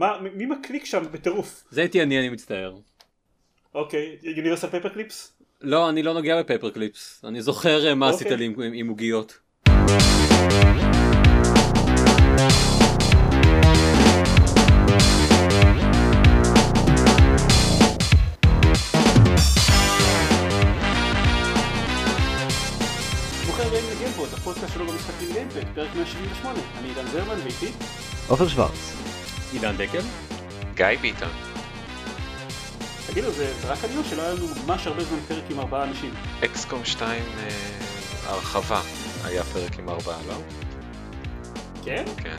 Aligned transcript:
מה, 0.00 0.18
מי 0.34 0.46
מקליק 0.46 0.84
שם 0.84 1.02
בטירוף? 1.12 1.64
זה 1.70 1.80
הייתי 1.80 2.02
אני, 2.02 2.18
אני 2.18 2.28
מצטער. 2.28 2.76
אוקיי, 3.74 4.16
Universal 4.22 4.68
Paperclips? 4.70 5.32
לא, 5.60 5.88
אני 5.88 6.02
לא 6.02 6.14
נוגע 6.14 6.42
ב 6.42 6.70
Paperclips. 6.70 7.24
אני 7.24 7.42
זוכר 7.42 7.86
אה, 7.88 7.94
מה 7.94 8.08
עשית 8.08 8.26
אוקיי. 8.32 8.36
לי 8.36 8.70
עם- 8.74 8.88
עוגיות. 8.88 9.38
ברוכים 23.44 23.66
הבאים 23.66 23.84
לגיימפוד, 23.96 24.28
הפודקאסט 24.32 24.74
שלו 24.74 24.86
במשחקים 24.86 25.28
גיימפד, 25.32 25.64
פרק 25.74 25.94
178. 25.96 26.58
אני 26.78 26.88
עידן 26.88 27.06
זרמן 27.06 27.38
ואיתי. 27.44 27.72
עופר 28.28 28.48
שוורץ. 28.48 29.05
עידן 29.52 29.76
דקל? 29.76 30.00
גיא 30.74 30.86
ביטון. 31.00 31.28
תגידו, 33.06 33.30
זה 33.30 33.52
זה 33.60 33.68
רק 33.72 33.78
אני 33.84 33.96
או 33.96 34.04
שלא 34.04 34.22
היה 34.22 34.32
לנו 34.34 34.46
ממש 34.66 34.86
הרבה 34.86 35.04
זמן 35.04 35.18
פרק 35.28 35.42
עם 35.50 35.60
ארבעה 35.60 35.84
אנשים? 35.84 36.14
אקסקום 36.44 36.84
2 36.84 37.22
אה, 37.38 37.48
הרחבה 38.26 38.80
היה 39.24 39.42
פרק 39.44 39.78
עם 39.78 39.88
ארבעה, 39.88 40.18
לא? 40.28 40.34
כן? 41.84 42.04
כן. 42.16 42.36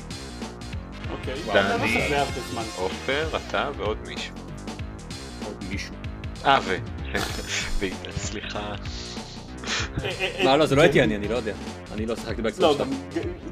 אוקיי. 1.11 1.33
דני. 1.53 2.09
לא. 2.55 2.61
עופר, 2.75 3.30
אתה 3.47 3.69
ועוד 3.77 3.97
מישהו. 4.08 4.33
עוד 5.45 5.63
מישהו. 5.69 5.94
אה, 6.45 6.59
ו... 6.63 6.77
סליחה. 8.17 8.59
אה, 8.59 8.75
אה, 10.03 10.09
אה, 10.39 10.45
מה, 10.45 10.58
לא, 10.58 10.66
זה 10.66 10.75
לא. 10.75 10.81
הייתי 10.81 11.03
אני, 11.03 11.16
אני 11.16 11.27
לא 11.27 11.35
יודע. 11.35 11.53
אני 11.94 12.05
לא 12.05 12.16
שיחקתי 12.16 12.41
לא, 12.41 12.49
2. 12.73 12.77
גם- 12.77 12.91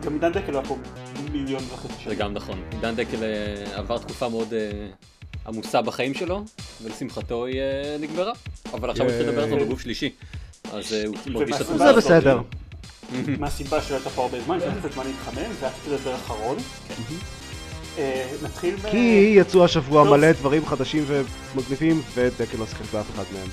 גם 0.03 0.13
עידן 0.13 0.31
דקל 0.31 0.53
היה 0.53 0.61
פה 0.65 0.77
מיליון 1.35 1.63
וחצי 1.73 1.93
זה 1.93 2.03
שנים. 2.03 2.17
גם 2.17 2.33
נכון. 2.33 2.61
עידן 2.71 2.95
דקל 2.95 3.23
אה, 3.23 3.77
עבר 3.77 3.97
תקופה 3.97 4.29
מאוד 4.29 4.53
אה, 4.53 4.87
עמוסה 5.47 5.81
בחיים 5.81 6.13
שלו, 6.13 6.43
ולשמחתו 6.83 7.45
היא 7.45 7.59
אה, 7.59 7.97
נגמרה. 7.99 8.31
אבל 8.73 8.89
עכשיו 8.89 9.05
הוא 9.09 9.19
לדבר 9.19 9.47
זה 9.47 9.55
ייי. 9.55 9.65
בגוף 9.65 9.81
שלישי. 9.81 10.09
אז 10.73 10.91
הוא 10.93 11.33
מרגיש. 11.33 11.55
הסיבה? 11.61 11.77
זה 11.77 11.93
בסדר. 11.93 12.39
מהסיבה 13.39 13.81
שלא 13.81 13.95
הייתה 13.95 14.09
פה 14.09 14.21
הרבה 14.21 14.41
זמן, 14.41 14.59
היה 14.61 14.71
קצת 14.79 14.93
זמן 14.93 15.03
להתחמם, 15.07 15.53
זה 15.59 15.65
היה 15.65 15.69
קצת 15.69 15.91
לדבר 15.91 16.15
אחרון. 16.15 16.57
אה, 17.97 18.27
נתחיל 18.43 18.75
ב... 18.75 18.89
כי 18.91 19.33
יצאו 19.37 19.65
השבוע. 19.65 20.03
מלא 20.03 20.31
דברים 20.31 20.65
חדשים 20.65 21.05
ומגניבים, 21.07 22.01
ודקל 22.13 22.57
לא 22.57 22.65
שיחק 22.65 22.85
באף 22.93 23.05
אחד 23.15 23.23
מהם. 23.33 23.47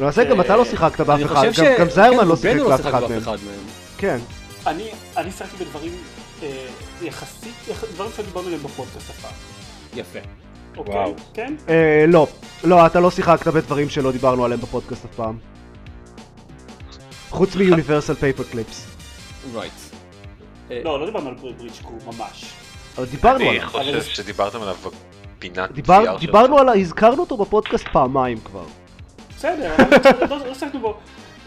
למעשה 0.00 0.24
גם 0.24 0.40
אתה 0.40 0.56
לא 0.56 0.64
שיחקת 0.64 1.00
באף 1.00 1.20
אחד, 1.24 1.48
חושב 1.50 1.76
גם- 1.78 1.90
זיירמן 1.90 2.18
כן, 2.22 2.28
לא 2.28 2.36
שיחק 2.36 2.52
רובנו 2.52 2.68
באף 2.68 2.80
אחד 2.80 3.38
מהם. 3.44 3.60
כן. 3.98 4.18
אני, 4.66 4.84
שיחקתי 5.30 5.64
בדברים 5.64 5.92
יחסית, 7.02 7.54
יח... 7.68 7.84
דברים 7.94 8.10
שדיברנו 8.16 8.46
עליהם 8.46 8.62
בפודקאסט 8.62 9.10
הפעם. 9.10 9.32
יפה. 9.96 10.18
אוקיי? 10.76 10.94
וואו. 10.94 11.14
כן? 11.34 11.54
אה, 11.68 12.04
לא. 12.08 12.26
לא, 12.64 12.86
אתה 12.86 13.00
לא 13.00 13.10
שיחקת 13.10 13.48
בדברים 13.48 13.88
שלא 13.88 14.12
דיברנו 14.12 14.44
עליהם 14.44 14.60
בפודקאסט 14.60 15.04
אף 15.04 15.14
פעם. 15.16 15.38
חוץ 17.30 17.56
מ 17.56 18.14
Universal 18.14 18.42
Paperclips. 18.44 18.86
right. 19.54 19.72
לא, 20.70 21.00
לא 21.00 21.06
דיברנו 21.06 21.28
על 21.28 21.34
Bridge 21.34 21.70
Crew 21.82 21.98
ממש. 22.06 22.44
אבל 22.98 23.06
דיברנו 23.06 23.36
אני 23.38 23.48
עליו. 23.48 23.68
חושב 23.68 23.88
אבל- 23.88 24.00
שדיברתם 24.00 24.62
עליו 24.62 24.76
בפינת 25.38 25.72
דיברנו 26.20 26.58
על... 26.58 26.68
הזכרנו 26.68 27.20
אותו 27.20 27.36
בפודקאסט 27.36 27.88
פעמיים 27.92 28.38
כבר. 28.44 28.64
בסדר, 29.36 29.74
אבל 29.76 30.26
לא- 30.30 30.46
לא 30.46 30.54
שיחקנו 30.54 30.80
בו. 30.80 30.96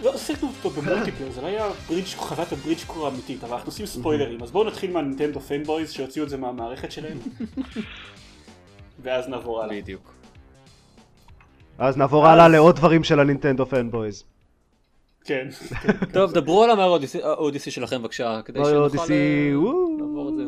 לא 0.02 0.18
שיחקנו 0.18 0.50
אותו 0.50 0.70
במולטיפלר, 0.82 1.32
זה 1.32 1.42
לא 1.42 1.48
היה 1.48 1.68
ברידג' 1.90 2.08
חוות 2.08 2.52
הברידג' 2.52 2.82
קור 2.88 3.08
האמיתית, 3.08 3.44
אבל 3.44 3.54
אנחנו 3.54 3.68
עושים 3.70 3.86
ספוילרים, 3.86 4.44
אז 4.44 4.52
בואו 4.52 4.64
נתחיל 4.68 4.92
מהנינטנדו 4.92 5.40
פנבויז 5.40 5.92
שהוציאו 5.92 6.26
את 6.26 6.30
זה 6.30 6.38
מהמערכת 6.38 6.92
שלהם. 6.92 7.18
ואז 9.04 9.28
נעבור 9.28 9.64
הלאה. 9.64 9.76
בדיוק. 9.82 10.14
אז 11.78 11.98
נעבור 11.98 12.28
הלאה 12.28 12.48
לעוד 12.48 12.76
דברים 12.76 13.04
של 13.04 13.20
הנינטנדו 13.20 13.66
פנבויז. 13.66 14.24
כן. 15.24 15.48
טוב, 16.14 16.32
דברו 16.34 16.64
על 16.64 16.70
המאריו 16.72 17.00
אודיסי- 17.24 17.72
שלכם 17.72 18.02
בבקשה, 18.02 18.42
כדי 18.46 18.60
שנוכל 18.66 19.14
אה. 19.14 19.50
לעבור 20.00 20.30
את 20.30 20.36
זה. 20.38 20.41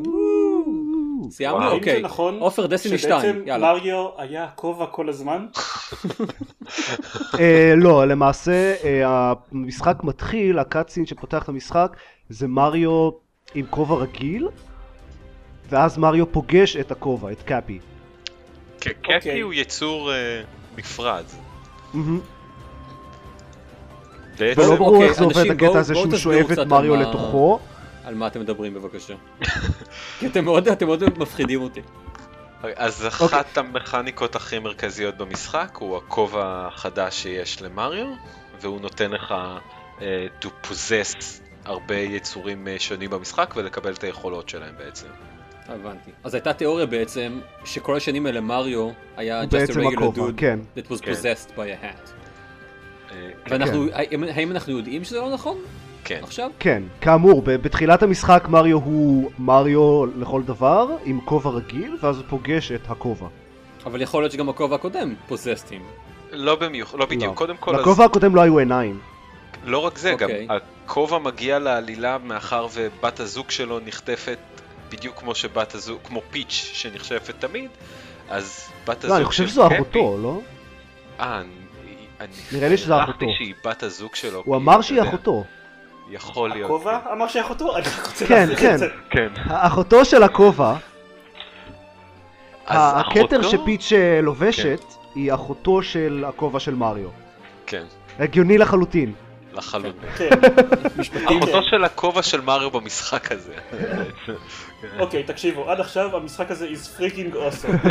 סיימנו? 1.33 1.71
אוקיי. 1.71 1.95
זה 1.95 2.01
נכון 2.01 2.39
עופר 2.39 2.65
דסטיני 2.65 2.97
2, 2.97 3.21
שבעצם 3.21 3.47
יאללה. 3.47 3.73
מריו 3.73 4.07
היה 4.17 4.47
כובע 4.55 4.85
כל 4.85 5.09
הזמן? 5.09 5.45
אה, 7.39 7.73
לא, 7.77 8.07
למעשה 8.07 8.75
אה, 8.83 9.33
המשחק 9.51 10.03
מתחיל, 10.03 10.59
הקאצין 10.59 11.05
שפותח 11.05 11.43
את 11.43 11.49
המשחק 11.49 11.97
זה 12.29 12.47
מריו 12.47 13.09
עם 13.55 13.65
כובע 13.69 13.95
רגיל, 13.95 14.47
ואז 15.69 15.97
מריו 15.97 16.31
פוגש 16.31 16.77
את 16.77 16.91
הכובע, 16.91 17.31
את 17.31 17.41
קאפי. 17.41 17.79
קפי 18.79 19.15
אוקיי. 19.15 19.41
הוא 19.41 19.53
יצור 19.53 20.13
אה, 20.13 20.41
נפרד. 20.77 21.23
ולא 24.37 24.75
ברור 24.75 24.95
אוקיי, 24.95 25.09
איך 25.09 25.17
זה 25.17 25.23
עובד 25.23 25.37
אנשים, 25.37 25.51
הקטע 25.51 25.79
הזה 25.79 25.95
שהוא 25.95 26.15
שואב 26.15 26.51
את 26.51 26.67
מריו 26.67 26.95
לתוכו. 26.95 27.59
על 28.03 28.15
מה 28.15 28.27
אתם 28.27 28.39
מדברים 28.39 28.73
בבקשה. 28.73 29.13
כי 30.19 30.27
אתם 30.27 30.45
מאוד 30.45 30.67
אתם 30.67 30.85
מאוד 30.85 31.03
מפחידים 31.19 31.61
אותי. 31.61 31.81
אז 32.75 33.05
אוקיי. 33.05 33.39
אחת 33.39 33.57
המכניקות 33.57 34.35
הכי 34.35 34.59
מרכזיות 34.59 35.17
במשחק 35.17 35.77
הוא 35.79 35.97
הכובע 35.97 36.67
החדש 36.67 37.23
שיש 37.23 37.61
למריו, 37.61 38.07
והוא 38.61 38.81
נותן 38.81 39.11
לך 39.11 39.33
אה, 40.01 40.27
to 40.41 40.47
possess 40.67 41.23
הרבה 41.65 41.95
יצורים 41.95 42.67
אה, 42.67 42.75
שונים 42.79 43.09
במשחק 43.09 43.53
ולקבל 43.57 43.93
את 43.93 44.03
היכולות 44.03 44.49
שלהם 44.49 44.73
בעצם. 44.77 45.07
הבנתי. 45.67 46.11
אז 46.23 46.33
הייתה 46.33 46.53
תיאוריה 46.53 46.85
בעצם 46.85 47.39
שכל 47.65 47.97
השנים 47.97 48.25
האלה 48.25 48.41
מריו 48.41 48.89
היה 49.17 49.43
just 49.43 49.45
a 49.45 49.73
regular 49.73 49.93
הכובע, 49.93 50.27
dude 50.27 50.33
כן. 50.37 50.59
that 50.77 50.91
was 50.91 51.01
כן. 51.01 51.11
possessed 51.11 51.49
by 51.49 51.57
a 51.57 51.83
hat. 51.83 52.09
אה, 53.11 53.29
ואנחנו, 53.49 53.87
האם- 53.93 54.23
האם 54.23 54.51
אנחנו 54.51 54.77
יודעים 54.77 55.03
שזה 55.03 55.19
לא 55.19 55.33
נכון 55.33 55.57
כן, 56.03 56.19
עכשיו? 56.23 56.49
כן, 56.59 56.83
כאמור, 57.01 57.41
בתחילת 57.41 58.03
המשחק 58.03 58.47
מריו 58.49 58.77
הוא 58.77 59.31
מריו 59.39 60.05
לכל 60.05 60.43
דבר, 60.43 60.87
עם 61.05 61.19
כובע 61.25 61.49
רגיל, 61.49 61.97
ואז 62.01 62.17
הוא 62.17 62.25
פוגש 62.29 62.71
את 62.71 62.89
הכובע. 62.89 63.27
אבל 63.85 64.01
יכול 64.01 64.23
להיות 64.23 64.31
שגם 64.31 64.49
הכובע 64.49 64.75
הקודם 64.75 65.15
him. 65.29 65.73
לא 66.31 66.55
במיוחד, 66.55 66.99
לא 66.99 67.05
בדיוק, 67.05 67.23
לא. 67.23 67.33
קודם 67.33 67.57
כל, 67.57 67.75
אז 67.75 67.81
לכובע 67.81 68.05
הקודם 68.05 68.35
לא 68.35 68.41
היו 68.41 68.59
עיניים. 68.59 68.99
לא 69.65 69.77
רק 69.77 69.97
זה, 69.97 70.09
גם 70.11 70.29
אוקיי. 70.29 70.47
הכובע 70.85 71.19
מגיע 71.19 71.59
לעלילה 71.59 72.17
מאחר 72.17 72.67
ובת 72.73 73.19
הזוג 73.19 73.51
שלו 73.51 73.79
נחטפת 73.85 74.37
בדיוק 74.89 75.19
כמו 75.19 75.35
שבת 75.35 75.75
הזוג, 75.75 75.99
כמו 76.03 76.21
פיץ' 76.31 76.71
שנחשפת 76.73 77.35
תמיד, 77.39 77.69
אז 78.29 78.69
בת 78.87 79.03
הזוג 79.03 79.11
לא, 79.11 79.17
אני 79.17 79.25
חושב 79.25 79.47
שזו 79.47 79.67
אחותו, 79.67 80.17
לא? 80.23 80.41
אה, 81.19 81.41
אני... 82.19 82.29
נראה 82.51 82.69
לי 82.69 82.77
שזה 82.77 82.95
הערכתי 82.95 83.25
אחותו. 83.25 83.37
שהיא 83.37 83.53
בת 83.65 83.83
הזוג 83.83 84.15
שלו. 84.15 84.41
הוא 84.45 84.55
אמר 84.55 84.81
שהיא 84.81 84.97
יודע, 84.97 85.09
אחותו. 85.09 85.43
יכול 86.09 86.49
להיות. 86.49 86.69
הכובע 86.69 86.99
אמר 87.11 87.27
שאחותו? 87.27 87.77
אני 87.77 87.85
רק 87.97 88.05
רוצה 88.07 88.25
כן, 88.25 88.49
להחזיר 88.49 88.69
כן. 88.69 88.73
את 88.73 88.79
זה. 88.79 88.87
כן. 89.09 89.27
אחותו 89.47 90.05
של 90.05 90.23
הכובע, 90.23 90.75
הכתר 92.67 93.41
שפיץ' 93.41 93.93
אה, 93.93 94.21
לובשת, 94.21 94.83
היא 95.15 95.33
אחותו 95.33 95.83
של 95.83 96.25
הכובע 96.27 96.59
של 96.59 96.75
מריו. 96.75 97.09
כן, 97.65 97.83
הגיוני 98.19 98.57
לחלוטין. 98.57 99.13
לחלוטין. 99.53 100.09
כן. 100.17 100.29
אחותו 101.39 101.63
של 101.63 101.83
הכובע 101.83 102.23
של 102.23 102.41
מריו 102.41 102.71
במשחק 102.71 103.31
הזה. 103.31 103.53
אוקיי, 104.99 105.23
תקשיבו, 105.23 105.69
עד 105.69 105.79
עכשיו 105.79 106.17
המשחק 106.17 106.51
הזה 106.51 106.67
is 106.67 106.99
freaking 106.99 107.33
awesome. 107.33 107.87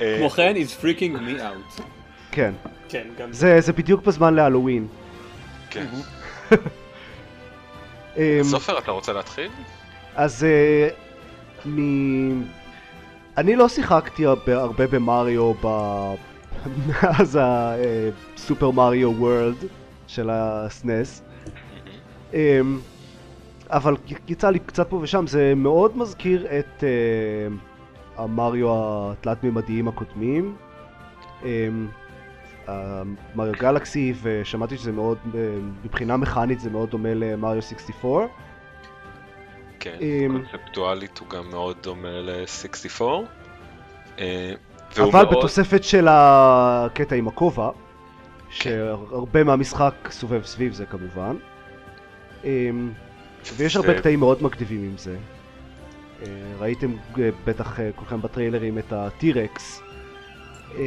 אה, 0.00 0.16
כמו 0.18 0.30
כן, 0.30 0.54
he's 0.56 0.82
freaking 0.82 1.14
me 1.14 1.40
out. 1.40 1.82
כן. 2.30 2.54
כן, 2.88 3.06
גם 3.18 3.32
זה 3.32 3.60
זה 3.60 3.72
בדיוק 3.72 4.04
בזמן 4.04 4.34
להלואוין. 4.34 4.86
כן. 5.70 5.86
אמ, 8.16 8.42
סופר, 8.42 8.78
אתה 8.78 8.90
רוצה 8.90 9.12
להתחיל? 9.12 9.50
אז 10.16 10.44
אה, 10.44 10.88
מ... 11.66 12.42
אני 13.36 13.56
לא 13.56 13.68
שיחקתי 13.68 14.26
הרבה, 14.26 14.86
במריו 14.86 15.54
ב... 15.54 15.66
מאז 16.86 17.38
הסופר 18.34 18.70
מריו 18.70 19.10
וורלד 19.10 19.56
של 20.06 20.30
הסנס. 20.32 21.22
אמ, 22.34 22.78
אבל 23.66 23.96
יצא 24.28 24.50
לי 24.50 24.58
קצת 24.58 24.90
פה 24.90 24.96
ושם, 24.96 25.26
זה 25.26 25.52
מאוד 25.56 25.96
מזכיר 25.96 26.46
את 26.58 26.84
אה, 26.84 27.54
המריו 28.24 28.66
התלת-ממדיים 28.70 29.88
הקודמים. 29.88 30.56
אמ, 32.70 33.14
מריו 33.34 33.52
גלקסי, 33.58 34.14
ושמעתי 34.22 34.76
שזה 34.78 34.92
מאוד, 34.92 35.18
אה, 35.34 35.40
מבחינה 35.84 36.16
מכנית 36.16 36.60
זה 36.60 36.70
מאוד 36.70 36.90
דומה 36.90 37.14
למריו 37.14 37.62
64. 37.62 38.26
כן, 39.80 39.96
אמ, 40.00 40.32
קונספטואלית 40.50 41.18
הוא 41.18 41.28
גם 41.28 41.50
מאוד 41.50 41.76
דומה 41.82 42.08
ל-64. 42.20 43.02
אה, 44.18 44.52
אבל 44.98 45.10
מאוד- 45.12 45.28
בתוספת 45.30 45.84
של 45.84 46.06
הקטע 46.10 47.14
עם 47.16 47.28
הכובע, 47.28 47.70
שהרבה 48.50 49.44
מהמשחק 49.44 49.94
סובב 50.10 50.44
סביב 50.44 50.72
זה 50.72 50.86
כמובן. 50.86 51.36
אמ, 52.44 52.92
ויש 53.56 53.76
הרבה 53.76 53.98
קטעים 53.98 54.18
מאוד 54.20 54.42
מגניבים 54.42 54.82
עם 54.84 54.96
זה. 54.98 55.16
אה, 56.22 56.26
ראיתם 56.58 56.92
בטח 57.44 57.78
כולכם 57.96 58.22
בטריילרים 58.22 58.78
את 58.78 58.92
הטירקס. 58.92 59.82
כן, 60.76 60.84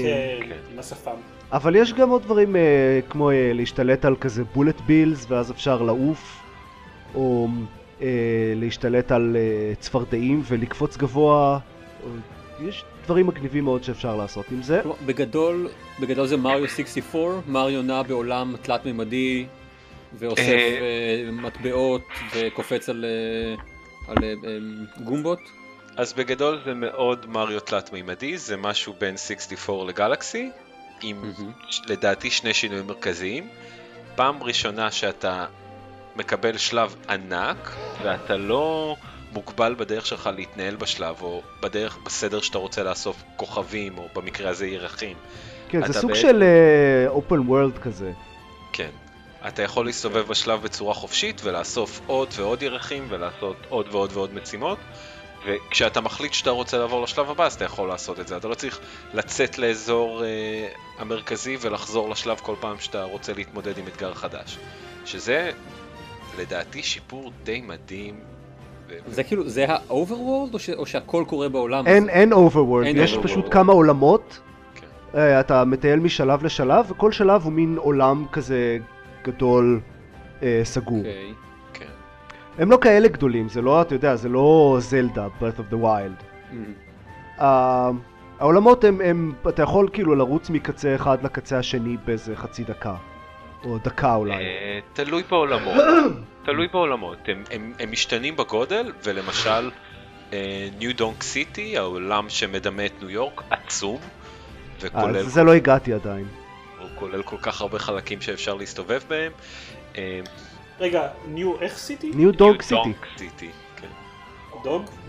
כן. 0.50 0.56
עם 0.74 0.80
השפם. 0.80 1.16
אבל 1.54 1.76
יש 1.76 1.94
גם 1.94 2.10
עוד 2.10 2.22
דברים 2.22 2.56
אה, 2.56 3.00
כמו 3.10 3.32
אה, 3.32 3.52
להשתלט 3.54 4.06
על 4.06 4.16
כזה 4.16 4.44
בולט 4.44 4.82
בילס 4.82 5.26
ואז 5.30 5.52
אפשר 5.52 5.82
לעוף, 5.82 6.40
או 7.16 7.48
אה, 8.02 8.08
להשתלט 8.56 9.12
על 9.12 9.36
אה, 9.40 9.76
צפרדעים 9.80 10.42
ולקפוץ 10.48 10.98
גבוה. 10.98 11.60
או, 12.04 12.10
יש 12.68 12.84
דברים 13.06 13.28
מגניבים 13.28 13.64
מאוד 13.64 13.84
שאפשר 13.84 14.16
לעשות 14.16 14.46
עם 14.52 14.62
זה. 14.62 14.82
בגדול, 15.06 15.68
בגדול 16.00 16.28
זה 16.28 16.38
מריו 16.38 16.68
64, 16.68 17.40
מריו 17.48 17.82
נע 17.82 18.04
בעולם 18.04 18.56
תלת 18.62 18.86
מימדי 18.86 19.46
ואוסף 20.14 20.48
אה. 20.48 21.32
מטבעות 21.32 22.02
וקופץ 22.36 22.90
על, 22.90 23.06
על 24.08 24.18
גומבות. 25.04 25.40
אז 25.98 26.14
בגדול 26.14 26.60
זה 26.66 26.74
מאוד 26.74 27.26
מריו 27.30 27.60
תלת 27.60 27.94
מימדי, 27.94 28.38
זה 28.38 28.58
משהו 28.58 28.94
בין 29.00 29.18
64 29.18 29.86
לגלקסי, 29.86 30.50
עם. 31.04 31.32
ש- 31.70 31.82
לדעתי 31.88 32.30
שני 32.32 32.54
שינויים 32.54 32.88
מרכזיים. 32.88 33.48
פעם 34.16 34.44
ראשונה 34.44 34.92
שאתה 34.92 35.46
מקבל 36.16 36.58
שלב 36.58 36.96
ענק, 37.10 37.72
ואתה 38.04 38.38
לא 38.38 38.96
מוגבל 39.32 39.76
בדרך 39.78 40.06
שלך 40.06 40.30
להתנהל 40.36 40.76
בשלב, 40.76 41.22
או 41.22 41.42
בדרך, 41.64 41.98
בסדר 42.06 42.42
שאתה 42.42 42.58
רוצה 42.58 42.84
לאסוף 42.84 43.24
כוכבים, 43.36 43.98
או 43.98 44.08
במקרה 44.16 44.50
הזה 44.50 44.68
ירחים. 44.68 45.18
כן, 45.70 45.88
זה 45.88 45.94
סוג 45.94 46.12
בעצם- 46.12 46.22
של 46.22 46.44
אופן 47.08 47.40
וורלד 47.40 47.78
כזה. 47.78 48.12
כן. 48.74 48.90
אתה 49.48 49.62
יכול 49.62 49.86
להסתובב 49.86 50.28
בשלב 50.28 50.62
בצורה 50.64 50.94
חופשית 50.94 51.42
ולאסוף 51.44 52.02
עוד 52.06 52.28
ועוד 52.38 52.62
ירחים 52.64 53.06
ולעשות 53.10 53.58
עוד 53.70 53.88
ועוד 53.92 54.12
ועוד 54.14 54.34
משימות 54.34 54.78
וכשאתה 55.46 56.02
מחליט 56.02 56.34
שאתה 56.34 56.50
רוצה 56.50 56.78
לעבור 56.78 57.02
לשלב 57.04 57.30
הבא 57.30 57.46
אז 57.46 57.54
אתה 57.54 57.66
יכול 57.66 57.88
לעשות 57.88 58.20
את 58.20 58.28
זה. 58.28 58.38
אתה 58.38 58.48
לא 58.48 58.54
צריך 58.56 58.80
לצאת 59.14 59.58
לאזור 59.58 60.24
אה, 60.24 60.68
המרכזי 61.00 61.58
ולחזור 61.62 62.10
לשלב 62.10 62.38
כל 62.38 62.56
פעם 62.60 62.80
שאתה 62.80 63.04
רוצה 63.04 63.34
להתמודד 63.34 63.78
עם 63.78 63.84
אתגר 63.88 64.14
חדש. 64.14 64.58
שזה 65.06 65.52
לדעתי 66.40 66.84
שיפור 66.84 67.32
די 67.44 67.62
מדהים. 67.62 68.16
זה 69.08 69.24
כאילו, 69.24 69.50
זה 69.50 69.66
ה-overworld 69.72 70.54
או, 70.54 70.60
ש- 70.60 70.70
או 70.70 70.86
שהכל 70.86 71.24
קורה 71.28 71.50
בעולם 71.50 71.88
אין, 71.88 72.04
הזה? 72.04 72.12
אין 72.12 72.34
overworld, 72.34 72.86
אין 72.86 72.98
יש 72.98 73.14
overworld. 73.14 73.24
פשוט 73.24 73.46
כמה 73.54 73.74
עולמות. 73.74 74.40
כן. 74.76 74.88
אה, 75.20 75.40
אתה 75.40 75.66
מטייל 75.66 76.00
משלב 76.00 76.44
לשלב, 76.44 76.86
וכל 76.92 77.12
שלב 77.12 77.44
הוא 77.44 77.52
מין 77.52 77.78
עולם 77.78 78.26
כזה 78.32 78.78
גדול, 79.24 79.80
אה, 80.44 80.62
סגור. 80.64 80.98
אוקיי. 80.98 81.34
הם 82.58 82.72
לא 82.72 82.78
כאלה 82.82 83.08
גדולים, 83.08 83.50
זה 83.50 83.62
לא, 83.62 83.82
אתה 83.82 83.96
יודע, 83.96 84.16
זה 84.16 84.30
לא 84.30 84.78
זלדה, 84.80 85.28
Breath 85.40 85.60
of 85.60 85.74
the 85.74 85.78
Wild. 85.84 86.24
מהמם. 86.52 86.74
ה- 87.40 87.90
העולמות 88.40 88.84
הם, 88.84 89.02
הם, 89.04 89.34
אתה 89.50 89.62
יכול 89.64 89.90
כאילו 89.94 90.16
לרוץ 90.16 90.50
מקצה 90.50 90.96
אחד 90.96 91.24
לקצה 91.24 91.58
השני 91.60 91.98
באיזה 92.06 92.36
חצי 92.36 92.64
דקה. 92.64 92.96
או 93.64 93.78
דקה 93.78 94.16
אולי. 94.16 94.34
אה, 94.34 94.80
תלוי 94.94 95.24
בעולמות, 95.30 95.74
תלוי 96.46 96.68
בעולמות, 96.68 97.18
הם, 97.28 97.44
הם, 97.52 97.74
הם 97.80 97.92
משתנים 97.92 98.36
בגודל, 98.36 98.92
ולמשל 99.04 99.72
ניו 100.80 100.96
דונק 100.96 101.24
סיטי, 101.24 101.78
העולם 101.78 102.30
שמדמה 102.30 102.86
את 102.86 102.92
ניו 103.02 103.10
יורק, 103.10 103.42
עצום, 103.50 103.96
אה, 103.96 104.08
וכולל 104.82 105.18
אז 105.18 105.26
זה 105.26 105.44
לא 105.44 105.54
הגעתי 105.54 105.94
עדיין. 105.94 106.26
הוא 106.80 106.90
כולל 106.96 107.24
כל 107.24 107.38
כך 107.42 107.62
הרבה 107.62 107.80
חלקים 107.80 108.22
שאפשר 108.22 108.54
להסתובב 108.54 109.00
בהם. 109.10 109.32
רגע, 110.80 111.08
ניו 111.28 111.60
איך 111.62 111.78
סיטי? 111.78 112.12
ניו 112.16 112.32
New 112.32 112.62
סיטי. 112.62 112.94
City, 113.18 113.46
כן. 113.82 113.88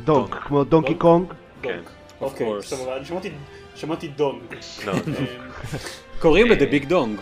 דוג? 0.05 0.35
כמו 0.47 0.65
דונקי? 0.65 0.95
קונג. 0.95 1.33
כן. 1.63 1.81
אוקיי, 2.21 2.47
אני 2.97 3.05
שמעתי- 3.05 3.31
שמעתי 3.77 4.09
דונג. 4.09 4.43
לא, 4.87 4.93
אה, 4.93 4.99
קוראים 6.21 6.47
לזה 6.51 6.67
ביג 6.67 6.85
דונג. 6.85 7.21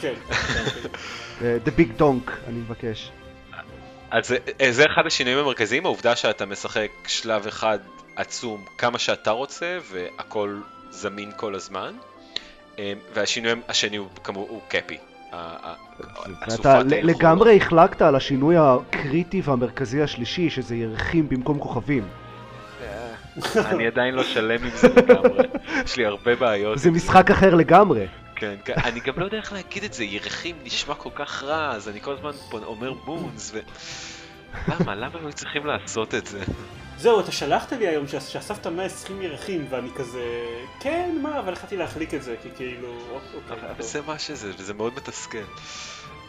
כן. 0.00 0.14
The 1.40 1.70
Big 1.80 2.00
Donk, 2.00 2.30
אני 2.48 2.58
מבקש. 2.58 3.10
אז 4.10 4.28
זה- 4.28 4.36
אה, 4.60 4.72
זה 4.72 4.84
אחד 4.86 5.06
השינויים 5.06 5.38
המרכזיים, 5.38 5.86
העובדה 5.86 6.16
שאתה 6.16 6.46
משחק 6.46 6.90
שלב 7.06 7.46
אחד 7.46 7.78
עצום 8.16 8.64
כמה 8.78 8.98
שאתה 8.98 9.30
רוצה, 9.30 9.78
והכל 9.90 10.60
זמין 10.90 11.30
כל 11.36 11.54
הזמן. 11.54 11.94
אה, 12.78 12.92
והשינוי 13.14 13.52
השני 13.68 13.96
הוא 13.96 14.08
כמובן 14.24 14.48
הוא 14.50 14.60
קאפי. 14.68 14.98
ה- 15.32 15.36
ה- 15.68 15.74
אסופת 16.40 16.60
אתה 16.60 16.78
היכולות. 16.78 17.04
לגמרי 17.04 17.56
החלקת 17.56 18.02
על 18.02 18.14
השינוי 18.16 18.56
הקריטי 18.58 19.42
והמרכזי 19.44 20.02
השלישי, 20.02 20.50
שזה 20.50 20.76
ירחים 20.76 21.28
במקום 21.28 21.58
כוכבים. 21.58 22.08
אני 23.56 23.86
עדיין 23.86 24.14
לא 24.14 24.22
שלם 24.24 24.64
עם 24.64 24.70
זה 24.74 24.88
לגמרי, 24.96 25.44
יש 25.84 25.96
לי 25.96 26.06
הרבה 26.06 26.36
בעיות. 26.36 26.78
זה 26.78 26.90
משחק 26.90 27.30
אחר 27.30 27.54
לגמרי. 27.54 28.06
כן, 28.36 28.54
כן, 28.64 28.74
אני 28.84 29.00
גם 29.00 29.14
לא 29.16 29.24
יודע 29.24 29.36
איך 29.36 29.52
להגיד 29.52 29.84
את 29.84 29.92
זה, 29.92 30.04
ירחים 30.04 30.56
נשמע 30.64 30.94
כל 30.94 31.10
כך 31.14 31.42
רע, 31.42 31.70
אז 31.70 31.88
אני 31.88 32.00
כל 32.00 32.12
הזמן 32.12 32.30
אומר 32.64 32.92
מונס, 33.06 33.52
ו... 33.54 33.58
למה? 34.68 34.94
למה 34.94 35.18
הם 35.22 35.32
צריכים 35.32 35.66
לעשות 35.66 36.14
את 36.14 36.26
זה? 36.26 36.40
זהו, 36.98 37.20
אתה 37.20 37.32
שלחת 37.32 37.72
לי 37.72 37.86
היום 37.88 38.06
שאס- 38.06 38.26
שאספת 38.28 38.66
120 38.66 39.22
ירחים, 39.22 39.66
ואני 39.70 39.88
כזה... 39.96 40.24
כן, 40.80 41.18
מה, 41.22 41.38
אבל 41.38 41.52
החלטתי 41.52 41.76
להחליק 41.76 42.14
את 42.14 42.22
זה, 42.22 42.34
כי 42.42 42.48
כאילו... 42.56 42.88
אוקיי, 43.34 43.56
אבל. 43.76 43.82
זה 43.82 44.00
מה 44.06 44.18
שזה, 44.18 44.50
וזה 44.58 44.74
מאוד 44.74 44.92
מתסכל. 44.96 45.38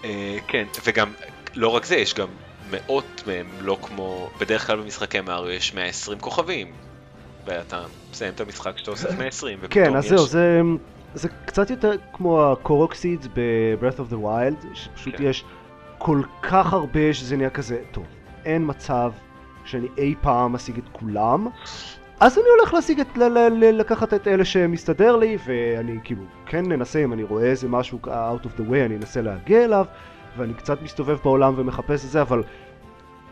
אה, 0.04 0.38
כן, 0.48 0.64
וגם, 0.86 1.14
לא 1.56 1.68
רק 1.68 1.86
זה, 1.86 1.96
יש 1.96 2.14
גם 2.14 2.28
מאות 2.72 3.24
מהם, 3.28 3.48
לא 3.62 3.78
כמו... 3.82 4.30
בדרך 4.40 4.68
כלל 4.68 4.78
במשחקי 4.82 5.22
מאריו 5.22 5.52
יש 5.52 5.74
120 5.74 6.20
כוכבים. 6.20 6.72
ואתה 7.46 7.82
מסיים 8.12 8.34
את 8.34 8.42
המשחק 8.42 8.78
שאתה 8.78 8.92
אוסף 8.92 9.18
120, 9.18 9.58
ופתאום 9.62 9.86
כן, 9.86 9.96
אז 9.96 10.04
יש... 10.06 10.10
זהו, 10.10 10.26
זה, 10.26 10.62
זה 11.16 11.30
קצת 11.46 11.70
יותר 11.70 11.92
כמו 12.14 12.42
ה-Corroxids 12.44 13.28
ב-Breath 13.34 13.98
of 14.00 14.14
the 14.14 14.18
Wild, 14.24 14.68
שפשוט 14.76 15.16
כן. 15.18 15.24
יש 15.24 15.44
כל 16.06 16.22
כך 16.42 16.74
הרבה 16.74 17.14
שזה 17.14 17.38
נהיה 17.38 17.50
כזה, 17.50 17.82
טוב, 17.92 18.06
אין 18.46 18.64
מצב 18.66 19.12
שאני 19.66 19.88
אי 19.98 20.16
פעם 20.22 20.56
אשיג 20.56 20.78
את 20.78 20.84
כולם, 20.92 21.48
אז 22.20 22.38
אני 22.38 22.46
הולך 22.60 22.74
להשיג 22.74 23.00
את, 23.00 23.18
ל- 23.18 23.24
ל- 23.24 23.64
ל- 23.64 23.78
לקחת 23.80 24.14
את 24.14 24.28
אלה 24.28 24.46
שמסתדר 24.46 25.16
לי, 25.16 25.38
ואני 25.46 25.98
כאילו 26.04 26.22
כן 26.46 26.66
ננסה, 26.66 27.04
אם 27.04 27.14
אני 27.14 27.24
רואה 27.24 27.44
איזה 27.44 27.68
משהו 27.68 28.00
out 28.06 28.46
of 28.46 28.60
the 28.60 28.72
way, 28.72 28.76
אני 28.86 28.96
אנסה 28.96 29.22
להגיע 29.22 29.64
אליו, 29.66 29.86
ואני 30.38 30.54
קצת 30.54 30.82
מסתובב 30.82 31.18
בעולם 31.24 31.54
ומחפש 31.58 32.06
את 32.06 32.10
זה, 32.10 32.22
אבל 32.22 32.44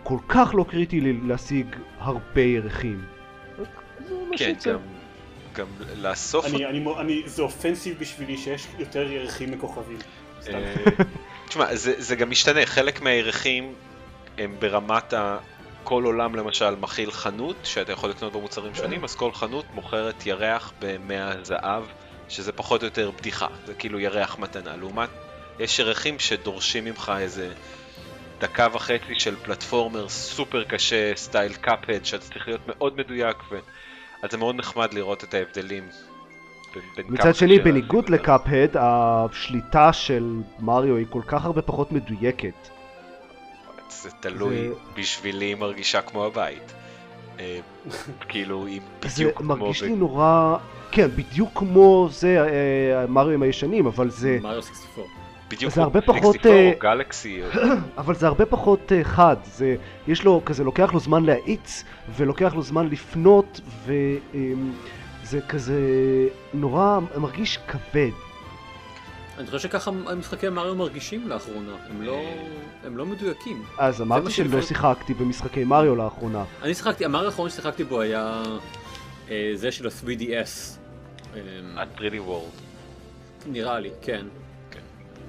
כל 0.03 0.17
כך 0.27 0.51
לא 0.53 0.65
קריטי 0.69 1.01
לי 1.01 1.13
להשיג 1.13 1.75
הרבה 1.99 2.41
ירחים. 2.41 3.01
כן. 4.37 4.53
גם, 4.65 4.79
גם 5.55 5.67
לאסוף... 5.95 6.45
אני, 6.45 6.65
אני, 6.65 6.85
אני, 6.99 7.21
זה 7.25 7.41
אופנסיב 7.41 7.97
בשבילי 7.99 8.37
שיש 8.37 8.67
יותר 8.79 9.11
ירחים 9.11 9.51
מכוכבים. 9.51 9.97
תשמע, 11.51 11.75
זה, 11.75 11.93
זה 11.97 12.15
גם 12.15 12.29
משתנה, 12.29 12.65
חלק 12.65 13.01
מהירחים 13.01 13.73
הם 14.37 14.55
ברמת 14.59 15.13
ה... 15.13 15.37
כל 15.83 16.03
עולם 16.03 16.35
למשל 16.35 16.75
מכיל 16.75 17.11
חנות 17.11 17.55
שאתה 17.63 17.91
יכול 17.91 18.09
לקנות 18.09 18.33
בו 18.33 18.41
מוצרים 18.41 18.75
שונים, 18.75 19.03
אז 19.03 19.15
כל 19.15 19.33
חנות 19.33 19.65
מוכרת 19.73 20.25
ירח 20.25 20.73
במאה 20.79 21.43
זהב, 21.43 21.83
שזה 22.29 22.51
פחות 22.51 22.81
או 22.81 22.87
יותר 22.87 23.11
בדיחה, 23.11 23.47
זה 23.65 23.73
כאילו 23.73 23.99
ירח 23.99 24.39
מתנה. 24.39 24.75
לעומת, 24.75 25.09
יש 25.59 25.79
ירחים 25.79 26.19
שדורשים 26.19 26.85
ממך 26.85 27.11
איזה 27.19 27.53
דקה 28.39 28.67
וחצי 28.73 29.19
של 29.19 29.35
פלטפורמר 29.35 30.09
סופר 30.09 30.63
קשה, 30.63 31.15
סטייל 31.15 31.53
קאפהד, 31.53 32.05
שאתה 32.05 32.23
צריך 32.25 32.47
להיות 32.47 32.67
מאוד 32.67 32.97
מדויק, 32.97 33.37
ו... 33.51 33.59
אז 34.21 34.31
זה 34.31 34.37
מאוד 34.37 34.55
נחמד 34.55 34.93
לראות 34.93 35.23
את 35.23 35.33
ההבדלים. 35.33 35.89
בין- 36.73 37.05
כמה 37.07 37.15
מצד 37.15 37.35
שני, 37.35 37.59
בניגוד. 37.59 38.09
לקאפהד, 38.09 38.75
השליטה 38.79 39.93
של 39.93 40.35
מריו 40.59 40.95
היא 40.95 41.05
כל 41.09 41.21
כך 41.27 41.45
הרבה 41.45 41.61
פחות 41.61 41.91
מדויקת. 41.91 42.53
זה 43.89 44.09
תלוי, 44.19 44.67
זה- 44.67 44.73
בשבילי 44.97 45.45
היא 45.45 45.55
מרגישה 45.55 46.01
כמו 46.01 46.25
הבית. 46.25 46.73
אה, 47.39 47.59
כאילו, 48.29 48.65
היא 48.65 48.81
זה 49.01 49.09
בדיוק 49.23 49.37
כמו... 49.37 49.47
מרגיש 49.55 49.83
ב- 49.83 49.85
לי 49.85 49.95
נורא... 49.95 50.57
כן, 50.91 51.07
בדיוק 51.15 51.49
כמו 51.55 52.07
זה, 52.11 52.47
אה, 52.47 53.07
מריו 53.07 53.43
הישנים, 53.43 53.85
אבל 53.85 54.09
זה... 54.09 54.37
מריו 54.41 54.61
64. 54.63 55.07
בדיוק 55.49 55.69
זה 55.71 55.75
כמו 55.75 55.83
הרבה 55.83 56.01
פחות, 56.01 56.33
64 56.35 56.49
אה, 56.55 56.71
או 56.73 56.79
גלקסי. 56.79 57.41
אבל 57.97 58.15
זה 58.15 58.27
הרבה 58.27 58.45
פחות 58.45 58.91
חד. 59.03 59.35
זה... 59.45 59.75
יש 60.07 60.23
לו, 60.23 60.41
כזה, 60.45 60.63
לוקח 60.63 60.93
לו 60.93 60.99
זמן 60.99 61.23
להאיץ, 61.25 61.83
ולוקח 62.15 62.53
לו 62.55 62.61
זמן 62.61 62.87
לפנות, 62.89 63.61
וזה 65.31 65.41
כזה 65.41 65.79
נורא 66.53 66.99
מרגיש 67.17 67.59
כבד. 67.67 68.09
אני 69.37 69.45
חושב 69.45 69.59
שככה 69.59 69.91
המשחקי 70.07 70.49
מריו 70.49 70.75
מרגישים 70.75 71.27
לאחרונה, 71.29 71.75
הם 71.89 72.01
לא, 72.01 72.21
הם 72.83 72.97
לא 72.97 73.05
מדויקים. 73.05 73.63
אז 73.77 74.01
אמרתי 74.01 74.31
שלא 74.31 74.45
שלפעמים- 74.45 74.61
שיחקתי 74.65 75.13
במשחקי 75.13 75.63
מריו 75.63 75.95
לאחרונה. 75.95 76.43
אני 76.61 76.73
שיחקתי, 76.73 77.05
המריו 77.05 77.25
האחרון 77.25 77.49
ששיחקתי 77.49 77.83
בו 77.83 78.01
היה 78.01 78.43
אה, 79.29 79.51
זה 79.55 79.71
של 79.71 79.87
ה-3DS. 79.87 80.77
אה, 81.35 81.39
ה-3D 81.77 82.01
World. 82.27 82.61
נראה 83.47 83.79
לי, 83.79 83.89
כן. 84.01 84.25
כן. 84.71 84.79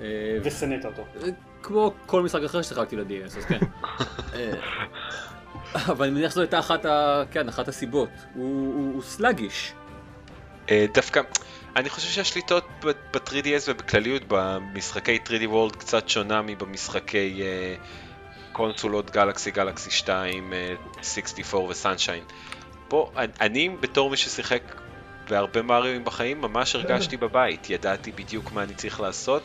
אה, 0.01 0.39
ושנאת 0.43 0.85
אותו. 0.85 1.03
אה, 1.23 1.29
כמו 1.63 1.93
כל 2.07 2.23
משחק 2.23 2.43
אחר 2.43 2.63
ששיחקתי 2.63 2.97
ל-DS, 2.97 3.25
אז 3.39 3.45
כן. 3.45 3.59
אה, 4.35 4.53
אבל 5.75 6.07
אני 6.07 6.15
מניח 6.15 6.31
שזו 6.31 6.41
הייתה 6.41 6.59
אחת, 6.59 6.85
ה... 6.85 7.23
כן, 7.31 7.49
אחת 7.49 7.69
הסיבות. 7.69 8.09
הוא, 8.35 8.45
הוא, 8.75 8.95
הוא 8.95 9.03
סלאגיש. 9.03 9.73
אה, 10.71 10.87
דווקא, 10.95 11.21
אני 11.77 11.91
חושב 11.91 12.09
שהשליטות 12.09 12.69
ב-3DS 12.85 13.63
ובכלליות 13.69 14.23
במשחקי 14.29 15.19
3D 15.27 15.53
World 15.53 15.77
קצת 15.79 16.09
שונה 16.09 16.43
מבמשחקי 16.43 17.43
אה, 17.43 17.75
קונסולות 18.53 19.11
גלקסי, 19.11 19.51
גלקסי 19.51 19.91
2, 19.91 20.53
אה, 20.53 20.75
64 21.03 21.69
וסנשיין. 21.69 22.25
פה, 22.89 23.11
אני 23.41 23.69
בתור 23.81 24.11
מי 24.11 24.17
ששיחק 24.17 24.63
בהרבה 25.31 25.63
מריואים 25.63 26.05
בחיים, 26.05 26.41
ממש 26.41 26.75
הרגשתי 26.75 27.17
בבית, 27.17 27.71
ידעתי 27.71 28.13
בדיוק 28.13 28.53
מה 28.53 28.63
אני 28.63 28.75
צריך 28.75 29.01
לעשות 29.01 29.43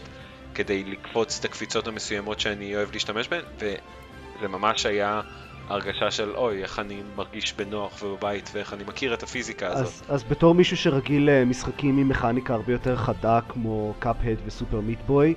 כדי 0.56 0.84
לקפוץ 0.84 1.40
את 1.40 1.46
הקפיצות 1.46 1.88
המסוימות 1.88 2.40
שאני 2.40 2.76
אוהב 2.76 2.92
להשתמש 2.94 3.28
בהן, 3.28 3.44
וזה 3.60 4.48
ממש 4.48 4.86
היה 4.86 5.22
הרגשה 5.70 6.12
של 6.12 6.36
אוי, 6.36 6.64
איך 6.64 6.80
אני 6.80 7.02
מרגיש 7.16 7.54
בנוח 7.54 8.04
ובבית 8.04 8.52
ואיך 8.54 8.74
אני 8.74 8.84
מכיר 8.88 9.14
את 9.14 9.24
הפיזיקה 9.24 9.68
הזאת. 9.68 9.86
אז, 9.86 10.04
אז 10.10 10.24
בתור 10.24 10.56
מישהו 10.56 10.78
שרגיל 10.78 11.30
למשחקים 11.32 11.98
עם 11.98 12.10
מכניקה 12.10 12.54
הרבה 12.54 12.72
יותר 12.72 12.96
חדה 12.96 13.40
כמו 13.50 13.94
קאפ-הד 14.00 14.38
וסופר 14.46 14.80
מיטבוי, 14.82 15.34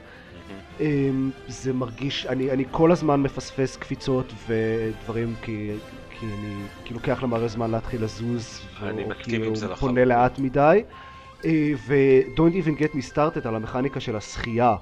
זה 1.48 1.72
מרגיש, 1.72 2.26
אני, 2.26 2.50
אני 2.50 2.64
כל 2.70 2.92
הזמן 2.92 3.22
מפספס 3.22 3.76
קפיצות 3.76 4.32
ודברים 4.46 5.34
כי, 5.42 5.70
כי 6.10 6.26
אני 6.26 6.54
כאילו 6.84 7.00
לוקח 7.00 7.22
למראה 7.22 7.48
זמן 7.48 7.70
להתחיל 7.70 8.04
לזוז, 8.04 8.60
אני 8.82 9.04
מסכים 9.04 9.14
כאילו 9.22 9.46
עם 9.46 9.54
זה 9.54 9.66
פונה 9.76 10.04
לחלוטין. 10.04 10.08
לאט 10.08 10.38
מדי. 10.38 10.82
אה, 11.44 11.72
ו-Don't 11.86 12.64
even 12.64 12.80
get 12.80 12.94
me 12.94 13.14
started 13.14 13.48
על 13.48 13.54
המכניקה 13.54 14.00
של 14.00 14.16
השחייה, 14.16 14.76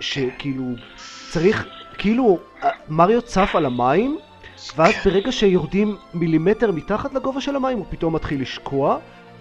שכאילו 0.00 0.64
צריך, 1.30 1.66
כאילו 1.98 2.38
מריו 2.88 3.22
צף 3.22 3.50
על 3.54 3.66
המים, 3.66 4.18
ואז 4.76 4.94
ברגע 5.04 5.32
שיורדים 5.32 5.96
מילימטר 6.14 6.72
מתחת 6.72 7.14
לגובה 7.14 7.40
של 7.40 7.56
המים 7.56 7.78
הוא 7.78 7.86
פתאום 7.90 8.14
מתחיל 8.14 8.42
לשקוע, 8.42 8.98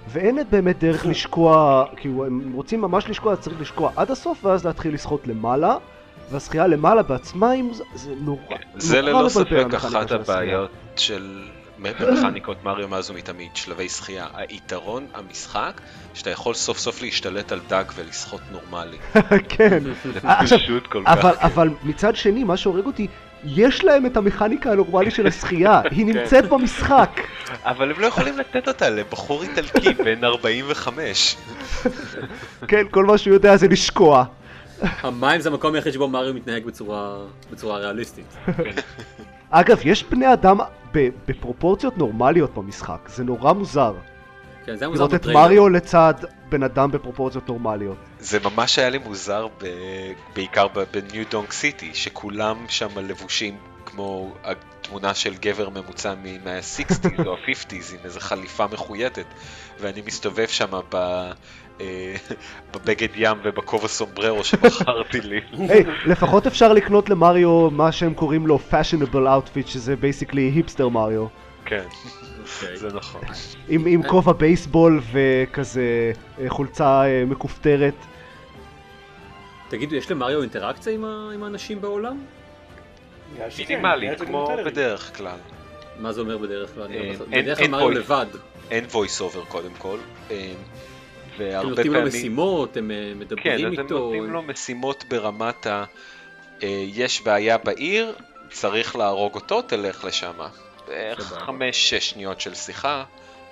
ואין 0.08 0.40
באמת 0.50 0.80
דרך 0.80 1.06
לשקוע, 1.06 1.86
כאילו 1.96 2.26
הם 2.26 2.52
רוצים 2.54 2.82
ממש 2.82 3.10
לשקוע 3.10 3.32
אז 3.32 3.40
צריך 3.40 3.62
לשקוע 3.62 3.92
עד 3.96 4.12
הסוף 4.12 4.46
ואז 4.46 4.66
להתחיל 4.66 4.94
לשחות 4.94 5.28
למעלה, 5.28 5.78
והשחייה 6.32 6.68
למעלה 6.68 7.04
בעצמה 7.04 7.52
זה, 7.72 7.84
זה 7.96 8.14
נורא, 8.22 8.56
זה 8.76 9.02
נורא 9.02 9.12
ללא 9.12 9.30
מבלבל 9.30 9.30
ספק 9.30 9.74
אחת. 9.74 10.12
הבעיות 10.12 10.72
של 10.96 11.44
מכניקות 11.80 12.64
מריו 12.64 12.88
מאז 12.88 13.10
ומתמיד, 13.10 13.56
שלבי 13.56 13.90
שחייה. 13.90 14.28
היתרון 14.34 15.08
המשחק, 15.14 15.82
שאתה 16.14 16.30
יכול 16.30 16.54
סוף 16.54 16.78
סוף 16.78 17.02
להשתלט 17.02 17.52
על 17.52 17.60
דג 17.68 17.84
ולשחות 17.96 18.42
נורמלי. 18.52 18.98
כן, 19.58 19.84
זה 20.14 20.20
פשוט 20.58 20.88
כל 20.88 21.04
אבל, 21.08 21.22
כך... 21.22 21.42
אבל 21.42 21.70
מצד 21.84 22.16
שני 22.16 22.44
מה 22.44 22.58
שהורג 22.58 22.86
אותי, 22.86 23.08
יש 23.46 23.84
להם 23.84 24.06
את 24.06 24.18
המכניקה 24.18 24.72
הנורמלית 24.72 25.14
של 25.14 25.28
השחייה, 25.28 25.82
היא 25.92 26.06
נמצאת 26.06 26.50
במשחק. 26.50 27.20
אבל 27.64 27.92
הם 27.92 28.00
לא 28.00 28.08
יכולים 28.08 28.38
לתת 28.38 28.68
אותה 28.68 28.90
לבחור 28.90 29.44
איטלקי 29.44 29.94
בן 30.06 30.24
45. 30.24 31.36
כן, 32.68 32.84
כל 32.92 33.06
מה 33.06 33.18
שהוא 33.18 33.34
יודע 33.34 33.58
זה 33.58 33.68
לשקוע. 33.68 34.26
המים 34.82 35.42
זה 35.42 35.50
המקום 35.50 35.76
היחיד 35.76 35.94
שבו 35.94 36.08
מריו 36.08 36.34
מתנהג 36.34 36.66
בצורה, 36.66 37.18
בצורה 37.52 37.78
ריאליסטית. 37.78 38.36
אגב, 39.50 39.80
יש 39.84 40.04
בני 40.04 40.34
אדם 40.34 40.58
ב- 40.94 41.10
בפרופורציות 41.28 41.98
נורמליות 41.98 42.54
במשחק, 42.54 43.00
זה 43.08 43.24
נורא 43.24 43.54
מוזר. 43.54 43.94
כן, 44.66 44.76
זה 44.76 44.86
היה 44.86 44.90
מוזר 44.90 45.04
לראות 45.04 45.14
את 45.14 45.20
בטריילר. 45.20 45.42
מריו 45.42 45.70
לצד 45.70 46.14
בן 46.50 46.64
אדם 46.64 46.92
בפרופורציות 46.92 47.48
נורמליות. 47.48 47.98
זה 48.20 48.40
ממש 48.40 48.80
היה 48.80 48.90
לי 48.90 48.98
מוזר, 48.98 49.48
ב... 49.62 49.66
בעיקר 50.36 50.68
בניו 50.68 51.26
דונג 51.32 51.52
סיטי, 51.52 51.90
שכולם 51.94 52.66
שם 52.68 52.88
לבושים 52.98 53.58
כמו 53.86 54.34
התמונה 54.44 55.14
של 55.14 55.34
גבר 55.36 55.70
ממוצע 55.70 56.14
מה-60's 56.44 57.26
או 57.26 57.34
ה-50's 57.34 57.94
עם 57.94 58.00
איזו 58.04 58.20
חליפה 58.20 58.66
מחויטת, 58.74 59.26
ואני 59.80 60.02
מסתובב 60.06 60.48
שם 60.48 60.80
ב... 60.90 60.96
אה, 61.82 62.16
בבגד 62.74 63.08
ים 63.16 63.38
ובכובע 63.44 63.88
סומבררו 63.88 64.44
שבחרתי 64.44 65.22
לי. 65.22 65.40
היי, 65.70 65.84
לפחות 66.06 66.48
אפשר 66.48 66.74
לקנות 66.74 67.10
למריו 67.10 67.72
מה 67.72 67.92
שהם 67.92 68.14
קוראים 68.14 68.48
לו 68.48 68.60
fashionable 68.72 69.14
outfit, 69.14 69.68
שזה 69.68 69.96
basically 69.96 70.42
היפסטר 70.42 70.90
מריו. 70.90 71.26
כן. 71.66 71.84
זה 72.76 72.88
נכון. 72.94 73.22
עם, 73.70 73.86
עם 73.86 74.04
כובע 74.04 74.34
בייסבול 74.34 75.02
וכזה 75.12 76.12
אה, 76.40 76.50
חולצה 76.50 77.04
אה, 77.06 77.24
מכופתרת. 77.28 77.96
תגידו, 79.70 79.96
יש 79.96 80.12
למריו 80.12 80.42
אינטראקציה 80.42 80.94
עם, 80.94 81.44
האנשים 81.44 81.82
בעולם? 81.82 82.20
נראה 83.36 83.46
לי 83.46 83.52
שכן, 83.52 83.64
נראה 83.82 83.96
מינימלית, 83.96 84.10
לי 84.12 84.18
זה 84.18 84.26
כמו. 84.26 84.50
בדרך 84.66 85.18
כלל. 85.18 85.38
מה 86.00 86.14
זה 86.14 86.22
אומר 86.22 86.38
בדרך 86.38 86.74
כלל? 86.74 86.88
בדרך 87.30 87.58
כלל 87.58 87.64
אין 87.64 87.72
מריו. 87.72 87.90
לבד. 87.90 88.26
אין 88.72 88.86
voice 88.92 89.20
over 89.20 89.46
קודם 89.48 89.74
כל, 89.78 89.98
אה, 90.32 90.36
הם 90.36 90.56
והרבה 91.38 91.70
נותנים 91.70 91.94
לו. 91.94 92.02
משימות, 92.02 92.78
הם 92.78 92.92
אה, 92.92 92.98
כן, 92.98 93.20
מדברים 93.20 93.68
אז 93.68 93.74
הם 93.74 93.86
איתו. 93.86 94.00
נותנים 94.00 94.32
לו 94.32 94.42
משימות 94.42 95.04
ברמת 95.10 95.68
ה... 95.68 95.84
אה, 96.64 96.84
יש 96.88 97.22
בעיה 97.22 97.58
בעיר, 97.58 98.14
צריך 98.50 98.96
להרוג 98.96 99.36
אותו, 99.36 99.62
תלך 99.62 100.06
לשם. 100.06 100.34
חמש-שש 101.22 102.10
שניות 102.10 102.42
של 102.42 102.54
שיחה, 102.54 103.04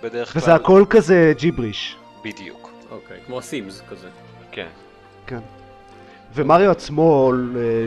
בדרך 0.04 0.34
כלל. 0.34 0.42
וזה 0.42 0.56
הכל 0.56 0.86
כזה 0.90 1.34
ג'יבריש. 1.38 1.96
בדיוק, 2.24 2.70
אוקיי, 2.92 3.18
כמו 3.26 3.40
הסימס 3.40 3.82
כזה. 3.90 4.08
כן. 4.52 4.68
ומריו 6.34 6.72
עצמו 6.72 7.32
אה, 7.32 7.36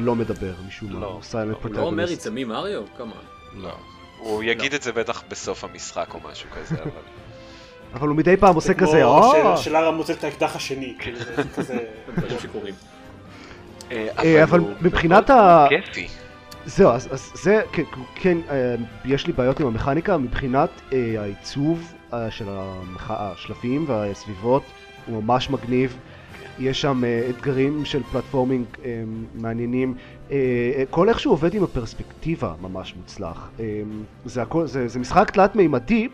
לא 0.01 0.15
מדבר 0.15 0.53
משום 0.69 0.93
מה, 0.93 1.01
לא. 1.01 1.07
הוא 1.07 1.23
סיילנט 1.23 1.57
הוא 1.63 1.71
לא 1.71 1.81
אומר 1.81 1.81
פרוטגוניסט. 1.83 2.13
יצמי 2.13 2.45
מריו? 2.45 2.83
כמה? 2.99 3.13
לא. 3.55 3.73
הוא 4.19 4.43
יגיד 4.43 4.75
את 4.75 4.83
זה 4.83 4.93
בטח 4.93 5.23
בסוף 5.29 5.65
המשחק 5.65 6.07
או 6.15 6.21
משהו 6.31 6.49
כזה, 6.51 6.83
אבל... 6.83 6.91
אבל 7.95 8.09
הוא 8.09 8.17
מדי 8.17 8.37
פעם 8.37 8.55
עושה 8.55 8.67
זה 8.69 8.75
כמו 8.75 8.87
כזה, 8.89 9.05
אה, 9.05 9.57
של- 9.57 9.63
שלארה 9.63 9.91
מוצא 9.91 10.13
את 10.13 10.25
האקדח 10.25 10.57
השני, 10.57 10.95
כאילו 10.99 11.19
זה 11.19 11.43
כזה... 11.57 11.79
דברים 12.17 12.39
שקורים. 12.41 12.75
אה, 13.93 14.43
אבל 14.43 14.61
מבחינת 14.81 15.31
ה- 15.31 15.67
כיפי. 15.69 16.09
זהו, 16.67 16.91
אז, 16.91 17.09
אז 17.13 17.31
זה, 17.35 17.61
כן, 17.73 17.83
כן, 18.15 18.39
אה, 18.51 18.75
יש 19.05 19.27
לי 19.27 19.33
בעיות 19.33 19.61
עם 19.61 19.67
המכניקה, 19.67 20.19
מבחינת 20.19 20.71
אה, 20.93 21.15
העיצוב 21.19 21.95
אה, 22.13 22.31
של 22.31 22.45
המח... 22.49 23.11
השלבים 23.11 23.85
והסביבות, 23.89 24.63
הוא 25.07 25.23
ממש 25.23 25.51
מגניב. 25.51 25.99
יש 26.59 26.81
שם 26.81 27.05
אה, 27.05 27.27
אתגרים 27.31 27.85
של 27.85 28.03
פלטפורמינג 28.03 28.67
אה, 28.85 29.03
מעניינים. 29.35 29.95
אה, 30.31 30.37
אה, 30.77 30.85
כל 30.91 31.09
איך 31.09 31.21
שהוא 31.21 31.33
עובד 31.33 31.55
עם 31.55 31.63
הפרספקטיבה 31.63 32.55
ממש 32.61 32.95
מוצלח. 32.97 33.51
אה, 33.61 33.83
זה, 34.25 34.43
הכל, 34.43 34.67
זה, 34.67 34.89
זה 34.89 34.99
משחק 34.99 35.31
תלת 35.31 35.57
מימדי, 35.57 36.09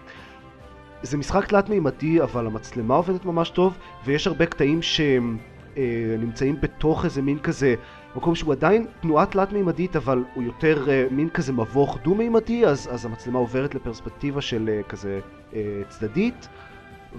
זה 1.02 1.16
משחק 1.16 1.48
תלת 1.48 1.68
מימדי, 1.68 2.22
אבל 2.22 2.46
המצלמה 2.46 2.94
עובדת 2.94 3.24
ממש 3.24 3.50
טוב, 3.50 3.78
ויש 4.04 4.26
הרבה 4.26 4.46
קטעים 4.46 4.82
שהם 4.82 5.38
אה, 5.76 6.16
נמצאים 6.18 6.56
בתוך 6.60 7.04
איזה 7.04 7.22
מין 7.22 7.38
כזה 7.38 7.74
מקום 8.16 8.34
שהוא 8.34 8.52
עדיין 8.52 8.86
תנועה 9.00 9.26
תלת 9.26 9.52
מימדית 9.52 9.96
אבל 9.96 10.24
הוא 10.34 10.42
יותר 10.44 10.84
uh, 10.86 11.14
מין 11.14 11.28
כזה 11.28 11.52
מבוך 11.52 11.98
דו 12.04 12.14
מימדי 12.14 12.66
אז, 12.66 12.88
אז 12.92 13.06
המצלמה 13.06 13.38
עוברת 13.38 13.74
לפרספקטיבה 13.74 14.40
של 14.40 14.70
uh, 14.80 14.88
כזה 14.88 15.20
uh, 15.52 15.54
צדדית 15.88 16.48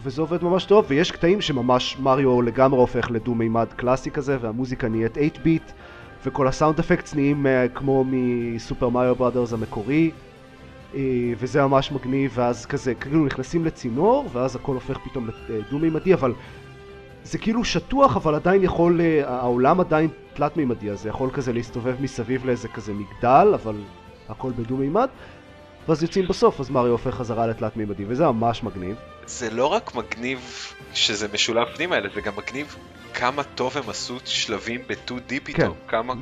וזה 0.03 0.21
עובד 0.21 0.43
ממש 0.43 0.65
טוב 0.65 0.85
ויש 0.87 1.11
קטעים 1.11 1.41
שממש 1.41 1.97
מריו 1.99 2.41
לגמרי 2.41 2.79
הופך 2.79 3.11
לדו 3.11 3.35
מימד 3.35 3.67
קלאסי 3.75 4.11
כזה 4.11 4.37
והמוזיקה 4.41 4.87
נהיית 4.87 5.15
8 5.15 5.29
ביט 5.43 5.71
וכל 6.25 6.47
הסאונד 6.47 6.79
אפקטס 6.79 7.15
נהיים 7.15 7.45
uh, 7.45 7.69
כמו 7.77 8.05
מסופר 8.07 8.89
מריו 8.89 9.15
בראדרס 9.15 9.53
המקורי 9.53 10.11
uh, 10.93 10.95
וזה 11.37 11.61
ממש 11.61 11.91
מגניב 11.91 12.31
ואז 12.35 12.65
כזה 12.65 12.95
כאילו 12.95 13.25
נכנסים 13.25 13.65
לצינור 13.65 14.29
ואז 14.31 14.55
הכל 14.55 14.73
הופך 14.73 14.97
פתאום 14.97 15.29
לדו 15.49 15.79
מימדי 15.79 16.13
אבל 16.13 16.33
זה 17.23 17.37
כאילו 17.37 17.65
שטוח 17.65 18.17
אבל 18.17 18.35
עדיין 18.35 18.63
יכול, 18.63 19.01
אה, 19.01 19.29
העולם 19.29 19.79
עדיין 19.79 20.09
תלת 20.33 20.57
מימדי 20.57 20.89
אז 20.89 21.01
זה 21.01 21.09
יכול 21.09 21.29
כזה 21.33 21.53
להסתובב 21.53 21.95
מסביב 22.01 22.45
לאיזה 22.45 22.67
כזה 22.67 22.93
מגדל 22.93 23.47
אבל 23.53 23.75
הכל 24.29 24.51
בדו 24.51 24.77
מימד 24.77 25.09
ואז 25.87 26.03
יוצאים 26.03 26.27
בסוף 26.27 26.59
אז 26.59 26.69
מריו 26.69 26.91
הופך 26.91 27.15
חזרה 27.15 27.47
לתלת 27.47 27.77
מימדי 27.77 28.05
וזה 28.07 28.25
ממש 28.25 28.63
מגניב. 28.63 28.95
זה 29.25 29.49
לא 29.49 29.65
רק 29.65 29.95
מגניב 29.95 30.39
שזה 30.93 31.27
משולב 31.33 31.67
פנימה, 31.75 31.97
אלא 31.97 32.09
זה 32.15 32.21
גם 32.21 32.33
מגניב 32.35 32.75
כמה 33.13 33.43
טוב 33.43 33.77
הם 33.77 33.89
עשו 33.89 34.17
שלבים 34.25 34.81
ב-2D 34.87 35.33
פתאום. 35.43 35.75
כמה... 35.87 36.13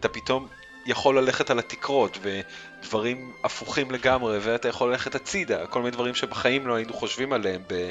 אתה 0.00 0.08
פתאום 0.08 0.46
יכול 0.86 1.18
ללכת 1.18 1.50
על 1.50 1.58
התקרות, 1.58 2.18
ודברים 2.22 3.32
הפוכים 3.44 3.90
לגמרי, 3.90 4.38
ואתה 4.42 4.68
יכול 4.68 4.90
ללכת 4.90 5.14
הצידה, 5.14 5.66
כל 5.66 5.78
מיני 5.78 5.90
דברים 5.90 6.14
שבחיים 6.14 6.66
לא 6.66 6.74
היינו 6.74 6.92
חושבים 6.92 7.32
עליהם 7.32 7.62
ב... 7.68 7.90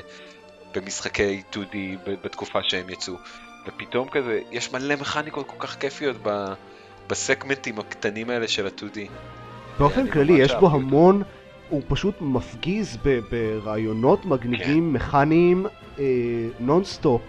במשחקי 0.75 1.41
2D 1.53 1.75
ב- 2.05 2.15
בתקופה 2.23 2.59
שהם 2.63 2.89
יצאו. 2.89 3.13
ופתאום 3.67 4.07
כזה, 4.09 4.39
יש 4.51 4.73
מלא 4.73 4.95
מכניקות 4.95 5.47
כל 5.47 5.55
כך 5.67 5.75
כיפיות 5.79 6.15
ב... 6.23 6.53
בסגמנטים 7.09 7.79
הקטנים 7.79 8.29
האלה 8.29 8.47
של 8.47 8.65
ה-2D. 8.67 8.97
באופן 9.79 10.11
כללי 10.11 10.33
יש 10.33 10.53
בו. 10.59 10.67
המון 10.69 11.21
הוא 11.69 11.81
פשוט 11.87 12.15
מפגיז 12.21 12.97
ב- 13.05 13.19
ברעיונות 13.31 14.25
מגניבים 14.25 14.93
מכניים 14.93 15.65
אה, 15.99 16.03
נונסטופ 16.59 17.21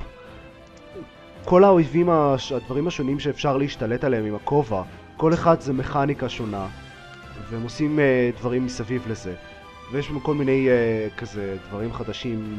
כל 1.44 1.64
האויבים, 1.64 2.10
הש- 2.10 2.52
הדברים 2.52 2.86
השונים 2.86 3.20
שאפשר 3.20 3.56
להשתלט 3.56 4.04
עליהם 4.04 4.24
עם 4.24 4.34
הכובע 4.34 4.82
כל 5.16 5.34
אחד 5.34 5.60
זה 5.60 5.72
מכניקה 5.72 6.28
שונה 6.28 6.68
והם 7.50 7.62
עושים 7.62 8.00
אה, 8.00 8.30
דברים 8.38 8.66
מסביב 8.66 9.02
לזה. 9.10 9.34
ויש 9.92 10.10
כל 10.22 10.34
מיני 10.34 10.68
אה, 10.68 11.08
כזה 11.16 11.56
דברים 11.68 11.92
חדשים 11.92 12.58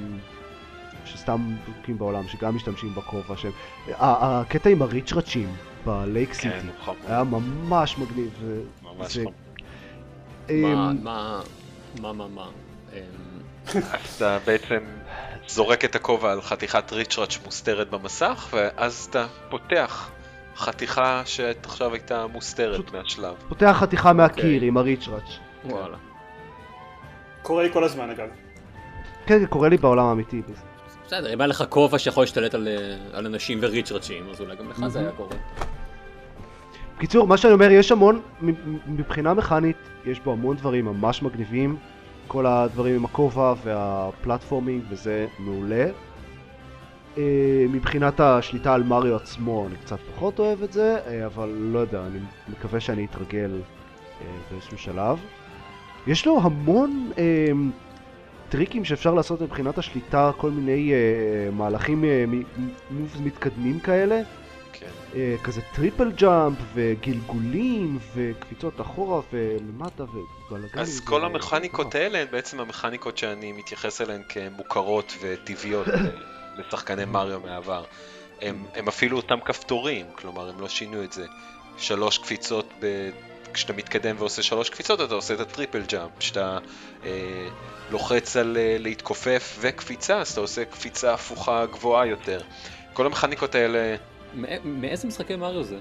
שסתם 1.07 1.37
זרוקים 1.65 1.97
בעולם, 1.97 2.27
שגם 2.27 2.55
משתמשים 2.55 2.95
בכובע 2.95 3.37
שהם... 3.37 3.51
הקטע 3.99 4.69
עם 4.69 4.81
הריצ'רצ'ים 4.81 5.55
בלייק 5.85 6.33
סיטי 6.33 6.49
כן, 6.49 6.65
נכון. 6.81 6.95
היה 7.07 7.23
ממש 7.23 7.97
מגניב. 7.97 8.39
ממש 8.83 9.13
זה- 9.13 9.21
נכון. 9.21 9.33
מה, 10.49 10.91
אמ, 10.91 11.03
מה, 11.03 11.41
מה, 12.01 12.13
מה, 12.13 12.27
מה? 12.27 12.47
אמ, 12.93 12.99
אתה 14.17 14.37
בעצם 14.45 14.79
זורק 15.47 15.85
את 15.85 15.95
הכובע 15.95 16.31
על 16.31 16.41
חתיכת 16.41 16.93
ריצ'ראץ' 16.93 17.37
מוסתרת 17.45 17.89
במסך, 17.89 18.47
ואז 18.53 19.07
אתה 19.09 19.25
פותח 19.49 20.09
חתיכה 20.55 21.21
שעכשיו 21.25 21.93
הייתה 21.93 22.27
מוסתרת 22.27 22.91
מהשלב. 22.93 23.35
פותח 23.49 23.75
חתיכה 23.79 24.13
מהקיר 24.13 24.53
אוקיי. 24.53 24.67
עם 24.67 24.77
הריצ'ראץ'. 24.77 25.39
וואלה. 25.65 25.97
קורה 27.41 27.63
לי 27.63 27.73
כל 27.73 27.83
הזמן 27.83 28.09
אגב. 28.09 28.27
כן, 29.25 29.39
זה 29.39 29.47
קורה 29.47 29.69
לי 29.69 29.77
בעולם 29.77 30.05
האמיתי. 30.05 30.41
בסדר, 31.07 31.33
אם 31.33 31.41
היה 31.41 31.47
לך 31.47 31.63
כובע 31.69 31.99
שיכול 31.99 32.23
להשתלט 32.23 32.53
על, 32.53 32.67
אה, 32.67 33.17
על 33.17 33.25
אנשים 33.25 33.59
וריצ'רצ'ים, 33.61 34.29
אז 34.29 34.41
אולי 34.41 34.55
גם 34.55 34.69
לך 34.69 34.87
זה 34.87 34.99
היה 34.99 35.11
קורה. 35.11 35.35
בקיצור, 36.97 37.27
מה 37.27 37.37
שאני 37.37 37.53
אומר, 37.53 37.71
יש 37.71 37.91
המון, 37.91 38.21
מבחינה 38.87 39.33
מכנית, 39.33 39.77
יש 40.05 40.19
בו 40.19 40.31
המון 40.31 40.57
דברים 40.57 40.85
ממש 40.85 41.23
מגניבים. 41.23 41.77
כל 42.27 42.45
הדברים 42.45 42.95
עם 42.95 43.05
הכובע 43.05 43.53
והפלטפורמינג 43.63 44.83
וזה 44.89 45.27
מעולה. 45.39 45.89
אה, 47.17 47.65
מבחינת 47.69 48.19
השליטה 48.19 48.73
על 48.73 48.83
מריו 48.83 49.15
עצמו, 49.15 49.67
אני 49.67 49.75
קצת 49.75 49.99
פחות 50.15 50.39
אוהב 50.39 50.63
את 50.63 50.73
זה, 50.73 50.97
אה, 51.07 51.25
אבל 51.25 51.49
לא 51.49 51.79
יודע, 51.79 52.01
אני 52.07 52.19
מקווה 52.49 52.79
שאני 52.79 53.05
אתרגל 53.05 53.51
באיזשהו 54.51 54.77
שלב. 54.77 55.19
יש 56.07 56.25
לו 56.25 56.39
המון 56.43 57.11
טריקים 58.49 58.85
שאפשר 58.85 59.13
לעשות 59.13 59.41
מבחינת 59.41 59.77
השליטה, 59.77 60.31
כל 60.37 60.51
מיני 60.51 60.93
אה, 60.93 61.51
מהלכים, 61.51 62.03
אה, 62.05 62.25
moves 62.91 63.19
מתקדמים 63.19 63.79
כאלה. 63.79 64.21
כן. 64.73 64.87
אה, 65.15 65.35
כזה 65.43 65.61
triple 65.75 66.11
jump 66.11 66.57
וגלגולים 66.73 67.99
וקפיצות 68.15 68.81
אחורה 68.81 69.21
ולמטה 69.33 70.03
ובלאגנים. 70.03 70.79
אז 70.79 70.99
כל 70.99 71.25
המכניקות 71.25 71.95
האלה 71.95 72.19
הן 72.19 72.27
בעצם 72.31 72.59
המכניקות 72.59 73.17
שאני 73.17 73.51
מתייחס 73.51 74.01
אליהן 74.01 74.21
כמוכרות 74.29 75.13
וטבעיות 75.21 75.87
לשחקני 76.57 77.05
מריו 77.05 77.39
מהעבר. 77.39 77.83
הם, 78.41 78.65
הם 78.75 78.87
אפילו 78.87 79.17
אותם 79.17 79.39
כפתורים, 79.45 80.05
כלומר 80.15 80.49
הם 80.49 80.59
לא 80.59 80.69
שינו 80.69 81.03
את 81.03 81.13
זה. 81.13 81.25
שלוש 81.77 82.17
קפיצות, 82.17 82.73
ב... 82.81 83.09
כשאתה 83.53 83.73
מתקדם 83.73 84.15
ועושה 84.19 84.43
שלוש 84.43 84.69
קפיצות 84.69 85.01
אתה 85.01 85.13
עושה 85.13 85.33
את 85.33 85.39
הטריפל 85.39 85.81
ג'אמפ. 85.87 86.11
כשאתה 86.19 86.57
אה, 87.05 87.47
לוחץ 87.91 88.37
על 88.37 88.57
אה, 88.59 88.75
להתכופף 88.79 89.57
וקפיצה, 89.61 90.17
אז 90.17 90.31
אתה 90.31 90.41
עושה 90.41 90.65
קפיצה 90.65 91.13
הפוכה 91.13 91.65
גבוהה 91.65 92.05
יותר. 92.05 92.41
כל 92.93 93.05
המכניקות 93.05 93.55
האלה 93.55 93.95
מא- 94.33 94.47
מאיזה 94.65 95.07
משחקי 95.07 95.35
מריו 95.35 95.63
זה? 95.63 95.77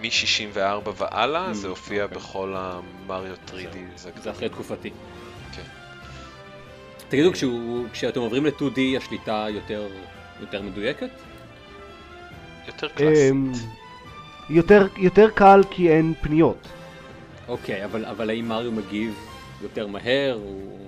מ-64 0.00 0.58
והלאה, 0.96 1.50
Mm, 1.50 1.54
זה 1.54 1.68
הופיע 1.68 2.02
אוקיי. 2.04 2.18
בכל 2.18 2.54
המריו 2.56 3.34
3D. 3.48 3.76
זה 4.22 4.30
אחרי 4.30 4.48
תקופתי. 4.48 4.90
כן. 5.56 5.62
תגידו, 7.08 7.32
כשהוא- 7.32 7.86
כשאתם 7.92 8.20
עוברים 8.20 8.46
ל-2D 8.46 8.78
השליטה 8.96 9.46
יותר 9.50 9.88
יותר 10.40 10.62
מדויקת? 10.62 11.10
יותר 12.66 12.88
קלאסית. 12.88 13.30
אמ, 13.32 13.52
יותר, 14.50 14.86
יותר 14.96 15.30
קל 15.30 15.60
כי 15.70 15.90
אין 15.90 16.14
פניות. 16.22 16.68
אוקיי, 17.48 17.84
אבל 17.84 18.04
אבל 18.04 18.30
האם 18.30 18.48
מריו 18.48 18.72
מגיב 18.72 19.14
יותר 19.62 19.86
מהר? 19.86 20.38
הוא... 20.42 20.78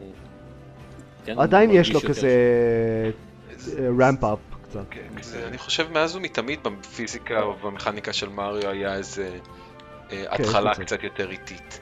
כן, 1.24 1.38
עדיין 1.38 1.70
יש 1.70 1.92
לו 1.92 2.00
כזה 2.00 2.30
רמפ 4.00 4.24
אפ 4.24 4.38
קצת. 4.62 4.80
כן, 4.90 5.00
זה- 5.22 5.46
אני 5.48 5.58
חושב 5.58 5.92
מאז 5.92 6.16
ומתמיד 6.16 6.58
בפיזיקה 6.62 7.42
או 7.42 7.54
במכניקה 7.54 8.12
של 8.12 8.28
מריו 8.28 8.70
היה 8.70 8.94
איזה 8.94 9.28
אה, 10.12 10.24
כן, 10.36 10.42
התחלה 10.42 10.74
זה. 10.74 10.84
קצת 10.84 11.02
יותר 11.02 11.30
איטית. 11.30 11.80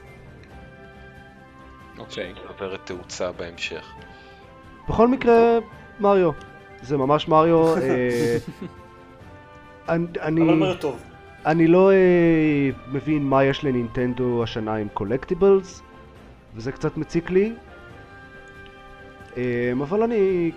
אוקיי. 1.99 2.33
עוברת 2.47 2.79
תאוצה 2.85 3.31
בהמשך. 3.31 3.85
בכל 4.89 5.07
מקרה, 5.07 5.57
מריו. 5.99 6.31
זה 6.81 6.97
ממש 6.97 7.27
מריו. 7.27 7.75
אה, 7.77 8.37
אני- 9.89 10.05
אני... 10.21 10.41
אני 11.45 11.67
לא 11.67 11.91
אה, 11.91 11.95
מבין 12.91 13.23
מה 13.23 13.43
יש 13.43 13.63
לנינטנדו 13.63 14.43
השנה 14.43 14.75
עם 14.75 14.87
קולקטיבלס, 14.93 15.81
וזה 16.55 16.71
קצת 16.71 16.97
מציק 16.97 17.29
לי. 17.29 17.53
אה, 19.37 19.71
אבל 19.81 20.03
אני 20.03 20.51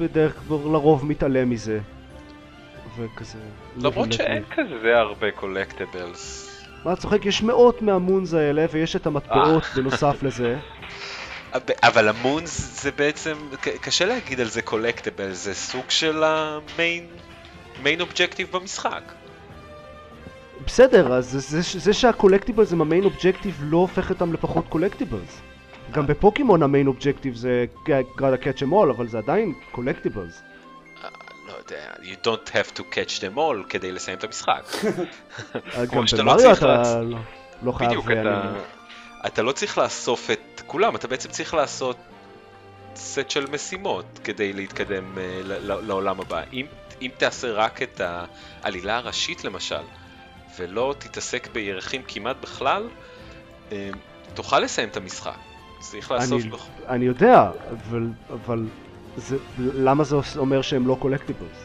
בדרך 0.00 0.42
כלל 0.48 0.56
לרוב 0.56 1.06
מתעלם 1.06 1.50
מזה. 1.50 1.80
וכזה... 2.96 3.38
למרות 3.76 4.12
שאין 4.12 4.42
כזה 4.50 4.98
הרבה 4.98 5.30
קולקטיבלס. 5.30 6.48
מה, 6.84 6.96
צוחק? 6.96 7.26
יש 7.26 7.42
מאות 7.42 7.82
מהמונס 7.82 8.34
האלה, 8.34 8.66
ויש 8.72 8.96
את 8.96 9.06
המטבעות 9.06 9.62
בנוסף 9.76 10.22
לזה. 10.26 10.58
אבל 11.82 12.08
ה 12.08 12.20
moons 12.20 12.82
זה 12.82 12.90
בעצם, 12.90 13.36
קשה 13.80 14.04
להגיד 14.04 14.40
על 14.40 14.48
זה 14.48 14.62
collectible, 14.62 15.32
זה 15.32 15.54
סוג 15.54 15.84
של 15.88 16.22
ה 16.24 16.40
main 16.40 17.06
main 17.82 18.00
objective 18.00 18.48
במשחק. 18.52 19.02
בסדר, 20.66 21.12
אז 21.12 21.30
זה, 21.30 21.40
זה, 21.40 21.80
זה 21.80 21.92
שה 21.92 22.08
collectibles 22.08 22.72
הם 22.72 22.80
ה 22.80 22.85
main 22.85 23.04
objective 23.04 23.60
לא 23.62 23.76
הופך 23.76 24.10
אותם 24.10 24.32
לפחות 24.32 24.64
collectibles. 24.68 25.40
גם 25.92 26.06
בפוקימון 26.06 26.62
ה 26.62 26.67
main 26.67 26.86
objective 26.86 27.34
זה 27.34 27.64
gotta 28.18 28.42
catch 28.44 28.58
them 28.58 28.72
all, 28.72 28.90
אבל 28.90 29.08
זה 29.08 29.18
עדיין 29.18 29.54
collectibles. 29.72 30.42
אה, 31.04 31.08
לא 31.48 31.52
יודע, 31.52 31.92
you 32.02 32.26
don't 32.26 32.48
have 32.50 32.78
to 32.78 32.82
catch 32.82 33.20
them 33.20 33.36
all 33.36 33.68
כדי 33.68 33.92
לסיים 33.92 34.18
את 34.18 34.24
המשחק. 34.24 34.62
גם 35.94 36.06
שאתה 36.06 36.22
לא 36.22 36.32
במריו 36.32 36.46
צריך 36.54 36.58
אתה 36.58 37.00
לא, 37.02 37.18
לא 37.62 37.72
חייב... 37.72 37.90
בדיוק, 37.90 38.10
אני- 38.10 38.58
אתה, 39.26 39.42
לא 39.42 39.52
צריך 39.52 39.78
לאסוף 39.78 40.30
את 40.30 40.62
כולם, 40.66 40.96
אתה 40.96 41.08
בעצם 41.08 41.28
צריך 41.28 41.54
לעשות 41.54 41.96
סט 42.96 43.30
של 43.30 43.46
משימות 43.50 44.20
כדי 44.24 44.52
להתקדם 44.52 45.18
אה, 45.18 45.40
לעולם 45.62 46.20
הבא. 46.20 46.42
אם, 46.52 46.66
תעשה 47.18 47.52
רק 47.52 47.82
את 47.82 48.00
העלילה 48.62 48.96
הראשית 48.96 49.44
למשל, 49.44 49.82
ולא 50.58 50.94
תתעסק 50.98 51.48
בירחים 51.52 52.02
כמעט 52.08 52.36
בכלל, 52.42 52.88
אה, 53.72 53.90
תוכל 54.34 54.60
לסיים 54.60 54.88
את 54.88 54.96
המשחק. 54.96 55.36
צריך 55.82 56.10
לאסוף... 56.10 56.42
אני- 56.42 56.50
בח- 56.50 56.66
אני 56.88 57.04
יודע, 57.04 57.50
אבל, 57.70 58.06
אבל 58.32 58.66
זה, 59.16 59.36
למה 59.58 60.04
זה 60.04 60.16
אומר 60.36 60.62
שהם 60.62 60.86
לא 60.86 60.96
קולקטיבלס? 61.00 61.64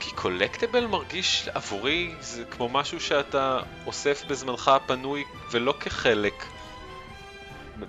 כי 0.00 0.10
קולקטיבל 0.14 0.86
מרגיש 0.86 1.48
עבורי 1.54 2.14
זה 2.20 2.44
כמו 2.44 2.68
משהו 2.68 3.00
שאתה 3.00 3.58
אוסף 3.86 4.24
בזמנך 4.28 4.68
הפנוי 4.68 5.24
ולא 5.50 5.74
כחלק 5.80 6.44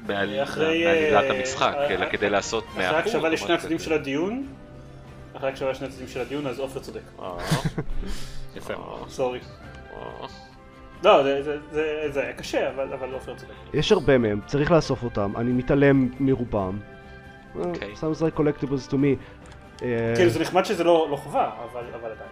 מעל- 0.07 0.43
אחרי, 0.43 0.85
מעלילת 0.85 1.23
אה, 1.23 1.37
המשחק, 1.39 1.73
אה, 1.77 1.87
אלא 1.89 2.05
אה, 2.05 2.09
כדי 2.11 2.29
לעשות 2.29 2.63
אחרי 2.69 2.83
מהחור. 2.83 2.97
הקשבה 2.99 3.29
לשני 3.29 3.53
הצדדים 3.53 3.79
של 3.79 3.93
הדיון, 3.93 4.47
אחרי 5.33 5.49
הקשבה 5.49 5.71
לשני 5.71 5.87
הצדדים 5.87 6.07
של 6.07 6.19
הדיון, 6.21 6.47
אז 6.47 6.59
עופר 6.59 6.79
צודק. 6.79 7.01
יפה. 8.55 8.73
סורי. 9.09 9.39
לא, 11.03 11.23
זה- 11.23 11.43
זה- 11.43 11.57
זה 11.71 11.83
זה 12.09 12.21
היה 12.21 12.33
קשה, 12.33 12.69
אבל 12.75 12.93
אבל 12.93 13.13
עופר 13.13 13.35
צודק. 13.35 13.51
יש 13.73 13.91
הרבה 13.91 14.17
מהם, 14.17 14.39
צריך 14.45 14.71
לאסוף 14.71 15.03
אותם, 15.03 15.31
אני 15.37 15.51
מתעלם 15.51 16.09
מרובם. 16.19 16.77
אוקיי. 17.55 17.93
sounds 17.93 18.21
like 18.21 18.39
collectibles 18.39 18.89
to 18.89 18.93
me. 18.93 19.15
אה, 19.81 20.13
כאילו 20.15 20.29
זה 20.29 20.39
נחמד 20.39 20.65
שזה 20.65 20.83
לא 20.83 21.07
לא 21.11 21.15
חובה, 21.15 21.49
אבל 21.71 21.81
אבל 21.93 22.11
עדיין. 22.11 22.29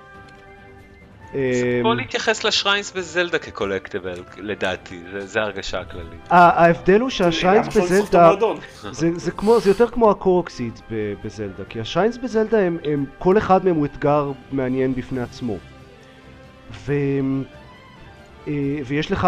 אה, 1.36 1.80
בוא 1.84 1.96
להתייחס 1.96 2.44
לשריינס 2.44 2.92
בזלדה 2.92 3.40
כקולקטיבל, 3.40 4.14
לדעתי, 4.38 5.00
זה- 5.12 5.26
זה 5.28 5.40
ההרגשה 5.40 5.80
הכללית. 5.80 6.20
ההבדל 6.30 7.00
הוא 7.02 7.10
שהשריינס 7.10 7.78
בזלדה. 7.78 8.32
זה, 8.92 9.10
זה, 9.16 9.32
כמו, 9.32 9.60
זה 9.60 9.70
יותר 9.70 9.88
כמו 9.88 10.12
הקורקסידס 10.12 10.82
ב- 10.92 11.14
בזלדה, 11.24 11.64
כי 11.70 11.80
השריינס 11.80 12.18
בזלדה 12.18 12.60
הם, 12.60 12.78
הם, 12.84 13.06
כל 13.20 13.38
אחד 13.38 13.66
מהם 13.66 13.76
הוא 13.76 13.86
אתגר 13.86 14.32
מעניין 14.52 14.96
בפני 14.96 15.22
עצמו. 15.22 15.56
אה, 18.48 18.54
ויש 18.86 19.12
לך, 19.12 19.28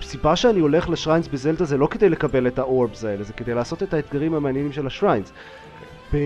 הסיבה 0.00 0.36
שאני 0.36 0.60
הולך 0.60 0.88
ל 0.88 0.93
shrines 0.93 1.28
בזלדה 1.28 1.64
זה 1.64 1.76
לא 1.76 1.86
כדי 1.86 2.08
לקבל 2.08 2.46
את 2.46 2.58
ה 2.58 2.67
orbs 2.67 3.04
האלה, 3.04 3.22
זה 3.24 3.32
כדי 3.32 3.54
לעשות 3.54 3.82
את 3.82 3.94
האתגרים 3.94 4.34
המעניינים 4.34 4.72
של 4.72 4.86
ה 4.86 4.91
shrines. 4.91 5.32
ב... 6.14 6.16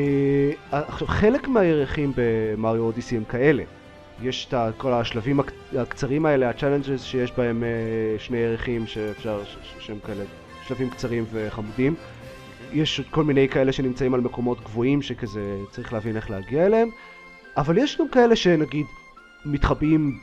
חלק 0.91 1.49
מהירחים 1.49 2.13
ב 2.17 2.28
Mario 2.28 2.83
Odyssey 2.83 3.17
הם 3.17 3.25
כאלה. 3.25 3.63
יש 4.23 4.49
את 4.53 4.75
כל 4.77 4.93
השלבים 4.93 5.41
הק- 5.41 5.53
הקצרים 5.79 6.27
האלה, 6.27 6.51
ה 6.51 6.55
challenges 6.55 7.03
שיש 7.03 7.33
בהם 7.37 7.65
אה, 7.65 7.69
שני 8.19 8.39
ירחים 8.39 8.87
שאפשר, 8.87 9.43
שהם 9.79 9.99
כאלה 10.07 10.25
שלבים 10.67 10.91
קצרים 10.91 11.25
וחמודים. 11.33 11.95
יש 12.73 13.01
כל 13.11 13.25
מיני 13.25 13.49
כאלה 13.49 13.73
שנמצאים 13.73 14.15
על 14.15 14.21
מקומות 14.21 14.61
גבוהים 14.61 15.03
שכזה 15.03 15.57
צריך 15.71 15.93
להבין 15.93 16.17
איך 16.17 16.31
להגיע 16.31 16.67
אליהם. 16.67 16.89
אבל 17.57 17.79
יש 17.79 17.99
גם 17.99 18.09
כאלה 18.09 18.37
שנגיד 18.37 18.87
מתחבאים 19.45 20.21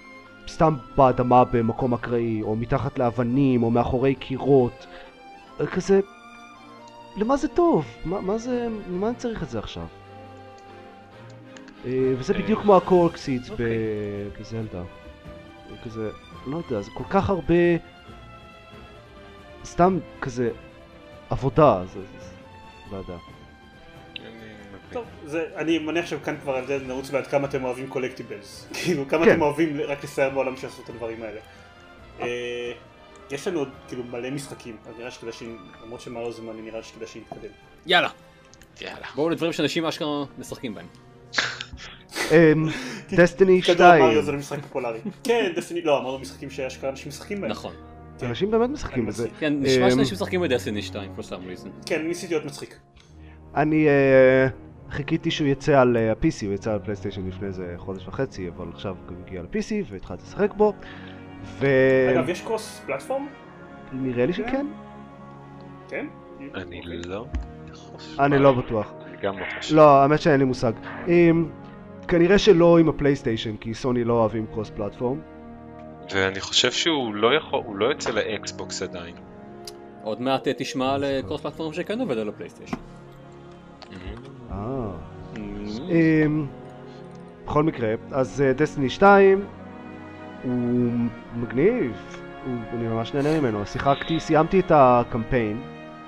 סתם 0.47 0.75
באדמה 0.95 1.43
במקום 1.43 1.93
אקראי, 1.93 2.41
או 2.41 2.55
מתחת 2.55 2.99
לאבנים, 2.99 3.63
או 3.63 3.71
מאחורי 3.71 4.15
קירות. 4.15 4.87
אה, 5.59 5.67
כזה, 5.67 5.99
למה 7.17 7.37
זה 7.37 7.47
טוב? 7.47 7.85
מה, 8.05 8.21
מה 8.21 8.37
זה, 8.37 8.67
מה 8.89 9.07
אני 9.07 9.15
צריך 9.15 9.43
את 9.43 9.49
זה 9.49 9.59
עכשיו? 9.59 9.85
אה, 11.85 12.13
וזה 12.17 12.33
אה, 12.33 12.39
בדיוק 12.39 12.61
כמו 12.61 12.77
הקורקסידס 12.77 13.49
אוקיי. 13.49 13.67
בזלדה. 14.39 14.83
כזה, 15.83 16.09
לא 16.47 16.57
יודע, 16.57 16.81
זה 16.81 16.91
כל 16.93 17.03
כך 17.09 17.29
הרבה... 17.29 17.53
סתם 19.65 19.99
כזה 20.21 20.49
עבודה, 21.29 21.83
זה 21.93 21.99
לא 22.91 22.97
יודע. 22.97 23.26
טוב, 24.91 25.05
זה, 25.25 25.45
אני 25.55 25.79
מניח 25.79 26.05
שכאן 26.05 26.35
כבר 26.41 26.55
על 26.55 26.67
זה 26.67 26.79
נרוץ 26.87 27.09
בעד 27.09 27.27
כמה 27.27 27.47
אתם 27.47 27.63
אוהבים 27.63 27.87
קולקטיבלס. 27.87 28.67
כאילו, 28.73 29.07
כמה 29.07 29.25
כן. 29.25 29.31
אתם 29.31 29.41
אוהבים 29.41 29.81
רק 29.81 30.03
לסייר 30.03 30.29
בעולם 30.29 30.57
שעשו 30.57 30.81
את 30.83 30.89
הדברים 30.89 31.23
האלה. 31.23 31.39
אה, 32.21 32.71
יש 33.31 33.47
לנו 33.47 33.59
עוד 33.59 33.69
כאילו 33.87 34.03
מלא 34.03 34.29
משחקים, 34.29 34.77
אז 34.89 34.93
נראה 34.99 35.11
שכדאי 35.11 35.33
ש... 35.33 35.43
למרות 35.83 36.01
שמריו 36.01 36.31
זה 36.31 36.41
מעניין, 36.41 36.65
נראה 36.65 36.83
שכדאי 36.83 37.07
שנתקדם. 37.07 37.49
יאללה, 37.85 38.09
יאללה. 38.81 39.07
בואו 39.15 39.29
לדברים 39.29 39.53
שאנשים 39.53 39.85
אשכרה 39.85 40.23
משחקים 40.37 40.75
בהם. 40.75 40.87
דסטיני 43.17 43.61
כדור 43.61 43.75
2, 43.75 44.03
מריו 44.03 44.23
זה 44.23 44.31
לא 44.31 44.37
משחק 44.37 44.61
פופולרי. 44.61 44.99
כן, 45.23 45.51
דסטיני, 45.55 45.81
לא, 45.81 45.97
אמרנו 45.97 46.19
משחקים 46.19 46.49
שאשכרה 46.49 46.89
אנשים 46.89 47.09
משחקים 47.09 47.41
בהם. 47.41 47.51
נכון. 47.51 47.73
אנשים 48.21 48.51
באמת 48.51 48.69
משחקים 48.69 49.05
בזה. 49.05 49.29
כן, 49.39 49.53
נשמע 49.59 49.85
אמ, 49.85 49.89
שאנשים 49.89 50.13
משחקים 50.13 50.41
בדסטיני 50.41 50.81
2, 50.81 51.11
for 51.17 51.21
some 51.21 51.25
reason. 51.25 51.67
כן, 51.85 52.07
ניסיתי 52.07 52.33
להיות 52.33 52.45
מצחיק. 52.45 52.79
אני 53.55 53.87
אה, 53.87 54.47
חיכיתי 54.91 55.31
שהוא 55.31 55.47
יצא 55.47 55.81
על 55.81 55.97
אה, 55.97 56.11
ה-PC, 56.11 56.45
הוא 56.45 56.53
יצא 56.53 56.73
על 56.73 56.79
פלייסטיישן 56.79 57.27
לפני 57.27 57.47
איזה 57.47 57.73
חודש 57.77 58.07
וחצי, 58.07 58.49
אבל 58.49 58.67
עכשיו 58.73 58.95
הוא 59.09 59.17
הגיע 59.25 59.41
ל-PC 59.41 59.91
והתחלתי 59.93 60.23
לשחק 60.23 60.53
בו. 60.53 60.73
אגב, 61.59 62.29
יש 62.29 62.41
קרוס 62.41 62.81
פלטפורם? 62.85 63.27
ונראה 63.91 64.25
לי 64.25 64.33
שכן, 64.33 64.65
כן? 65.89 66.07
אני 66.55 66.81
לא... 66.83 67.25
חושב. 67.73 68.21
אני 68.21 68.39
לא 68.39 68.51
בטוח. 68.51 68.93
לא. 69.23 69.31
לא, 69.71 70.01
האמת 70.01 70.21
שאין 70.21 70.39
לי 70.39 70.45
מושג. 70.45 70.71
אמ, 71.07 71.49
כנראה 72.07 72.37
שלא 72.37 72.79
עם 72.79 72.89
הפלייסטיישן, 72.89 73.57
כי 73.57 73.73
סוני 73.73 74.03
לא 74.03 74.13
אוהבים 74.13 74.45
קרוס 74.47 74.69
פלטפורם. 74.69 75.19
ואני 76.13 76.39
חושב 76.39 76.71
שהוא 76.71 77.15
לא 77.15 77.35
יכול, 77.35 77.61
הוא 77.65 77.75
לא 77.75 77.85
יוצא 77.85 78.11
לאקסבוקס 78.11 78.81
עדיין. 78.81 79.15
עוד 80.03 80.21
מעט 80.21 80.47
אה, 80.47 80.53
תשמע 80.57 80.93
על 80.93 81.03
אה, 81.03 81.19
קרוס 81.27 81.41
פלטפורם 81.41 81.73
שכן 81.73 81.99
עובד 81.99 82.17
על 82.17 82.29
הפלייסטיישן. 82.29 82.77
אה. 84.51 84.89
אמ, 85.89 86.45
בכל 87.45 87.63
מקרה, 87.63 87.93
אז 88.11 88.43
דסטיני 88.55 88.89
2 88.89 89.45
הוא 90.43 90.51
מגניב, 91.35 91.93
אני 92.73 92.87
ממש 92.87 93.13
נהנה 93.13 93.39
ממנו. 93.39 93.65
שיחקתי, 93.65 94.19
סיימתי 94.19 94.59
את 94.59 94.71
הקמפיין, 94.75 95.61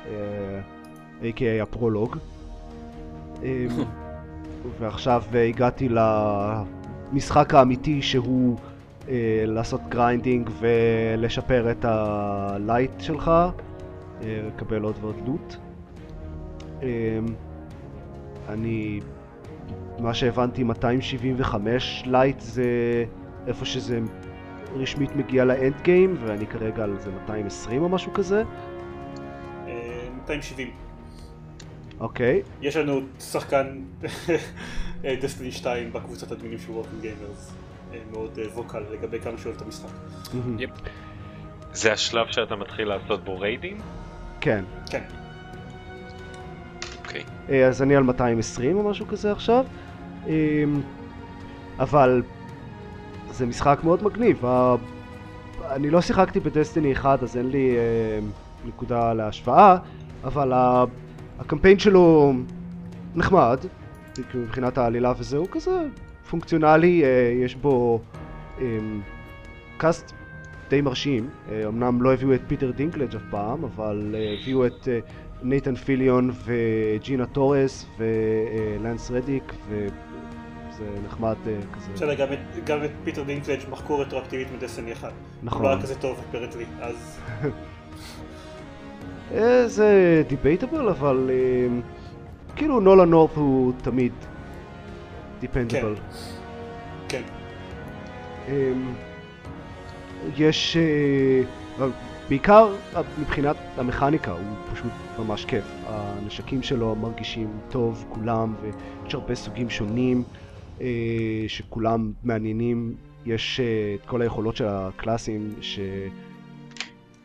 אה, 0.08 0.60
a.k.a 1.22 1.64
הפרולוג, 1.64 2.18
אמ, 3.44 3.68
ועכשיו 4.80 5.24
אה, 5.36 5.44
הגעתי 5.48 5.90
למשחק 5.90 7.54
האמיתי 7.54 8.02
שהוא 8.02 8.58
אה, 9.10 9.44
לעשות 9.46 9.82
grinding 9.90 10.50
ולשפר 10.60 11.72
את 11.72 11.86
ה 11.86 12.04
light 12.04 12.92
שלך, 13.00 13.28
אה, 13.28 13.52
לקבל 14.48 14.82
עוד 14.84 14.96
ועוד 15.02 15.16
loot. 15.26 15.56
אני 18.50 19.00
מה 20.00 20.14
שהבנתי 20.14 20.64
275 20.64 22.04
light 22.06 22.40
זה 22.40 22.66
איפה 23.48 23.66
שזה 23.66 24.00
רשמית 24.76 25.16
מגיע 25.16 25.46
ל 25.46 25.55
end 25.55 25.82
game 25.82 26.16
ואני 26.20 26.48
כרגע 26.48 26.84
על 26.84 27.00
זה 27.00 27.12
220 27.12 27.82
או 27.82 27.90
משהו 27.90 28.14
כזה 28.14 28.44
אה, 29.68 30.08
270. 30.22 30.72
אוקיי 32.00 32.42
יש 32.62 32.76
לנו 32.76 33.02
שחקן 33.20 33.82
Destiny 35.22 35.52
2 35.52 35.94
בקבוצת 35.94 36.32
האדמינים 36.32 36.60
של 36.60 36.72
Working 36.72 37.02
Gamers. 37.02 37.54
מאוד 38.12 38.40
אה, 38.40 38.50
vocal 38.54 38.84
לגבי 38.92 39.20
כמה 39.20 39.38
שאוהב 39.38 39.56
את 39.56 39.62
המשחק. 39.62 39.90
מהמם. 40.34 40.60
yep. 40.60 40.70
זה 41.74 41.94
השלב 41.94 42.28
שאתה 42.32 42.56
מתחיל 42.56 42.88
לעשות 42.88 43.24
בו 43.24 43.40
ריידים? 43.40 43.78
כן 44.42 44.66
כן. 44.90 45.04
אוקיי. 47.10 47.24
אה, 47.50 47.68
אז 47.68 47.82
אני 47.82 47.96
על 47.96 48.04
220 48.04 48.78
או 48.78 48.90
משהו 48.90 49.08
כזה 49.08 49.32
עכשיו. 49.32 49.66
אמ, 50.28 50.32
אבל 51.80 52.24
זה 53.32 53.46
משחק 53.46 53.80
מאוד 53.84 54.04
מגניב. 54.04 54.44
אני 55.72 55.90
לא 55.90 56.02
שיחקתי 56.02 56.40
ב 56.40 56.46
Destiny 56.47 56.94
1 56.94 57.24
אז 57.24 57.38
אין 57.38 57.50
לי 57.50 57.76
אה, 57.78 58.20
נקודה 58.66 59.14
להשוואה 59.14 59.78
אבל 60.24 60.52
הקמפיין 61.40 61.80
שלו 61.80 62.34
נחמד. 63.16 63.60
מבחינת 64.36 64.78
העלילה 64.78 65.14
וזה 65.18 65.38
הוא 65.38 65.48
כזה 65.52 65.88
פונקציונלי 66.30 67.04
אה, 67.04 67.10
יש 67.44 67.56
בו 67.56 68.02
cast 69.78 70.14
די 70.70 70.82
מרשים. 70.82 71.30
אה, 71.52 71.68
אמנם 71.68 72.02
לא 72.02 72.14
הביאו 72.14 72.34
את 72.34 72.42
פיטר 72.48 72.72
דינקלג' 72.72 73.16
אף 73.16 73.22
פעם 73.30 73.64
אבל 73.64 74.16
אה, 74.18 74.36
הביאו 74.42 74.66
את 74.66 74.88
אה, 74.88 75.00
נייתן 75.44 75.76
פיליון 75.76 76.32
וג'ינה 76.46 77.26
טורס 77.26 77.86
ולנס 77.98 79.12
רדיק 79.12 79.54
וזה 79.70 80.84
נחמד 81.06 81.36
אה, 81.48 81.54
כזה. 81.76 81.92
בסדר, 81.94 82.14
גם 82.14 82.28
גם 82.66 82.84
את 82.84 82.90
פיטר 83.04 83.24
דינקלג' 83.24 83.60
מחקו 83.70 84.00
רטרואקטיבית 84.00 84.48
מ 84.58 84.62
Destiny 84.62 84.94
1. 84.94 85.04
הוא 85.04 85.12
לא 85.12 85.16
נכון. 85.44 85.66
היה 85.66 85.82
כזה 85.82 85.96
טוב 85.96 86.24
אפרנטלי, 86.30 86.66
אז 86.82 87.20
אה, 89.36 89.68
זה 89.68 90.24
דיבייטבל 90.28 90.90
אבל 90.90 91.30
אה, 91.30 91.68
כאילו 92.56 92.80
נולה 92.80 93.06
נורף 93.06 93.38
הוא 93.38 93.74
תמיד 93.82 94.14
דיפנדבל. 95.40 95.96
כן. 97.10 97.22
אמ, 98.48 98.94
יש... 100.38 100.78
בעיקר 102.30 102.76
אה, 102.96 103.02
מבחינת 103.20 103.56
המכניקה 103.78 104.32
הוא 104.32 104.74
פשוט 104.74 104.92
ממש 105.20 105.46
כיף. 105.46 105.66
הנשקים 105.86 106.64
שלו 106.64 106.96
מרגישים 106.96 107.60
טוב 107.70 108.06
כולם 108.10 108.56
ויש 108.62 109.14
הרבה 109.14 109.36
סוגים 109.36 109.70
שונים 109.70 110.24
אה, 110.82 110.88
שכולם 111.48 112.12
מעניינים. 112.24 112.96
יש 113.26 113.60
אה, 113.60 113.96
את 113.96 114.06
כל 114.06 114.22
היכולות 114.22 114.56
של 114.56 114.66
הקלאסים 114.68 115.50
ש... 115.62 115.80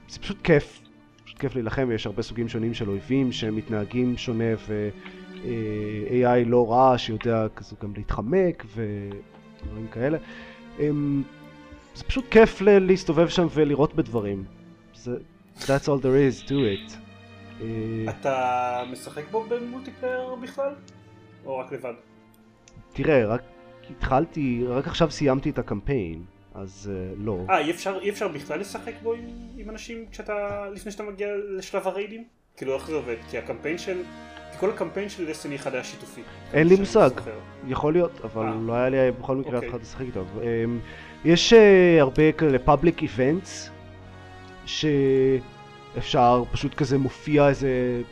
זה 0.08 0.18
פשוט 0.20 0.42
כיף. 0.42 0.80
פשוט 1.24 1.38
כיף 1.38 1.54
להילחם 1.54 1.86
ויש 1.88 2.06
הרבה 2.06 2.22
סוגים 2.22 2.48
שונים 2.48 2.74
של 2.74 2.88
אויבים 2.88 3.32
שמתנהגים 3.32 4.16
שונה 4.16 4.54
ו... 4.68 4.88
אה, 5.44 6.42
AI 6.42 6.48
לא 6.48 6.72
רע 6.72 6.98
שיודע 6.98 7.46
כזה 7.56 7.76
גם 7.82 7.92
להתחמק 7.96 8.64
ודברים 8.74 9.86
כאלה. 9.92 10.18
אמ, 10.80 11.22
זה 11.94 12.04
פשוט 12.04 12.24
כיף 12.30 12.60
להסתובב 12.60 13.28
שם 13.28 13.46
ולראות 13.54 13.94
בדברים. 13.94 14.44
That's 15.60 15.88
all 15.88 15.98
there 15.98 16.16
is 16.16 16.48
to 16.48 16.52
it. 16.52 16.96
אה, 17.60 17.66
אתה 18.08 18.82
משחק 18.92 19.22
בו 19.30 19.44
במולטיפלייר 19.48 20.34
בכלל? 20.34 20.74
או 21.44 21.58
רק 21.58 21.72
לבד? 21.72 21.92
תראה, 22.92 23.26
רק 23.26 23.42
התחלתי, 23.90 24.64
רק 24.68 24.86
עכשיו 24.86 25.10
סיימתי 25.10 25.50
את 25.50 25.58
הקמפיין, 25.58 26.24
אז 26.54 26.90
אה, 26.94 27.14
לא. 27.18 27.38
אה, 27.50 27.58
אי 27.58 27.70
אפשר, 27.70 27.98
אי 28.02 28.10
אפשר 28.10 28.28
בכלל 28.28 28.60
לשחק 28.60 28.92
בו 29.02 29.14
עם, 29.14 29.24
עם 29.56 29.70
אנשים 29.70 30.04
כשאתה, 30.10 30.66
לפני 30.72 30.92
שאתה 30.92 31.02
מגיע 31.02 31.28
לשלב 31.56 31.88
הריידים? 31.88 32.24
כאילו 32.56 32.74
איך 32.74 32.86
זה 32.86 32.94
עובד? 32.94 33.16
כי 33.30 33.38
הקמפיין 33.38 33.78
של, 33.78 34.02
כי 34.52 34.58
כל 34.58 34.70
הקמפיין 34.70 35.08
של 35.08 35.26
דסטיני 35.26 35.56
1 35.56 35.74
היה 35.74 35.84
שיתופי. 35.84 36.20
אין 36.52 36.68
לי 36.68 36.76
מושג. 36.76 37.10
יכול 37.68 37.92
להיות, 37.92 38.20
אבל 38.24 38.46
אה. 38.46 38.54
לא 38.66 38.72
היה 38.72 38.88
לי 38.88 39.10
בכל 39.10 39.36
מקרה 39.36 39.52
אף 39.52 39.54
אוקיי. 39.56 39.68
אחד 39.70 39.80
לשחק 39.80 40.00
איתו. 40.00 40.24
יש 41.24 41.52
אה, 41.52 42.00
הרבה 42.00 42.32
כאלה 42.32 42.58
public 42.66 43.00
events, 43.00 43.73
שאפשר 44.66 46.42
פשוט 46.52 46.74
כזה 46.74 46.98
מופיע 46.98 47.48
איזה 47.48 48.02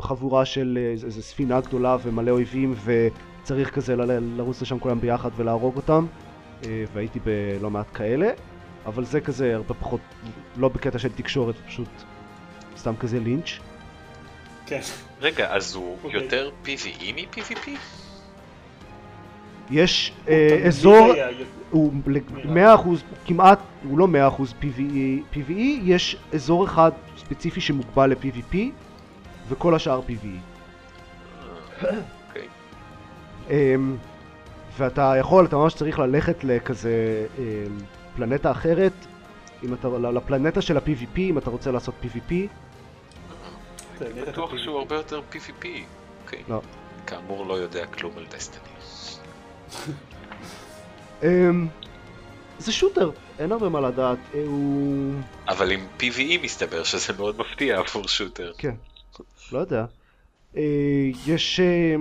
חבורה 0.00 0.44
של 0.44 0.78
איזה 0.90 1.22
ספינה 1.22 1.60
גדולה 1.60 1.96
ומלא 2.02 2.30
אויבים, 2.30 2.74
וצריך 2.84 3.70
כזה 3.70 3.96
ל- 3.96 4.36
לרוץ 4.36 4.62
לשם 4.62 4.78
כולם 4.78 5.00
ביחד 5.00 5.30
ולהרוג 5.36 5.76
אותם, 5.76 6.06
אה, 6.64 6.84
והייתי 6.92 7.18
בלא 7.24 7.70
מעט 7.70 7.86
כאלה, 7.94 8.30
אבל 8.86 9.04
זה 9.04 9.20
כזה 9.20 9.54
הרבה 9.54 9.74
פחות, 9.74 10.00
לא 10.56 10.68
בקטע 10.68 10.98
של 10.98 11.12
תקשורת, 11.12 11.54
פשוט 11.66 11.88
סתם 12.76 12.96
כזה 12.96 13.20
לינץ'. 13.20 13.58
כן. 14.66 14.80
רגע, 15.20 15.54
אז 15.54 15.74
הוא 15.74 15.96
אוקיי. 16.04 16.22
יותר 16.22 16.50
PvE 16.64 17.12
מ-PvP? 17.14 17.68
יש 19.70 20.12
אה, 20.28 20.62
אזור... 20.66 21.12
היה 21.12 21.28
הוא 21.74 21.92
נראה. 22.44 22.76
100% 22.76 22.88
כמעט, 23.26 23.58
הוא 23.88 23.98
לא 23.98 24.08
100% 24.38 24.40
PVE, 24.62 25.34
PVE, 25.34 25.62
יש 25.82 26.16
אזור 26.34 26.64
אחד 26.64 26.90
ספציפי 27.18 27.60
שמוגבל 27.60 28.10
ל-PVP 28.10 28.56
וכל 29.48 29.74
השאר 29.74 30.00
PVE. 30.00 30.38
אוקיי. 31.82 32.48
אמ, 33.50 33.96
ואתה 34.78 35.14
יכול, 35.18 35.44
אתה 35.44 35.56
ממש 35.56 35.74
צריך 35.74 35.98
ללכת 35.98 36.44
לכזה 36.44 37.26
אמ, 37.38 37.44
לפלנטה 38.12 38.50
אחרת, 38.50 38.92
אם 39.64 39.74
אתה, 39.74 39.88
לפלנטה 39.88 40.62
של 40.62 40.76
ה-PvP, 40.76 41.18
אם 41.18 41.38
אתה 41.38 41.50
רוצה 41.50 41.70
לעשות 41.70 41.94
PvP. 42.02 42.32
נטע 44.00 44.30
בטוח. 44.30 44.58
שהוא 44.58 44.78
הרבה 44.78 44.96
יותר 44.96 45.20
PvP. 45.32 45.66
אוקיי. 46.24 46.42
לא. 46.48 46.60
כאמור 47.06 47.46
לא 47.46 47.54
יודע 47.54 47.86
כלום 47.86 48.12
על 48.16 48.24
דסטיני. 48.30 48.64
אמ, 51.24 51.66
זה 52.58 52.72
שוטר, 52.72 53.10
אין 53.38 53.52
הרבה 53.52 53.68
מה 53.68 53.80
לדעת, 53.80 54.18
אה, 54.34 54.42
הוא... 54.46 55.14
אבל 55.48 55.72
עם 55.72 55.86
PvE 55.98 56.42
מסתבר 56.42 56.84
שזה 56.84 57.12
מאוד 57.12 57.38
מפתיע 57.38 57.78
עבור 57.78 58.08
שוטר. 58.08 58.52
כן, 58.58 58.74
לא 59.52 59.58
יודע. 59.58 59.84
אה, 60.56 61.10
יש... 61.26 61.60
אה, 61.60 61.96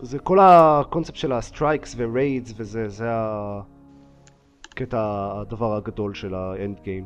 זה 0.00 0.18
כל 0.18 0.38
הקונספט 0.40 1.16
של 1.16 1.32
ה 1.32 1.40
strikes 1.40 1.94
ו 1.96 2.05
raids 2.05 2.52
וזה, 2.56 2.88
זה 2.88 3.04
הקטע, 4.70 5.28
הדבר 5.40 5.76
הגדול 5.76 6.14
של 6.14 6.34
ה 6.34 6.46
end 6.46 6.80
game. 6.80 7.04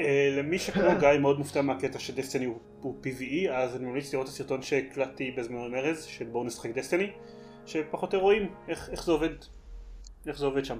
אה, 0.00 0.34
למי 0.38 0.58
שכמו 0.58 0.90
גיא 0.98 1.18
מאוד 1.20 1.38
מופתע 1.38 1.62
מהקטע 1.62 1.98
ש 1.98 2.08
Destiny 2.08 2.44
הוא, 2.44 2.58
הוא 2.80 2.94
PvE, 3.04 3.50
אז 3.50 3.76
אני 3.76 3.84
ממליץ 3.84 4.12
לראות 4.12 4.26
את 4.26 4.32
הסרטון 4.32 4.62
שהקלטתי 4.62 5.30
בזמן 5.30 5.58
עם 5.58 5.74
ארז, 5.74 6.02
של 6.02 6.24
בואו 6.24 6.44
נשחק 6.44 6.70
Destiny, 6.70 7.10
שפחות 7.66 8.12
או 8.12 8.18
יותר 8.18 8.24
רואים 8.24 8.48
איך, 8.68 8.88
איך 8.90 9.04
זה 9.04 9.12
עובד, 9.12 9.34
איך 10.26 10.38
זה 10.38 10.46
עובד 10.46 10.64
שם. 10.64 10.78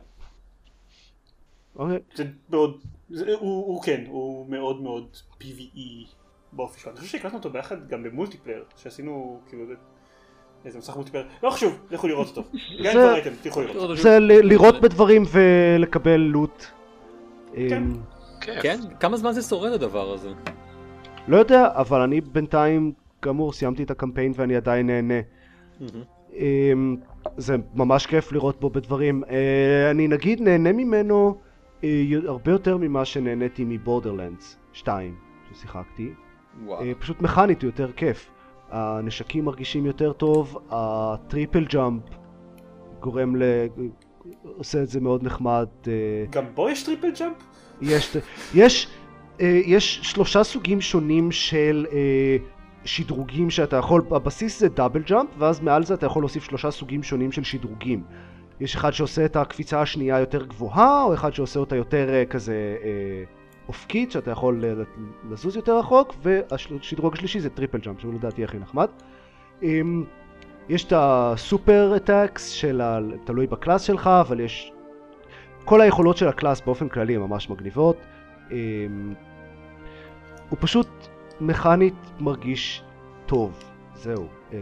אוקיי. 1.76 1.98
זה 2.14 2.24
מאוד, 2.50 2.80
זה, 3.10 3.24
הוא, 3.40 3.66
הוא 3.66 3.82
כן, 3.82 4.04
הוא 4.08 4.46
מאוד 4.50 4.80
מאוד 4.82 5.06
PvE 5.40 5.78
באופי 6.52 6.80
שלו. 6.80 6.90
אני 6.92 7.00
חושב 7.00 7.12
שהקלטנו 7.12 7.38
אותו 7.38 7.50
ביחד 7.50 7.88
גם 7.88 8.02
ב 8.02 8.07
multiplayer, 8.07 8.64
שעשינו 8.76 9.40
כאילו 9.48 9.66
זה- 9.66 9.74
איזה 10.64 10.78
משחק 10.78 10.96
multiplayer, 10.96 11.26
לא 11.42 11.50
חשוב, 11.50 11.78
לכו 11.90 12.08
לראות 12.08 12.28
אותו. 12.28 12.42
גם 12.84 12.86
אם 12.86 12.92
כבר 12.92 13.12
ראיתם, 13.12 13.30
תלכו 13.42 13.60
לראות. 13.60 13.98
זה 13.98 14.18
לירות 14.20 14.80
בדברים 14.80 15.22
ולקבל 15.32 16.16
loot. 16.20 16.64
כן. 17.54 17.82
אמ. 17.82 17.92
כן? 18.40 18.78
כמה 19.00 19.16
זמן 19.16 19.32
זה 19.32 19.42
שורד 19.42 19.72
הדבר 19.72 20.12
הזה? 20.12 20.32
לא 21.28 21.36
יודע, 21.36 21.68
אבל 21.72 22.00
אני 22.00 22.20
בינתיים, 22.20 22.92
כאמור, 23.22 23.52
סיימתי 23.52 23.82
את 23.82 23.90
הקמפיין 23.90 24.32
ואני 24.36 24.56
עדיין 24.56 24.86
נהנה. 24.86 25.20
אמ, 26.36 26.96
זה 27.36 27.56
ממש 27.74 28.06
כיף 28.06 28.32
לירות 28.32 28.60
בו 28.60 28.70
בדברים. 28.70 29.24
אה, 29.30 29.90
אני 29.90 30.08
נגיד 30.08 30.40
נהנה 30.40 30.72
ממנו 30.72 31.38
אה, 31.84 32.04
הרבה 32.26 32.52
יותר 32.52 32.76
ממה 32.76 33.04
שנהניתי 33.04 33.64
מ 33.66 33.74
Borderlands 33.74 34.58
2 34.72 35.14
ששיחקתי. 35.52 36.10
וואו. 36.64 36.82
אה, 36.82 36.92
פשוט 36.98 37.22
מכנית 37.22 37.62
הוא 37.62 37.68
יותר 37.68 37.92
כיף. 37.92 38.30
הנשקים 38.70 39.44
מרגישים 39.44 39.86
יותר 39.86 40.12
טוב, 40.12 40.58
ה 40.70 40.84
triple 40.84 41.64
jump 41.64 42.02
גורם 43.00 43.36
ל... 43.36 43.42
עושה 44.42 44.82
את 44.82 44.88
זה 44.88 45.00
מאוד 45.00 45.22
נחמד. 45.22 45.66
גם 46.30 46.44
בו 46.54 46.68
יש 46.68 46.82
triple 46.82 47.10
jump? 47.18 47.36
יש, 47.82 48.16
יש, 48.54 48.88
יש 49.40 50.00
שלושה 50.02 50.44
סוגים 50.44 50.80
שונים 50.80 51.32
של 51.32 51.86
שדרוגים 52.84 53.50
שאתה 53.50 53.76
יכול, 53.76 54.02
הבסיס 54.10 54.60
זה 54.60 54.68
double 54.68 55.02
jump, 55.02 55.28
ואז 55.38 55.60
מעל 55.60 55.84
זה 55.84 55.94
אתה 55.94 56.06
יכול 56.06 56.22
להוסיף 56.22 56.44
שלושה 56.44 56.70
סוגים 56.70 57.02
שונים 57.02 57.32
של 57.32 57.44
שדרוגים. 57.44 58.02
יש 58.60 58.76
אחד 58.76 58.90
שעושה 58.90 59.24
את 59.24 59.36
הקפיצה 59.36 59.80
השנייה 59.80 60.20
יותר 60.20 60.46
גבוהה, 60.46 61.02
או 61.02 61.14
אחד 61.14 61.34
שעושה 61.34 61.60
אותה 61.60 61.76
יותר 61.76 62.08
אה, 62.08 62.24
כזה 62.24 62.76
אה, 62.82 63.24
אופקית, 63.68 64.10
שאתה 64.10 64.30
יכול 64.30 64.64
אה, 64.64 64.72
לזוז 65.30 65.56
יותר 65.56 65.78
רחוק, 65.78 66.14
והשדרוג 66.22 67.14
השלישי 67.14 67.40
זה 67.40 67.50
triple 67.50 67.78
jump, 67.78 68.00
שהוא 68.00 68.14
לדעתי 68.14 68.44
הכי 68.44 68.58
נחמד. 68.58 68.88
אמ, 69.62 70.04
יש 70.68 70.84
את 70.84 70.92
ה 70.96 71.13
super 71.13 71.96
attacks 71.96 72.48
של 72.48 72.80
ה... 72.80 72.98
תלוי 73.24 73.46
ב 73.46 73.52
class 73.52 73.82
שלך, 73.82 74.06
אבל 74.06 74.40
יש... 74.40 74.72
כל 75.64 75.80
היכולות 75.80 76.16
של 76.16 76.28
ה 76.28 76.34
class 76.34 76.60
באופן 76.60 76.88
כללי 76.88 77.16
הן 77.16 77.20
ממש 77.20 77.50
מגניבות. 77.50 77.96
אמ, 78.50 79.14
הוא 80.50 80.58
פשוט 80.60 80.88
מכנית 81.40 81.94
מרגיש 82.20 82.82
טוב, 83.26 83.64
זהו. 83.94 84.26
אה, 84.52 84.58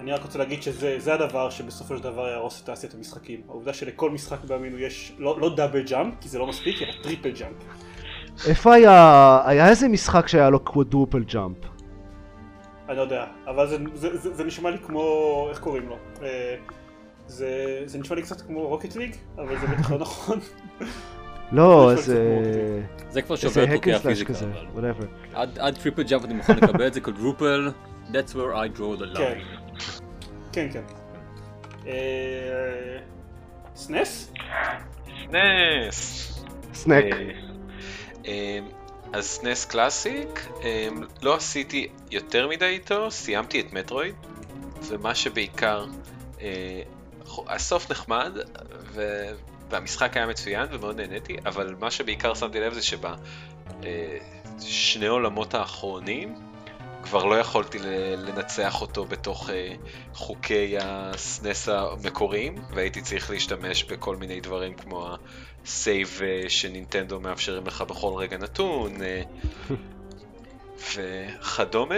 אני 0.00 0.12
רק 0.12 0.22
רוצה 0.22 0.38
להגיד 0.38 0.62
שזה 0.62 0.96
זה 0.98 1.14
הדבר 1.14 1.50
שבסופו 1.50 1.96
של 1.96 2.02
דבר 2.02 2.28
יהרוס 2.28 2.60
את 2.60 2.66
תעשיית 2.66 2.94
המשחקים. 2.94 3.40
העובדה 3.48 3.72
שלכל 3.72 4.10
משחק 4.10 4.44
בימינו 4.44 4.78
יש 4.78 5.12
לא, 5.18 5.40
לא 5.40 5.56
double 5.56 5.82
jump, 5.82 6.14
כי 6.20 6.28
זה 6.28 6.38
לא 6.38 6.46
מספיק, 6.46 6.82
אלא 6.82 6.92
triple 7.02 7.30
jump. 7.30 7.56
איפה 8.48 8.74
היה... 8.74 9.40
היה 9.44 9.68
איזה 9.68 9.88
משחק 9.88 10.28
שהיה 10.28 10.50
לו 10.50 10.60
quadruple 10.60 11.24
jump? 11.24 11.56
אני 12.88 12.96
לא 12.96 13.02
יודע, 13.02 13.24
אבל 13.46 13.68
זה, 13.68 13.76
זה, 13.94 14.16
זה, 14.16 14.34
זה 14.34 14.44
נשמע 14.44 14.70
לי 14.70 14.78
כמו, 14.78 15.46
איך 15.50 15.60
קוראים 15.60 15.88
לו? 15.88 15.96
אה, 16.22 16.56
זה, 17.26 17.82
זה 17.84 17.98
נשמע 17.98 18.16
לי 18.16 18.22
קצת 18.22 18.40
כמו 18.40 18.68
Rocket 18.68 18.96
League, 18.96 19.16
אבל 19.36 19.60
זה 19.60 19.66
בטח 19.66 19.90
לא 19.90 19.98
נכון. 19.98 20.38
לא, 21.54 21.90
איזה... 21.92 22.80
זה 23.10 23.22
כבר 23.22 23.36
שובר 23.36 23.64
את 23.64 23.68
חוקי 23.74 23.92
הפיזיקה, 23.92 24.32
אבל. 24.32 24.66
whatever. 24.76 25.04
עד- 25.34 25.74
triple 25.82 26.02
jump 26.02 26.24
אני 26.24 26.34
מוכן 26.34 26.56
לקבל 26.56 26.86
את 26.86 26.94
זה 26.94 27.00
quadruple, 27.00 27.70
that's 28.12 28.30
where 28.32 28.54
I 28.54 28.78
draw 28.78 29.00
the 29.00 29.16
כן, 29.18 29.38
line. 29.38 30.00
כן, 30.52 30.68
כן. 30.72 30.82
SNES? 33.76 34.32
NES. 35.30 36.30
SNES. 36.74 37.04
אז 39.12 39.24
SNES 39.24 39.64
Classic, 39.64 40.46
אה, 40.64 40.88
לא 41.22 41.34
עשיתי 41.34 41.88
יותר 42.10 42.48
מדי 42.48 42.64
איתו, 42.64 43.10
סיימתי 43.10 43.60
את 43.60 43.72
Metroid, 43.72 44.14
ומה 44.88 45.14
שבעיקר, 45.14 45.84
אה, 46.42 46.82
הסוף 47.48 47.90
נחמד, 47.90 48.32
ו... 48.92 49.02
והמשחק 49.74 50.16
היה 50.16 50.26
מצוין 50.26 50.66
ומאוד 50.70 51.00
נהניתי, 51.00 51.36
אבל 51.46 51.74
מה 51.80 51.90
שבעיקר 51.90 52.34
שמתי 52.34 52.60
לב 52.60 52.72
זה 52.72 52.80
שבשני 52.82 53.06
עולמות 55.06 55.54
האחרונים, 55.54 56.34
כבר 57.02 57.24
לא 57.24 57.34
יכולתי 57.34 57.78
לנצח 58.16 58.80
אותו 58.80 59.04
בתוך 59.04 59.50
אה, 59.50 59.74
חוקי 60.14 60.76
ה 60.80 60.98
SNES 60.98 61.68
המקוריים, 61.68 62.54
והייתי 62.74 63.02
צריך 63.02 63.30
להשתמש 63.30 63.84
בכל 63.84 64.16
מיני 64.16 64.40
דברים 64.40 64.74
כמו 64.74 65.14
ה 65.64 65.75
save 65.75 66.20
אה, 66.22 66.48
שנינטנדו 66.48 67.20
מאפשרים 67.20 67.66
לך 67.66 67.82
בכל 67.82 68.12
רגע 68.16 68.38
נתון, 68.38 69.02
אה, 69.02 69.22
וכדומה. 70.94 71.94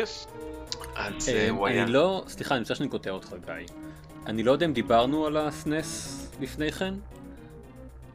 אז 0.97 1.29
אה, 1.29 1.35
אה, 1.35 1.51
הוא 1.51 1.67
היה... 1.67 1.83
אני 1.83 1.93
לא, 1.93 2.25
סליחה, 2.29 2.55
אני 2.55 2.61
מצטער 2.61 2.77
שאני 2.77 2.89
קוטע 2.89 3.11
אותך 3.11 3.35
גיא. 3.45 3.55
אני 4.27 4.43
לא 4.43 4.53
יודע 4.53 4.67
אם 4.67 4.73
דיברנו 4.73 5.27
על 5.27 5.37
הסנס 5.37 6.23
לפני 6.41 6.73
כן? 6.73 6.95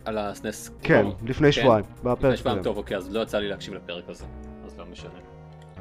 על 0.05 0.17
הסנס? 0.17 0.71
כן, 0.83 1.01
טוב, 1.03 1.29
לפני 1.29 1.51
כן. 1.51 1.61
שבועיים, 1.61 1.85
לפני 2.05 2.37
שבועיים. 2.37 2.63
טוב, 2.63 2.77
אוקיי, 2.77 2.97
אז 2.97 3.13
לא 3.13 3.19
יצא 3.19 3.39
לי 3.39 3.47
להקשיב 3.47 3.73
לפרק 3.73 4.03
הזה, 4.09 4.25
אז 4.65 4.79
לא 4.79 4.85
משנה. 4.85 5.09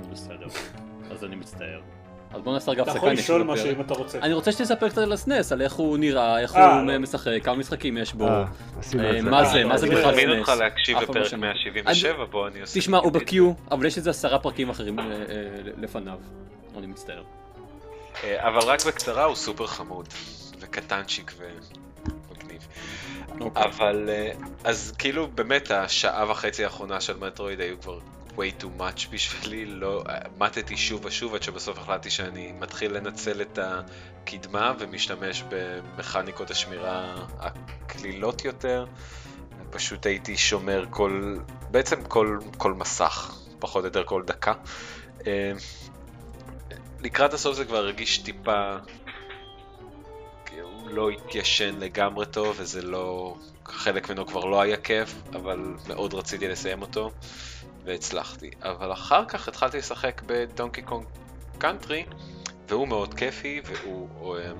אז 0.00 0.06
בסדר, 0.06 0.46
אז 1.12 1.24
אני 1.24 1.36
מצטער. 1.36 1.80
אז 2.34 2.42
בוא 2.42 2.52
נעשה 2.52 2.70
רגע 2.70 2.82
אתה 2.82 2.90
הפסקה, 2.90 2.98
יכול 2.98 3.08
אני 3.08 3.18
לשאול 3.18 3.40
אקשיב 3.40 3.52
משהו 3.52 3.66
לפרק. 3.66 3.76
אם 3.76 3.84
אתה 3.84 3.94
רוצה. 3.94 4.18
אני 4.18 4.34
רוצה 4.34 4.52
שתספר 4.52 4.88
קצת 4.88 4.98
על 4.98 5.12
הסנס, 5.12 5.52
על 5.52 5.62
איך 5.62 5.72
הוא 5.72 5.98
נראה, 5.98 6.40
איך 6.40 6.56
אה, 6.56 6.80
הוא 6.80 6.86
לא. 6.86 6.98
משחק, 6.98 7.30
כמה 7.42 7.56
משחקים 7.56 7.98
יש 7.98 8.12
בו. 8.14 8.28
אה, 8.28 8.32
אה, 8.38 8.44
את 8.78 8.84
זה. 8.84 9.30
מה 9.30 9.44
זה, 9.44 9.64
מה 9.64 9.78
זה 9.78 9.86
אני 9.86 9.94
בכלל 9.94 10.10
מזמין 10.10 10.28
סנס? 10.30 10.38
אותך 10.38 10.60
להקשיב 10.60 10.96
לא 10.96 11.02
לפרק 11.02 11.24
שמעתי. 11.24 11.70
177, 11.70 12.24
בוא 12.24 12.48
אני 12.48 12.60
עושה... 12.60 12.80
תשמע, 12.80 12.98
הוא. 12.98 13.12
בקיו, 13.12 13.52
אבל 13.70 13.86
יש 13.86 13.96
איזה 13.96 14.10
עשרה 14.10 14.38
פרקים 14.38 14.70
אחרים 14.70 14.96
לפניו. 15.76 16.18
אני 16.78 16.86
מצטער. 16.86 17.22
אבל 18.24 18.60
רק 18.66 18.86
בקצרה, 18.86 19.24
הוא 19.24 19.34
סופר 19.34 19.66
חמוד, 19.66 20.08
וקטנצ'יק 20.60 21.32
ומגניב. 21.38 21.79
אוקיי. 23.40 23.64
אבל, 23.64 24.08
אה, 24.08 24.32
אז 24.64 24.92
כאילו 24.98 25.28
באמת 25.28 25.70
השעה 25.70 26.30
וחצי 26.30 26.64
האחרונה 26.64 27.00
של 27.00 27.16
מטרואיד 27.16 27.60
היו 27.60 27.80
כבר 27.80 27.98
way 28.36 28.62
too 28.62 28.80
much 28.80 29.08
בשבילי, 29.10 29.66
לא, 29.66 30.04
מתתי 30.38 30.76
שוב 30.76 31.04
ושוב 31.04 31.34
עד 31.34 31.42
שבסוף 31.42 31.78
החלטתי 31.78 32.10
שאני 32.10 32.52
מתחיל 32.52 32.96
לנצל 32.96 33.42
את 33.42 33.58
הקדמה 33.62 34.72
ומשתמש 34.78 35.44
במכניקות 35.48 36.50
השמירה 36.50 37.26
הקלילות 37.38 38.44
יותר. 38.44 38.84
פשוט 39.70 40.06
הייתי 40.06 40.36
שומר 40.36 40.84
כל, 40.90 41.36
בעצם 41.70 42.04
כל, 42.04 42.38
כל 42.56 42.74
מסך, 42.74 43.34
פחות 43.58 43.84
או 43.84 43.86
יותר 43.88 44.04
כל 44.04 44.22
דקה. 44.26 44.52
אה, 45.26 45.52
לקראת 47.00 47.34
הסוף 47.34 47.56
זה 47.56 47.64
כבר 47.64 47.76
הרגיש 47.76 48.18
טיפה, 48.18 48.76
כאילו, 50.50 50.88
לא 50.88 51.10
התיישן 51.10 51.78
לגמרי 51.78 52.26
טוב, 52.26 52.56
וזה 52.58 52.82
לא, 52.82 53.36
חלק 53.64 54.10
ממנו 54.10 54.26
כבר 54.26 54.44
לא 54.44 54.60
היה 54.60 54.76
כיף, 54.76 55.14
אבל 55.32 55.74
מאוד 55.88 56.14
רציתי 56.14 56.48
לסיים 56.48 56.82
אותו, 56.82 57.10
והצלחתי. 57.84 58.50
אבל 58.62 58.92
אחר 58.92 59.24
כך 59.24 59.48
התחלתי 59.48 59.78
לשחק 59.78 60.22
בדונקי 60.26 60.82
קונג 60.82 61.06
קאנטרי, 61.58 62.04
והוא 62.68 62.88
מאוד 62.88 63.14
כיפי, 63.14 63.60
והוא 63.64 64.36
אה, 64.36 64.52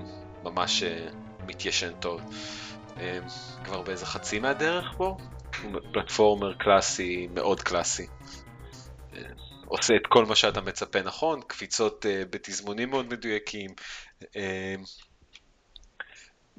ממש 0.43 0.83
אה, 0.83 1.09
מתיישן 1.47 1.93
טוב. 2.01 2.21
אה, 2.97 3.19
כבר 3.65 3.83
באיזה 3.83 4.07
חצי 4.07 4.39
מהדרך 4.39 4.95
בו, 4.97 5.17
הוא 5.63 5.81
פלטפורמר 5.93 6.55
קלאסי, 6.55 7.29
מאוד 7.35 7.61
קלאסי. 7.61 8.07
עושה 9.67 9.97
את 9.97 10.07
כל 10.09 10.27
מה 10.27 10.37
שאתה 10.37 10.61
מצפה 10.61 11.03
נכון, 11.03 11.41
קפיצות 11.47 12.07
בתזמונים 12.31 12.91
מאוד 12.91 13.07
מדויקים, 13.07 13.71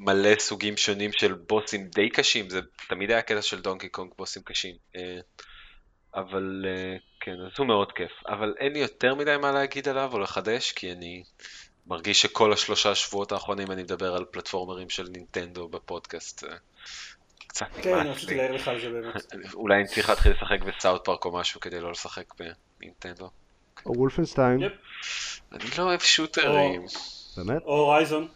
מלא 0.01 0.39
סוגים 0.39 0.77
שונים 0.77 1.11
של 1.11 1.33
בוסים 1.33 1.87
די 1.87 2.09
קשים, 2.09 2.49
זה 2.49 2.59
תמיד 2.89 3.11
היה 3.11 3.21
קטע 3.21 3.41
של 3.41 3.61
דונקי 3.61 3.89
קונג 3.89 4.11
בוסים 4.17 4.41
קשים. 4.41 4.75
אה, 4.95 5.19
אבל 6.15 6.65
אה, 6.67 6.97
כן, 7.19 7.31
אז 7.31 7.51
הוא 7.57 7.67
מאוד 7.67 7.91
כיף. 7.91 8.11
אבל 8.27 8.53
אין 8.57 8.73
לי 8.73 8.79
יותר 8.79 9.15
מדי 9.15 9.37
מה 9.41 9.51
להגיד 9.51 9.87
עליו 9.87 10.09
או 10.13 10.19
לחדש, 10.19 10.71
כי 10.71 10.91
אני 10.91 11.23
מרגיש 11.87 12.21
שכל 12.21 12.53
השלושה 12.53 12.95
שבועות 12.95 13.31
האחרונים 13.31 13.71
אני 13.71 13.83
מדבר 13.83 14.15
על 14.15 14.25
פלטפורמרים 14.31 14.89
של 14.89 15.07
נינטנדו 15.11 15.67
בפודקאסט. 15.67 16.43
אה, 16.43 16.49
קצת 17.47 17.65
כן, 17.81 17.95
נמאס 17.95 18.17
רציתי 18.17 18.31
לי. 18.31 18.37
להעיר 18.37 18.55
לך 18.55 18.67
על 18.67 18.81
זה 18.81 18.89
באמת. 18.89 19.33
אולי 19.53 19.75
אני 19.75 19.87
צריך 19.87 20.09
להתחיל 20.09 20.31
לשחק 20.31 20.61
בסאוט 20.61 21.05
פארק 21.05 21.25
או 21.25 21.31
משהו 21.31 21.59
כדי 21.59 21.79
לא 21.79 21.91
לשחק 21.91 22.25
בנינטנדו. 22.39 23.29
או 23.85 23.91
וולפנשטיין. 23.97 24.59
אני 25.51 25.63
לא 25.77 25.83
אוהב 25.83 25.99
שוטרים. 25.99 26.85
באמת? 27.37 27.61
או 27.61 27.77
הורייזון. 27.77 28.27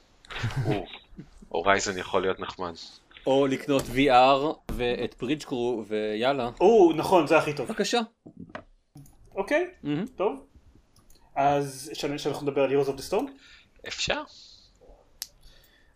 או, 1.55 1.59
הורייזן 1.59 1.97
יכול 1.97 2.21
להיות 2.21 2.39
נחמד. 2.39 2.73
או 3.27 3.47
לקנות 3.47 3.81
VR 3.83 4.55
ואת 4.71 5.15
ברידג' 5.21 5.43
קרו 5.43 5.83
ויאללה. 5.87 6.49
או, 6.59 6.91
נכון, 6.95 7.27
זה 7.27 7.37
הכי 7.37 7.53
טוב. 7.53 7.67
בבקשה. 7.67 7.99
אוקיי. 9.35 9.67
טוב. 10.15 10.45
אז 11.35 11.91
שאני- 11.93 12.19
שאנחנו 12.19 12.47
נדבר 12.47 12.63
על 12.63 12.81
Heroes 12.81 12.85
of 12.87 12.91
the 12.99 13.11
Storm? 13.13 13.25
אפשר? 13.87 14.21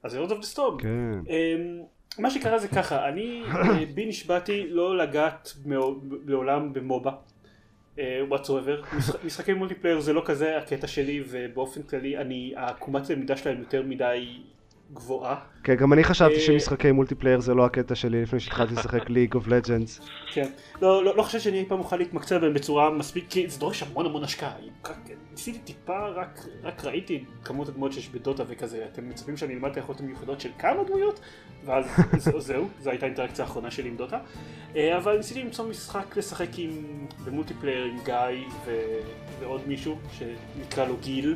אז 0.03 0.15
Heroes 0.15 0.29
of 0.31 0.43
the 0.43 0.55
Storm. 0.57 0.81
כן. 0.81 0.87
אמ, 1.29 1.81
מה 2.19 2.31
שקרה 2.31 2.59
זה 2.59 2.67
ככה, 2.67 3.07
אני 3.09 3.43
אה, 3.45 3.85
בי 3.95 4.05
נשבעתי 4.05 4.67
לא 4.69 4.97
לגעת 4.97 5.53
לעולם 6.27 6.73
ב 6.73 6.80
MOBA. 6.80 7.11
אה, 7.99 8.21
whatsoever. 8.31 8.95
משח- 8.97 9.23
משחקי 9.25 9.53
multiplayer 9.53 9.99
זה 9.99 10.13
לא 10.13 10.21
כזה 10.25 10.57
הקטע 10.57 10.87
שלי 10.87 11.23
ובאופן 11.29 11.83
כללי 11.83 12.17
אני, 12.17 12.53
העקומת 12.57 13.09
למידה 13.09 13.37
שלהם 13.37 13.59
יותר 13.59 13.83
מדי 13.83 14.41
גבוהה. 14.93 15.35
כן, 15.63 15.75
גם 15.75 15.93
אני 15.93 16.03
חשבתי 16.03 16.33
אה, 16.35 16.39
שמשחקי 16.39 16.91
multiplayer 16.91 17.39
זה 17.39 17.53
לא 17.53 17.65
הקטע 17.65 17.95
שלי 17.95 18.21
לפני 18.21 18.39
שהתחלתי 18.39 18.73
לשחק 18.73 19.09
League 19.09 19.33
of 19.35 19.47
Legends. 19.47 20.01
כן. 20.33 20.49
לא, 20.81 21.03
לא, 21.05 21.15
לא 21.15 21.23
חושב 21.23 21.39
שאני 21.39 21.59
אי 21.59 21.65
פעם 21.65 21.79
אוכל 21.79 21.95
להתמקצע 21.97 22.37
בהם 22.37 22.53
בצורה 22.53 22.89
מספיק, 22.91 23.25
כי 23.29 23.49
זה 23.49 23.59
דורש 23.59 23.83
המון 23.83 24.05
המון 24.05 24.23
השקעה. 24.23 24.51
ניסיתי 25.31 25.59
טיפה, 25.59 26.07
רק, 26.07 26.39
רק 26.63 26.85
ראיתי 26.85 27.23
כמות 27.43 27.69
הדמויות 27.69 27.93
שיש 27.93 28.09
בדוטה 28.09 28.43
וכזה, 28.47 28.85
אתם 28.93 29.09
מצפים 29.09 29.37
שאני 29.37 29.53
אלמד 29.53 29.69
את 29.71 29.77
היכולות 29.77 30.01
המיוחדות 30.01 30.41
של 30.41 30.49
כמה 30.59 30.83
דמויות? 30.87 31.19
ואז 31.65 31.85
זה- 32.17 32.39
זהו, 32.39 32.67
זו 32.79 32.89
הייתה 32.89 33.05
האינטראקציה 33.05 33.45
האחרונה 33.45 33.71
שלי 33.71 33.89
עם 33.89 33.95
דוטה. 33.97 34.19
אה, 34.75 34.97
אבל 34.97 35.17
ניסיתי 35.17 35.43
למצוא 35.43 35.67
משחק 35.67 36.17
לשחק 36.17 36.47
עם, 36.57 36.71
במולטיפלייר 37.25 37.83
עם 37.85 37.97
גיא 38.05 38.15
ו, 38.65 38.71
ועוד 39.39 39.61
מישהו 39.67 39.97
שנקרא 40.11 40.85
לו 40.85 40.97
גיל, 41.01 41.35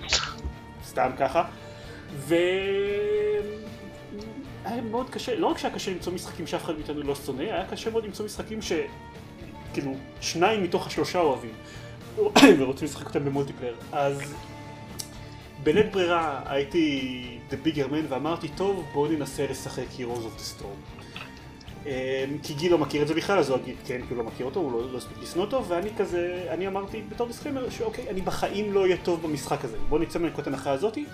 סתם 0.83 1.09
ככה. 1.19 1.43
ו... 2.15 2.35
היה 4.65 4.81
מאוד 4.81 5.09
קשה, 5.09 5.35
לא 5.35 5.47
רק 5.47 5.57
שהיה 5.57 5.73
קשה 5.73 5.91
למצוא 5.91 6.13
משחקים 6.13 6.47
שאף 6.47 6.63
אחד 6.63 6.75
מאיתנו 6.75 7.03
לא 7.03 7.15
שונא, 7.15 7.41
היה 7.41 7.65
קשה 7.65 7.89
מאוד 7.89 8.05
למצוא 8.05 8.25
משחקים 8.25 8.59
שכאילו 8.61 9.95
שניים 10.21 10.63
מתוך 10.63 10.87
השלושה 10.87 11.19
אוהבים 11.19 11.53
ורוצים 12.59 12.87
לשחק 12.87 13.07
אותם 13.07 13.25
ב 13.25 13.29
multiplayer. 13.29 13.75
אז 13.91 14.21
בלית 15.63 15.91
ברירה 15.91 16.41
הייתי 16.45 17.39
The 17.49 17.67
Bigger 17.67 17.89
Man 17.91 18.05
ואמרתי 18.09 18.47
טוב 18.47 18.85
בואו 18.93 19.11
ננסה 19.11 19.45
לשחק 19.49 19.85
Heroes 19.97 20.01
of 20.01 20.39
the 20.39 20.61
Storm. 20.61 21.03
אמ, 21.85 21.91
כי 22.43 22.53
גיל 22.53 22.71
לא 22.71 22.77
מכיר 22.77 23.01
את 23.01 23.07
זה 23.07 23.13
בכלל 23.13 23.39
אז 23.39 23.49
הוא 23.49 23.59
יגיד 23.59 23.75
כן 23.85 24.01
כי 24.07 24.13
הוא 24.13 24.17
לא 24.17 24.23
מכיר 24.23 24.45
אותו, 24.45 24.59
הוא 24.59 24.71
לא, 24.71 24.91
לא 24.91 24.97
הספיק 24.97 25.17
לשנוא 25.21 25.45
אותו 25.45 25.65
ואני 25.65 25.89
כזה, 25.97 26.45
אני 26.49 26.67
אמרתי 26.67 27.01
בתור 27.09 27.27
disclaimer 27.27 27.69
שאוקיי 27.69 28.09
אני 28.09 28.21
בחיים 28.21 28.73
לא 28.73 28.81
אהיה 28.81 28.97
טוב 28.97 29.21
במשחק 29.21 29.65
הזה 29.65 29.77
בואו 29.89 30.01
נצא 30.01 30.19
מנקודת 30.19 30.47
הנחה 30.47 30.71
הזאתי 30.71 31.05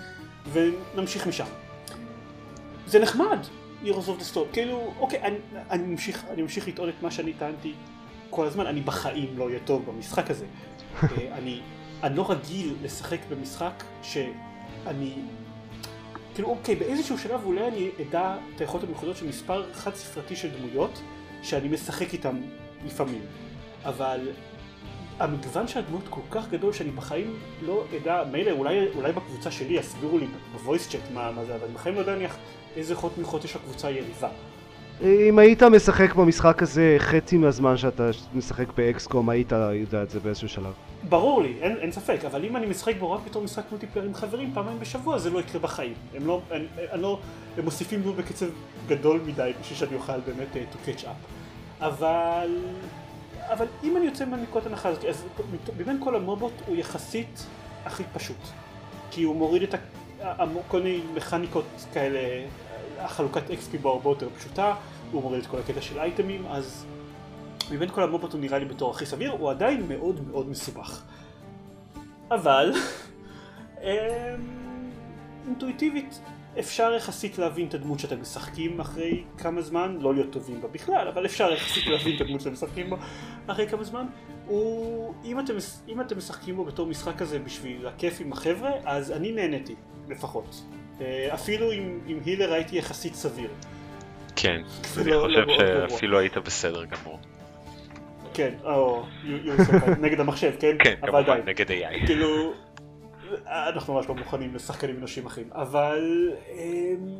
ונמשיך 0.52 1.26
משם. 1.26 1.44
זה 2.90 2.98
נחמד, 2.98 3.38
Heroes 3.84 3.86
of 3.88 4.20
the 4.20 4.34
Storm, 4.34 4.52
כאילו, 4.52 4.92
אוקיי, 4.98 5.22
אני, 5.22 5.36
אני, 5.70 5.82
ממשיך, 5.82 6.24
אני 6.30 6.42
ממשיך 6.42 6.68
לטעון 6.68 6.88
את 6.88 7.02
מה 7.02 7.10
שאני 7.10 7.32
טענתי 7.32 7.72
כל 8.30 8.46
הזמן, 8.46 8.66
אני 8.66 8.80
בחיים 8.80 9.38
לא 9.38 9.44
אהיה 9.44 9.58
טוב 9.64 9.86
במשחק 9.86 10.30
הזה. 10.30 10.46
אה, 11.02 11.08
אני, 11.32 11.60
אני 12.02 12.16
לא 12.16 12.30
רגיל 12.30 12.74
לשחק 12.82 13.18
במשחק 13.28 13.84
שאני, 14.02 15.12
כאילו, 16.34 16.48
אוקיי, 16.48 16.74
באיזשהו 16.74 17.18
שלב 17.18 17.44
אולי 17.44 17.68
אני 17.68 17.90
אדע 18.08 18.36
את 18.54 18.60
היכולות 18.60 18.84
המיוחדות 18.84 19.16
של 19.16 19.28
מספר 19.28 19.72
חד 19.72 19.94
ספרתי 19.94 20.36
של 20.36 20.50
דמויות 20.58 21.02
שאני 21.42 21.68
משחק 21.68 22.12
איתם 22.12 22.36
לפעמים, 22.86 23.22
אבל 23.84 24.28
המגוון 25.18 25.68
של 25.68 25.78
הדמויות 25.78 26.08
כל 26.10 26.20
כך 26.30 26.48
גדול 26.48 26.72
שאני 26.72 26.90
בחיים 26.90 27.38
לא 27.62 27.84
אדע, 27.96 28.24
מילא 28.32 28.50
אולי, 28.50 28.88
אולי 28.94 29.12
בקבוצה 29.12 29.50
שלי 29.50 29.74
יסבירו 29.74 30.18
לי 30.18 30.26
ב 30.52 30.58
voice 30.58 30.88
chat 30.88 31.00
מה, 31.14 31.32
מה 31.32 31.44
זה, 31.44 31.54
אבל 31.54 31.64
אני 31.64 31.74
בחיים 31.74 31.94
לא 31.94 32.00
יודע 32.00 32.14
נניח 32.14 32.36
איזה 32.76 32.92
יכולות 32.92 33.18
מיוחדות 33.18 33.44
יש 33.44 33.56
לקבוצה 33.56 33.88
היריבה. 33.88 34.28
אם 35.02 35.38
היית 35.38 35.62
משחק 35.62 36.14
במשחק 36.14 36.62
הזה 36.62 36.96
חצי 36.98 37.36
מהזמן 37.36 37.76
שאתה 37.76 38.10
משחק 38.34 38.72
ב 38.76 38.85
XCOM, 38.85 39.28
היית 39.28 39.52
יודע 39.52 40.02
את 40.02 40.10
זה 40.10 40.20
באיזשהו 40.20 40.48
שלב. 40.48 40.72
ברור 41.08 41.42
לי, 41.42 41.54
אין, 41.60 41.76
אין 41.76 41.92
ספק, 41.92 42.18
אבל 42.26 42.44
אם 42.44 42.56
אני 42.56 42.66
משחק 42.66 42.94
בו 42.98 43.12
רק 43.12 43.20
בתור 43.26 43.42
משחק 43.42 43.62
multiplayer 43.70 44.06
עם 44.06 44.14
חברים 44.14 44.50
פעמיים 44.54 44.78
בשבוע 44.80 45.18
זה 45.18 45.30
לא 45.30 45.38
יקרה 45.38 45.60
בחיים. 45.60 45.94
הם 46.14 46.26
לא, 46.26 46.40
הם, 46.50 46.66
הם 46.92 47.00
לא, 47.00 47.18
הם 47.58 47.64
מוסיפים 47.64 48.02
בו 48.02 48.12
בקצב 48.12 48.46
גדול 48.88 49.20
מדי 49.26 49.52
בשביל 49.60 49.78
שאני 49.78 49.94
אוכל 49.94 50.20
באמת 50.20 50.48
uh, 50.52 50.74
to 50.74 50.88
catch 50.88 51.04
up. 51.04 51.26
אבל, 51.80 52.58
אבל 53.38 53.66
אם 53.84 53.96
אני 53.96 54.04
יוצא 54.04 54.24
מהנקודת 54.24 54.66
הנחה 54.66 54.88
הזאת, 54.88 55.04
אז 55.04 55.24
מבין 55.78 56.00
כל 56.04 56.16
המובות 56.16 56.52
הוא 56.66 56.76
יחסית 56.76 57.46
הכי 57.84 58.02
פשוט. 58.12 58.36
כי 59.10 59.22
הוא 59.22 59.36
מוריד 59.36 59.62
את 59.62 59.74
כל 60.68 60.82
מיני 60.82 61.00
מכניקות 61.14 61.64
כאלה, 61.92 62.46
החלוקת 62.98 63.50
XP 63.50 63.78
בו 63.82 63.90
הרבה 63.90 64.10
יותר 64.10 64.28
פשוטה, 64.38 64.74
הוא 65.12 65.22
מוריד 65.22 65.40
את 65.40 65.46
כל 65.46 65.58
הקטע 65.58 65.80
של 65.80 65.98
אייטמים, 65.98 66.46
אז 66.46 66.86
מבין 67.70 67.88
כל 67.88 68.02
המובות 68.02 68.32
הוא 68.32 68.40
נראה 68.40 68.58
לי 68.58 68.64
בתור 68.64 68.90
הכי 68.90 69.06
סביר, 69.06 69.30
הוא 69.30 69.50
עדיין 69.50 69.88
מאוד 69.88 70.20
מאוד 70.30 70.48
מסובך. 70.48 71.02
אבל, 72.30 72.72
אמ, 73.82 73.90
אינטואיטיבית 75.46 76.20
אפשר 76.58 76.92
יחסית 76.92 77.38
להבין 77.38 77.68
את 77.68 77.74
הדמות 77.74 77.98
שאתם 77.98 78.20
משחקים 78.20 78.80
אחרי 78.80 79.24
כמה 79.38 79.62
זמן, 79.62 79.96
לא 80.00 80.14
להיות 80.14 80.32
טובים 80.32 80.60
בה 80.60 80.68
בכלל, 80.68 81.08
אבל 81.08 81.26
אפשר 81.26 81.52
יחסית 81.52 81.86
להבין 81.86 82.16
את 82.16 82.20
הדמות 82.20 82.40
שאתם 82.40 82.52
משחקים 82.52 82.90
בה 82.90 82.96
אחרי 83.46 83.68
כמה 83.68 83.84
זמן. 83.84 84.06
הוא, 84.46 85.14
אם 85.24 85.40
אתם, 85.40 85.54
אם 85.88 86.00
אתם 86.00 86.18
משחקים 86.18 86.56
בו 86.56 86.64
בתור 86.64 86.86
משחק 86.86 87.16
כזה 87.16 87.38
בשביל 87.38 87.86
הכיף 87.86 88.20
עם 88.20 88.32
החבר'ה, 88.32 88.70
אז 88.84 89.12
אני 89.12 89.32
נהניתי, 89.32 89.74
לפחות. 90.10 90.62
אה, 91.00 91.28
אפילו 91.34 91.70
עם, 91.70 92.00
עם 92.06 92.18
הילר 92.24 92.52
הייתי 92.52 92.76
יחסית 92.78 93.14
סביר. 93.14 93.50
כן, 94.36 94.50
אני 94.98 95.10
לא- 95.10 95.20
חושב 95.26 95.38
לא 95.38 95.44
גרוע. 95.44 95.88
שאפילו 95.90 96.18
היית 96.18 96.36
בסדר 96.36 96.84
גמור. 96.84 97.18
כן, 98.34 98.54
או, 98.64 99.04
נגד 100.02 100.20
המחשב, 100.20 100.52
כן? 100.60 100.76
כן, 100.84 100.94
כמובן, 101.00 101.18
עדיין. 101.18 101.42
נגד 101.46 101.68
AI. 101.70 102.06
כאילו, 102.06 102.52
אנחנו 103.46 103.94
ממש 103.94 104.08
לא 104.08 104.14
מוכנים 104.14 104.54
לשחקנים 104.54 104.96
אנושיים 104.98 105.26
אחרים, 105.26 105.48
אבל 105.52 106.30
אמ, 106.52 107.18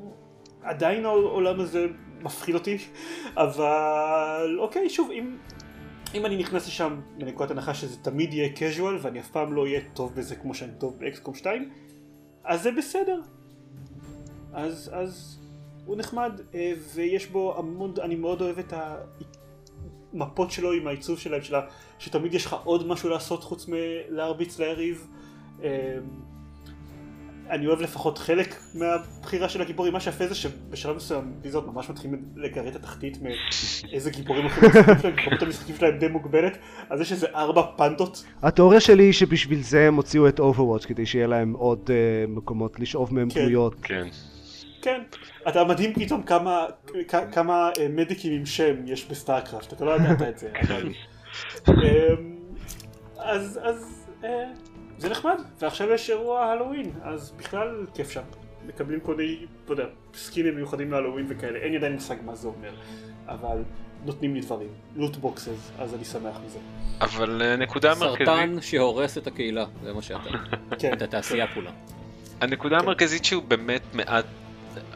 עדיין 0.63 1.05
העולם 1.05 1.61
הזה 1.61 1.87
מפחיד 2.23 2.55
אותי, 2.55 2.79
אבל 3.37 4.57
אוקיי, 4.59 4.91
שוב, 4.91 5.11
אם, 5.11 5.37
אם 6.15 6.27
אני 6.27 6.37
נכנס 6.37 6.67
לשם 6.67 7.01
בנקודת 7.19 7.51
הנחה 7.51 7.75
שזה 7.75 7.97
תמיד 8.03 8.35
יהיה 8.35 8.49
casual 8.57 8.83
ואני 9.03 9.21
אף 9.21 9.29
פעם 9.31 9.53
לא 9.53 9.63
אהיה 9.63 9.81
טוב 9.95 10.15
בזה 10.15 10.37
כמו 10.37 10.55
שאני 10.55 10.73
טוב 10.79 10.99
באקסקום 10.99 11.35
2, 11.35 11.71
אז 12.45 12.63
זה 12.63 12.71
בסדר. 12.73 13.21
אז, 14.53 14.91
אז 14.93 15.39
הוא 15.87 15.97
נחמד, 15.97 16.33
אה, 16.55 16.73
ויש 16.95 17.27
בו 17.27 17.59
המון, 17.59 17.95
אני 18.03 18.17
מאוד 18.17 18.41
אוהב 18.41 18.59
את 18.59 18.73
המפות 20.13 20.51
שלו 20.51 20.73
עם 20.73 20.87
העיצוב 20.87 21.19
שלהם, 21.19 21.43
שלה, 21.43 21.61
שתמיד 21.99 22.35
יש 22.35 22.47
לך 22.47 22.57
עוד 22.65 22.87
משהו 22.87 23.09
לעשות 23.09 23.45
חוץ 23.45 23.69
מלהרביץ 23.69 24.59
ליריב. 24.59 25.07
אני 27.51 27.67
אוהב 27.67 27.81
לפחות 27.81 28.19
חלק 28.19 28.55
מהבחירה 28.75 29.49
של 29.49 29.63
הגיבורים, 29.63 29.93
מה 29.93 30.01
שיפה 30.01 30.27
זה 30.27 30.35
שבשלב 30.35 30.97
מסוים 30.97 31.33
בליזארד 31.43 31.67
ממש 31.67 31.91
מתחילים 31.91 32.25
לגרד 32.37 32.67
את 32.67 32.77
התחתית 32.77 33.19
מאיזה 33.23 34.11
גיבורים 34.11 34.43
הולכים 34.43 34.65
למשחקים 34.65 34.99
שלהם, 34.99 35.17
כי 35.17 35.23
כמות 35.23 35.43
המשחקים 35.43 35.77
שלהם 35.77 35.99
די 35.99 36.09
מוגבלת, 36.09 36.59
אז 36.91 37.01
יש 37.01 37.13
איזה 37.13 37.27
ארבע 37.35 37.63
פנטות. 37.77 38.25
התיאוריה 38.43 38.81
שלי 38.81 39.03
היא 39.03 39.13
שבשביל 39.13 39.63
זה 39.63 39.87
הם 39.87 39.95
הוציאו 39.95 40.29
את 40.29 40.41
Overwatch, 40.41 40.87
כדי 40.87 41.07
שיהיה 41.07 41.27
להם 41.27 41.53
עוד 41.53 41.91
אה, 41.91 42.25
מקומות 42.29 42.81
לשאוב 42.81 43.15
מהם 43.15 43.31
כן. 43.31 43.41
דמויות. 43.41 43.75
כן. 43.83 44.07
כן, 44.83 45.03
אתה 45.49 45.65
מדהים 45.65 45.95
פתאום 45.95 46.23
כמה, 46.23 46.67
כמה 47.33 47.71
אה, 47.79 47.89
מדיקים 47.89 48.33
עם 48.33 48.47
שם 48.47 48.87
יש 48.87 49.07
ב 49.11 49.16
StarCraft, 49.16 49.73
אתה 49.73 49.85
לא 49.85 49.97
ידעת 49.97 50.23
את 50.23 50.39
זה, 50.39 50.49
אבל... 50.63 50.93
אמ, 51.69 52.37
אז, 53.19 53.61
אז 53.63 54.07
אה, 54.25 54.45
זה 55.01 55.09
נחמד, 55.09 55.41
ועכשיו 55.59 55.91
יש 55.91 56.11
אירוע 56.11 56.45
הלואוין, 56.45 56.93
אז 57.03 57.33
בכלל 57.37 57.87
כיף 57.95 58.11
שם. 58.11 58.23
מקבלים 58.67 59.01
כל 59.01 59.15
מיני, 59.15 59.37
אתה 59.65 59.73
יודע, 59.73 59.85
סקינים 60.15 60.55
מיוחדים 60.55 60.93
להלואוין 60.93 61.27
וכאלה, 61.29 61.59
אין 61.59 61.71
לי 61.71 61.77
עדיין 61.77 61.93
מושג 61.93 62.17
מה 62.25 62.35
זה 62.35 62.49
אומר, 62.49 62.71
אבל 63.29 63.63
נותנים 64.05 64.35
לי 64.35 64.41
דברים, 64.41 64.69
loot 64.97 65.17
boxes, 65.17 65.71
אז 65.79 65.95
אני 65.95 66.05
שמח 66.05 66.37
מזה. 66.47 66.59
אבל 67.01 67.43
אה, 67.43 67.57
נקודה 67.57 67.95
מרכזית, 67.95 68.27
סרטן 68.27 68.61
שהורס 68.61 69.19
את 69.19 69.27
הקהילה, 69.27 69.65
זה 69.83 69.93
מה 69.93 70.03
שאתה. 70.03 70.31
כן, 70.81 70.93
את 70.93 71.03
התעשייה 71.03 71.55
כולה. 71.55 71.71
הנקודה 72.41 72.79
המרכזית 72.79 73.25
שהוא 73.25 73.43
באמת 73.43 73.83
מעט 73.93 74.25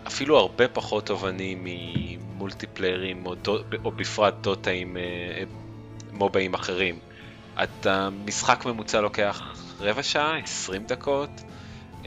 אפילו 0.06 0.38
הרבה 0.38 0.68
פחות 0.68 1.06
תובעני 1.06 1.56
ממולטיפליירים, 1.60 3.26
או, 3.26 3.34
דו, 3.34 3.58
או 3.84 3.90
בפרט 3.90 4.34
דוטה 4.40 4.70
עם 4.70 4.96
אה, 4.96 5.42
מובאים 6.12 6.54
אחרים. 6.54 6.98
אתה 7.62 8.08
משחק 8.24 8.66
ממוצע 8.66 9.00
לוקח 9.00 9.63
רבע 9.80 10.02
שעה, 10.02 10.38
20 10.38 10.84
דקות. 10.84 11.30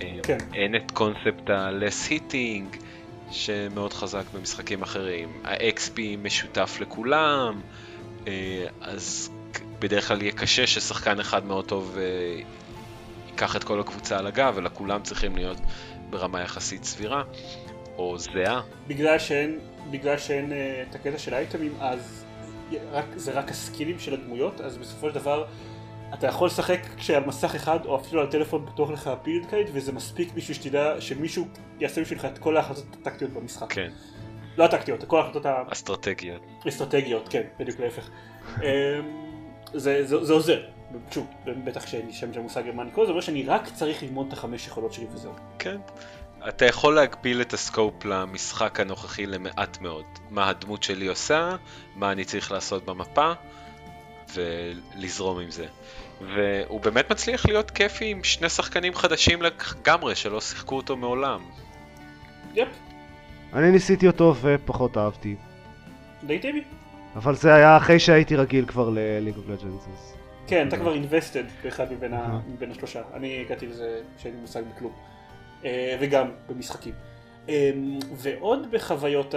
אה, 0.01 0.20
כן. 0.24 0.38
אין 0.53 0.76
את 0.76 0.91
קונספט 0.91 1.49
ה-less 1.49 2.09
hitting, 2.09 2.78
שמאוד 3.32 3.93
חזק 3.93 4.24
במשחקים 4.34 4.82
אחרים. 4.82 5.41
ה-XP 5.43 5.99
משותף 6.24 6.78
לכולם, 6.80 7.61
אה, 8.28 8.65
אז 8.82 9.32
בדרך 9.80 10.07
כלל 10.07 10.22
יהיה 10.22 10.32
קשה 10.32 10.68
ששחקן 10.68 11.20
אחד 11.20 11.45
מאוד 11.45 11.65
טוב 11.65 11.97
אה, 11.97 12.41
ייקח 13.28 13.55
את 13.55 13.63
כל 13.63 13.80
הקבוצה 13.80 14.18
על 14.18 14.28
הגב, 14.28 14.55
אלא 14.57 14.70
כולם 14.74 15.01
צריכים 15.03 15.36
להיות 15.36 15.57
ברמה 16.09 16.41
יחסית 16.41 16.84
סבירה, 16.84 17.24
או 17.97 18.18
זהה. 18.18 18.61
בגלל 18.88 19.20
שאין, 19.20 19.59
בגלל 19.91 20.18
שאין 20.18 20.51
את 20.89 20.95
הקטע 20.95 21.18
של 21.18 21.34
האייטמים, 21.34 21.74
אז 21.80 22.26
רק, 22.91 23.05
זה 23.15 23.32
רק 23.32 23.51
הסקילים 23.51 23.99
של 23.99 24.13
הדמויות, 24.13 24.61
אז 24.61 24.78
בסופו 24.78 25.09
של 25.09 25.15
דבר 25.15 25.45
אתה 26.13 26.27
יכול 26.27 26.47
לשחק 26.47 26.79
כשעל 26.97 27.25
מסך 27.25 27.55
אחד, 27.55 27.85
או 27.85 27.95
אפילו 27.95 28.21
על 28.21 28.27
טלפון 28.27 28.65
פתוח 28.65 28.89
לך 28.89 29.09
בילד 29.23 29.45
קייט, 29.49 29.69
וזה 29.73 29.91
מספיק 29.91 30.33
בשביל 30.33 30.57
שתדע 30.57 31.01
שמישהו 31.01 31.47
יעשה 31.79 32.01
בשבילך 32.01 32.25
את 32.25 32.37
כל 32.37 32.57
ההחלטות 32.57 32.85
הטקטיות 33.01 33.31
במשחק. 33.31 33.73
כן, 33.73 33.91
לא 34.57 34.63
הטקטיות, 34.63 35.03
כל 35.03 35.19
ההחלטות 35.19 35.45
אסטרטגיות. 35.45 36.41
האסטרטגיות, 36.65 37.29
כן, 37.29 37.43
בדיוק 37.59 37.79
להפך. 37.79 38.09
אמ, 38.47 38.61
זה, 39.73 40.05
זה, 40.05 40.25
זה 40.25 40.33
עוזר, 40.33 40.61
שוב, 41.11 41.27
בטח 41.45 41.85
כשאין 41.85 42.05
לי 42.05 42.13
שם 42.13 42.33
של 42.33 42.39
מושג 42.39 42.63
אני 42.67 42.91
קורא, 42.91 43.05
זה 43.05 43.11
אומר 43.11 43.21
שאני 43.21 43.43
רק 43.43 43.67
צריך 43.73 44.03
ללמוד 44.03 44.27
את 44.27 44.33
החמש 44.33 44.67
יכולות 44.67 44.93
שלי 44.93 45.05
וזהו. 45.13 45.31
כן. 45.59 45.77
אתה 46.47 46.65
יכול 46.65 46.95
להגביל 46.95 47.41
את 47.41 47.53
הסקופ 47.53 48.05
למשחק 48.05 48.79
הנוכחי 48.79 49.25
למעט 49.25 49.81
מאוד. 49.81 50.05
מה 50.29 50.49
הדמות 50.49 50.83
שלי 50.83 51.07
עושה, 51.07 51.55
מה 51.95 52.11
אני 52.11 52.25
צריך 52.25 52.51
לעשות 52.51 52.85
במפה, 52.85 53.33
ולזרום 54.34 55.39
עם 55.39 55.51
זה. 55.51 55.65
והוא 56.21 56.82
באמת 56.82 57.11
מצליח 57.11 57.45
להיות 57.45 57.71
כיפי 57.71 58.05
עם 58.05 58.23
שני 58.23 58.49
שחקנים 58.49 58.95
חדשים 58.95 59.39
לגמרי, 59.41 60.15
שלא 60.15 60.41
שיחקו 60.41 60.75
אותו 60.75 60.97
מעולם. 60.97 61.43
יפ, 62.53 62.67
אני 63.53 63.71
ניסיתי 63.71 64.07
אותו 64.07 64.36
ופחות 64.41 64.97
אהבתי. 64.97 65.36
די 66.23 66.39
טבעי. 66.39 66.63
אבל 67.15 67.36
זה 67.36 67.53
היה 67.53 67.78
אחרי 67.78 67.99
שהייתי 67.99 68.36
רגיל 68.36 68.65
כבר 68.65 68.89
ל-League 68.89 69.38
of 69.38 69.49
Legends. 69.49 69.89
אז... 69.93 70.13
כן, 70.47 70.67
אתה 70.67 70.78
כבר 70.78 70.95
invested 70.95 71.63
באחד 71.63 71.91
מבין, 71.93 72.13
ה, 72.13 72.17
אהה. 72.17 72.39
מבין 72.47 72.71
השלושה. 72.71 73.01
אני 73.13 73.41
הגעתי 73.41 73.67
לזה 73.67 74.01
שאין 74.17 74.34
לי 74.34 74.41
מושג 74.41 74.61
בכלום. 74.75 74.93
אה, 75.65 75.97
וגם 75.99 76.28
במשחקים. 76.49 76.93
אה, 77.49 77.71
ועוד 78.15 78.71
בחוויות 78.71 79.36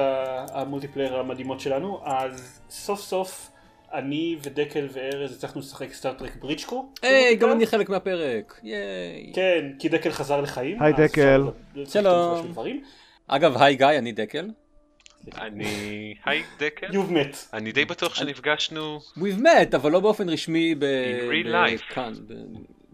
ה 0.53 0.58
multiplayer 0.58 1.17
המדהימות 1.17 1.61
שלנו, 1.61 2.01
אז 2.05 2.61
סוף 2.71 3.01
סוף 3.01 3.51
אני 3.95 4.37
ודקל 4.43 4.89
וארז 4.93 5.37
הצלחנו 5.37 5.61
לשחק 5.61 5.93
Star 5.93 6.15
Trek 6.15 6.37
Bridge 6.37 6.67
Crew. 6.67 6.93
היי, 7.03 7.37
גם 7.37 7.53
אני 7.53 7.67
חלק 7.67 7.89
מהפרק, 7.89 8.61
ייי. 8.63 9.33
כן, 9.35 9.73
כי 9.79 9.89
דקל 9.89 10.11
חזר 10.11 10.41
לחיים. 10.41 10.83
היי, 10.83 10.93
דקל. 10.93 11.43
שלום. 11.85 12.53
אגב, 13.27 13.63
היי 13.63 13.77
גיא, 13.77 13.87
אני 13.87 14.13
דקל. 14.13 14.51
אני... 15.35 16.15
היי 16.25 16.43
דקל. 16.59 16.95
You've 16.95 17.13
met. 17.13 17.37
אני 17.53 17.73
די 17.73 17.85
בטוח 17.85 18.15
שנפגשנו... 18.15 19.01
We've 19.17 19.41
met, 19.41 19.77
אבל 19.77 19.93
לא 19.93 20.01
באופן 20.01 20.29
רשמי 20.29 20.75
ב... 20.75 20.85
In 20.85 21.33
real 21.33 21.49
life. 21.49 21.95
כאן. 21.95 22.13
ב... 22.27 22.35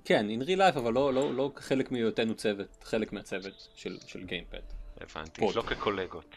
כן, 0.04 0.26
in 0.28 0.44
real 0.44 0.58
life, 0.58 0.78
אבל 0.78 0.92
לא, 0.92 1.14
לא, 1.14 1.34
לא 1.34 1.50
חלק 1.56 1.92
מהיותנו 1.92 2.34
צוות, 2.34 2.84
חלק 2.84 3.12
מהצוות 3.12 3.68
של, 3.74 3.96
של 4.06 4.24
גיימפד. 4.24 4.58
הבנתי. 5.00 5.46
לא 5.54 5.62
כקולגות. 5.62 6.36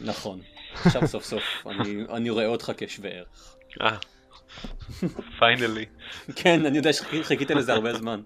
נכון. 0.00 0.40
עכשיו 0.74 1.08
סוף 1.08 1.24
סוף 1.24 1.42
אני, 1.66 2.04
אני 2.10 2.30
רואה 2.30 2.46
אותך 2.46 2.72
כשווה 2.76 3.10
ערך. 3.10 3.56
אה, 3.82 3.96
פיינלי. 5.38 5.86
כן, 6.36 6.66
אני 6.66 6.76
יודע 6.76 6.92
שחיכית 6.92 7.50
לזה 7.50 7.72
הרבה 7.72 7.94
זמן. 7.94 8.20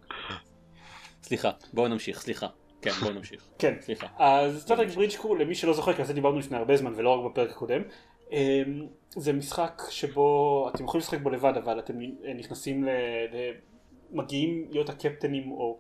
סליחה, 1.23 1.51
בואו 1.73 1.89
נמשיך, 1.89 2.21
סליחה. 2.21 2.47
כן, 2.83 2.91
בואו 2.91 3.13
נמשיך. 3.13 3.45
כן. 3.59 3.75
סליחה. 3.81 4.07
אז 4.19 4.63
סטארטרק 4.63 4.89
ברידג'קור, 4.89 5.39
למי 5.39 5.55
שלא 5.55 5.73
זוכר, 5.73 5.93
כי 5.93 6.01
על 6.01 6.07
זה 6.07 6.13
דיברנו 6.13 6.39
לפני 6.39 6.57
הרבה 6.57 6.77
זמן 6.77 6.93
ולא 6.97 7.11
רק 7.11 7.33
בפרק 7.33 7.51
הקודם, 7.51 7.83
אמ, 8.33 8.87
זה 9.11 9.33
משחק 9.33 9.83
שבו 9.91 10.71
אתם 10.75 10.85
יכולים 10.85 11.01
לשחק 11.01 11.21
בו 11.21 11.31
לבד, 11.31 11.53
אבל 11.57 11.79
אתם 11.79 11.95
נכנסים 12.39 12.85
ל... 12.85 12.89
ל- 13.33 13.53
מגיעים 14.11 14.67
להיות 14.71 14.89
הקפטנים, 14.89 15.51
או 15.53 15.79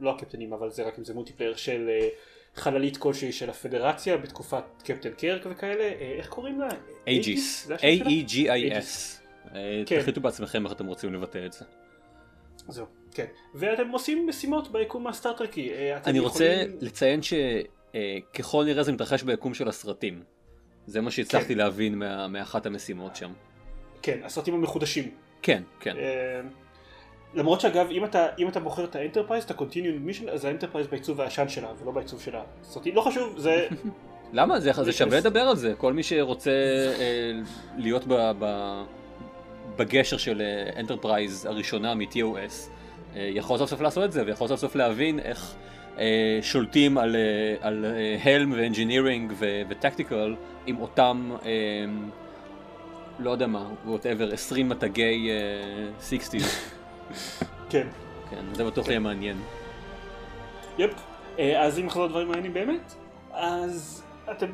לא 0.00 0.10
הקפטנים, 0.10 0.52
אבל 0.52 0.70
זה 0.70 0.86
רק 0.86 0.98
אם 0.98 1.04
זה 1.04 1.14
multiplayer, 1.14 1.56
של 1.56 1.88
אה, 1.88 2.08
חללית 2.54 2.96
כלשהי 2.96 3.32
של 3.32 3.50
הפדרציה 3.50 4.16
בתקופת 4.16 4.64
קפטן 4.84 5.10
קרק 5.10 5.42
וכאלה, 5.50 5.84
אה, 5.84 6.14
איך 6.18 6.28
קוראים 6.28 6.60
לה? 6.60 6.68
Aegis? 7.06 7.70
A-E-G-I-S. 7.70 9.20
אה, 9.54 9.82
כן. 9.86 10.00
תחליטו 10.00 10.20
בעצמכם 10.20 10.64
איך 10.64 10.72
אתם 10.72 10.86
רוצים 10.86 11.14
לבטא 11.14 11.46
את 11.46 11.52
זה. 11.52 11.64
זהו, 12.68 12.86
כן. 13.14 13.26
ואתם 13.54 13.88
עושים 13.88 14.28
משימות 14.28 14.72
ביקום 14.72 15.06
הסטארטרקי. 15.06 15.70
אה, 15.72 15.98
אני 16.06 16.18
רוצה 16.18 16.62
לציין 16.80 17.20
שככל 17.22 18.64
נראה 18.64 18.82
זה 18.82 18.92
מתרחש 18.92 19.22
ביקום 19.22 19.54
של 19.54 19.68
הסרטים. 19.68 20.22
זה 20.86 21.00
מה 21.00 21.10
שהצלחתי 21.10 21.54
כן. 21.54 21.58
להבין 21.58 22.02
מאחת 22.28 22.66
המשימות 22.66 23.16
שם. 23.16 23.32
כן, 24.02 24.20
הסרטים 24.24 24.54
המחודשים. 24.54 25.10
כן, 25.42 25.62
כן. 25.80 25.96
אה, 27.34 27.40
למרות 27.40 27.60
שאגב, 27.60 27.86
אם 27.90 28.04
אתה, 28.04 28.26
אם 28.38 28.48
אתה 28.48 28.60
בוחר 28.60 28.84
את 28.84 28.96
האנטרפרייז, 28.96 29.44
את 29.44 29.50
ה-continuing 29.50 30.08
mission, 30.08 30.30
אז 30.30 30.44
האנטרפרייז 30.44 30.86
בעיצוב 30.86 31.20
הישן 31.20 31.48
שלה, 31.48 31.68
ולא 31.82 31.92
בעיצוב 31.92 32.20
של 32.20 32.32
הסרטים. 32.34 32.94
לא 32.94 33.00
חשוב, 33.00 33.38
זה... 33.38 33.66
למה? 34.32 34.60
זה, 34.60 34.72
זה 34.72 34.92
שווה 34.92 35.18
לדבר 35.18 35.40
על 35.40 35.56
זה. 35.56 35.74
כל 35.78 35.92
מי 35.92 36.02
שרוצה 36.02 36.50
אה, 36.50 37.32
להיות 37.78 38.06
ב, 38.06 38.32
ב, 38.38 38.44
בגשר 39.76 40.16
של 40.16 40.42
אנטרפרייז 40.76 41.46
הראשונה 41.46 41.94
מ-TOS, 41.94 42.70
אה, 43.16 43.30
יכול 43.34 43.58
סוף 43.58 43.70
סוף 43.70 43.80
לעשות 43.80 44.04
את 44.04 44.12
זה, 44.12 44.22
ויכול 44.26 44.48
סוף 44.48 44.60
סוף 44.60 44.76
להבין 44.76 45.18
איך 45.18 45.54
אה, 45.98 46.38
שולטים 46.42 46.98
על, 46.98 47.16
אה, 47.16 47.54
על 47.60 47.84
אה, 47.84 48.34
הלם 48.34 48.52
ואנג'ינירינג 48.52 49.32
וטקטיקל 49.68 50.34
עם 50.66 50.80
אותם, 50.80 51.30
אה, 51.44 51.50
לא 53.18 53.30
יודע 53.30 53.46
מה, 53.46 53.70
whatever, 53.86 54.32
20 54.32 54.68
מתגי 54.68 55.30
אה, 55.30 56.18
60's. 56.18 56.79
כן. 57.70 57.86
כן, 58.30 58.44
זה 58.52 58.64
בטוח 58.64 58.88
יהיה 58.88 58.98
מעניין. 58.98 59.36
יפ. 60.78 60.94
אה, 61.38 61.62
אז 61.62 61.78
אם 61.78 61.86
נחזור 61.86 62.06
לדברים 62.06 62.28
מעניינים 62.28 62.54
באמת, 62.54 62.94
אז 63.32 64.02
אתם, 64.30 64.46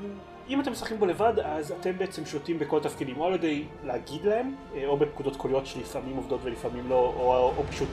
אם 0.49 0.61
אתם 0.61 0.73
משחקים 0.73 0.99
בו 0.99 1.07
לבד, 1.07 1.33
אז 1.45 1.73
אתם 1.73 1.99
בעצם 1.99 2.27
שולטים 2.27 2.59
בכל 2.59 2.81
תפקידים, 2.81 3.21
או 3.21 3.27
על 3.27 3.35
ידי 3.35 3.65
להגיד 3.85 4.25
להם, 4.25 4.55
אה, 4.75 4.87
או 4.87 4.97
בפקודות 4.97 5.37
קוליות 5.37 5.67
שלפעמים 5.67 6.17
עובדות 6.17 6.41
ולפעמים 6.43 6.89
לא, 6.89 7.15
או, 7.17 7.35
או, 7.35 7.53
או 7.57 7.65
פשוט, 7.71 7.89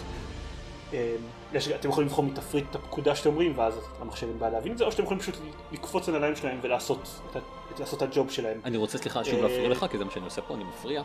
אה, 0.93 1.16
יש, 1.54 1.68
אתם 1.68 1.89
יכולים 1.89 2.08
לבחור 2.08 2.26
מתפריט 2.26 2.66
את 2.70 2.76
הפקודה 2.76 3.16
שאתם 3.16 3.30
אומרים, 3.30 3.54
ואז 3.58 3.74
המחשב 4.01 4.28
אין 4.28 4.39
בעיה 4.39 4.51
להבין 4.51 4.72
את 4.72 4.78
זה, 4.78 4.84
או 4.84 4.91
שאתם 4.91 5.04
יכולים 5.04 5.20
פשוט 5.22 5.36
לקפוץ 5.72 6.10
על 6.10 6.16
הנעליים 6.16 6.36
שלהם 6.36 6.60
ולעשות 6.62 7.20
את, 7.38 7.41
לעשות 7.80 8.04
את 8.04 8.12
הג'וב 8.12 8.32
שלהם. 8.32 8.58
אני 8.66 8.78
רוצה 8.78 8.97
סליחה 8.97 9.24
שוב 9.24 9.36
אה, 9.36 9.41
להפריע 9.41 9.70
לך, 9.70 9.86
כי 9.91 9.97
זה 9.97 10.06
מה 10.06 10.12
שאני 10.12 10.26
עושה 10.26 10.41
פה, 10.41 10.54
אני 10.56 10.64
מפריע. 10.64 11.01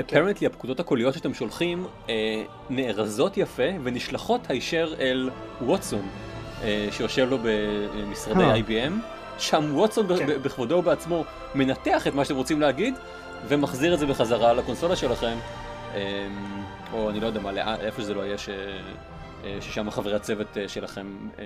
אפרנטלי 0.00 0.46
הפקודות 0.46 0.80
הקוליות 0.80 1.14
שאתם 1.14 1.34
שולחים 1.34 1.86
אה, 2.08 2.14
נארזות 2.70 3.36
יפה 3.36 3.62
ונשלחות 3.84 4.40
הישר 4.48 4.94
אל 5.00 5.30
ווטסון, 5.62 6.02
אה, 6.62 6.88
שיושב 6.90 7.26
לו 7.30 7.38
במשרדי 7.42 8.44
אה. 8.44 8.56
IBM. 8.56 8.92
שם 9.38 9.70
ווטסון 9.76 10.16
כן. 10.18 10.26
ב- 10.26 10.32
בכבודו 10.32 10.74
ובעצמו 10.76 11.24
מנתח 11.54 12.06
את 12.06 12.14
מה 12.14 12.24
שאתם 12.24 12.36
רוצים 12.36 12.60
להגיד, 12.60 12.94
ומחזיר 13.48 13.94
את 13.94 13.98
זה 13.98 14.06
בחזרה 14.06 14.52
לקונסולה 14.52 14.96
שלכם. 14.96 15.36
אה, 15.94 16.26
או 16.92 17.10
אני 17.10 17.20
לא 17.20 17.26
יודע 17.26 17.40
מה, 17.40 17.52
לאן- 17.52 17.80
איפה 17.80 18.02
שזה 18.02 18.14
לא 18.14 18.20
יהיה, 18.22 18.38
ש- 18.38 18.48
אה, 18.48 18.54
ששם 19.60 19.90
חברי 19.90 20.14
הצוות 20.14 20.58
אה, 20.58 20.68
שלכם 20.68 21.28
אה, 21.38 21.44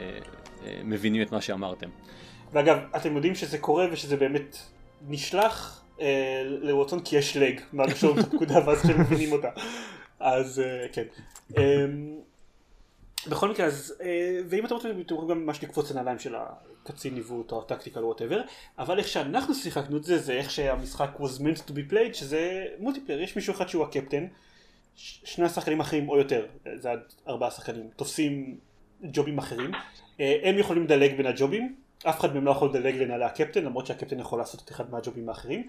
אה, 0.00 0.18
אה, 0.64 0.80
מבינים 0.84 1.22
את 1.22 1.32
מה 1.32 1.40
שאמרתם. 1.40 1.88
ואגב, 2.52 2.78
אתם 2.96 3.16
יודעים 3.16 3.34
שזה 3.34 3.58
קורה 3.58 3.86
ושזה 3.92 4.16
באמת 4.16 4.56
נשלח 5.08 5.84
אה, 6.00 6.42
ל 6.44 6.52
Watson 6.52 7.00
כי 7.00 7.16
יש 7.16 7.36
lag, 7.36 7.60
מהראשון 7.72 8.18
את 8.18 8.24
הפקודה 8.24 8.66
ואז 8.66 8.82
כשהם 8.82 9.00
מבינים 9.00 9.32
אותה. 9.32 9.48
אז 10.20 10.60
אה, 10.60 10.86
כן. 10.92 11.04
אה, 11.58 11.86
בכל 13.28 13.50
מקרה, 13.50 13.66
אז, 13.66 13.94
אה, 14.02 14.40
ואם 14.48 14.66
אתם 14.66 14.74
רוצים, 14.74 14.90
אתם 14.90 15.14
יכולים 15.14 15.30
גם 15.30 15.46
ממש 15.46 15.62
לקפוץ 15.62 15.90
לנעליים 15.90 16.18
של 16.18 16.34
הקצין 16.34 17.14
ניווט 17.14 17.52
או 17.52 17.60
ה 17.60 17.65
tactical 17.65 18.04
whatever, 18.04 18.40
אבל 18.78 18.98
איך 18.98 19.08
שאנחנו 19.08 19.54
שיחקנו 19.54 19.96
את 19.96 20.04
זה, 20.04 20.18
זה 20.18 20.32
איך 20.32 20.50
שהמשחק 20.50 21.10
was 21.18 21.40
meant 21.40 21.68
to 21.68 21.72
be 21.72 21.92
played, 21.92 22.14
שזה 22.14 22.66
מולטיפלייר, 22.78 23.22
יש 23.22 23.36
מישהו 23.36 23.54
אחד 23.54 23.68
שהוא 23.68 23.84
הקפטן, 23.84 24.26
שני 24.94 25.44
השחקנים 25.44 25.80
האחרים 25.80 26.08
או 26.08 26.18
יותר, 26.18 26.46
זה 26.76 26.90
עד 26.90 27.00
ארבעה 27.28 27.50
שחקנים, 27.50 27.88
תופסים 27.96 28.58
ג'ובים 29.02 29.38
אחרים, 29.38 29.70
אה, 30.20 30.40
הם 30.42 30.58
יכולים 30.58 30.84
לדלג 30.84 31.16
בין 31.16 31.26
הג'ובים, 31.26 31.76
אף 32.08 32.20
אחד 32.20 32.34
מהם 32.34 32.44
לא 32.44 32.50
יכול 32.50 32.68
לדלג 32.68 32.96
לנעלי 32.96 33.24
הקפטן, 33.24 33.64
למרות 33.64 33.86
שהקפטן 33.86 34.20
יכול 34.20 34.38
לעשות 34.38 34.62
את 34.64 34.70
אחד 34.70 34.90
מהג'ובים 34.90 35.28
האחרים, 35.28 35.66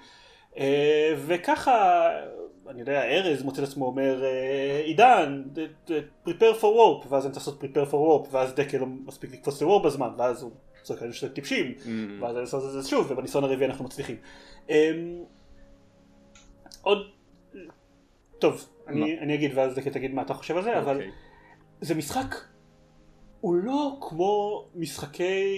אה, 0.58 1.14
וככה, 1.26 2.10
אני 2.70 2.80
יודע, 2.80 3.04
ארז 3.04 3.44
מוצא 3.44 3.64
את 3.64 3.68
עצמו 3.68 3.86
אומר, 3.86 4.24
אה, 4.24 4.82
עידן, 4.86 5.44
prepare 6.26 6.60
for 6.62 6.64
warp, 6.64 7.08
ואז 7.10 7.26
אני 7.26 7.34
צריך 7.34 7.48
לעשות 7.48 7.64
prepare 7.64 7.92
for 7.92 7.94
warp, 7.94 8.28
ואז 8.32 8.54
דקל 8.54 8.78
לא 8.78 8.86
מספיק 8.86 9.32
לקפוץ 9.34 9.62
ל-warp 9.62 9.84
בזמן, 9.84 10.10
ואז 10.18 10.44
הוא 10.44 10.52
צועק 10.84 11.00
עלינו 11.00 11.14
שאתם 11.14 11.34
טיפשים, 11.34 11.74
Mm. 11.78 11.88
ואז 12.20 12.36
אני 12.36 12.42
לעשות 12.42 12.64
את 12.66 12.84
זה 12.84 12.90
שוב, 12.90 13.12
ובניסיון 13.12 13.44
הרביעי 13.44 13.70
אנחנו 13.70 13.86
מצליחים. 13.86 14.16
אמ, 14.70 15.24
עוד, 16.82 16.98
טוב, 18.42 18.68
אני 18.88 19.20
אני 19.20 19.36
אגיד 19.36 19.52
ואז 19.56 19.76
תגיד 19.76 20.14
מה 20.14 20.22
אתה 20.22 20.34
חושב 20.34 20.58
על 20.58 20.64
זה, 20.64 20.80
אבל 20.80 20.96
אוקיי. 20.96 21.12
זה 21.82 21.96
משחק, 21.96 22.36
הוא 23.42 23.56
לא 23.56 23.98
כמו 24.02 24.66
משחקי, 24.76 25.58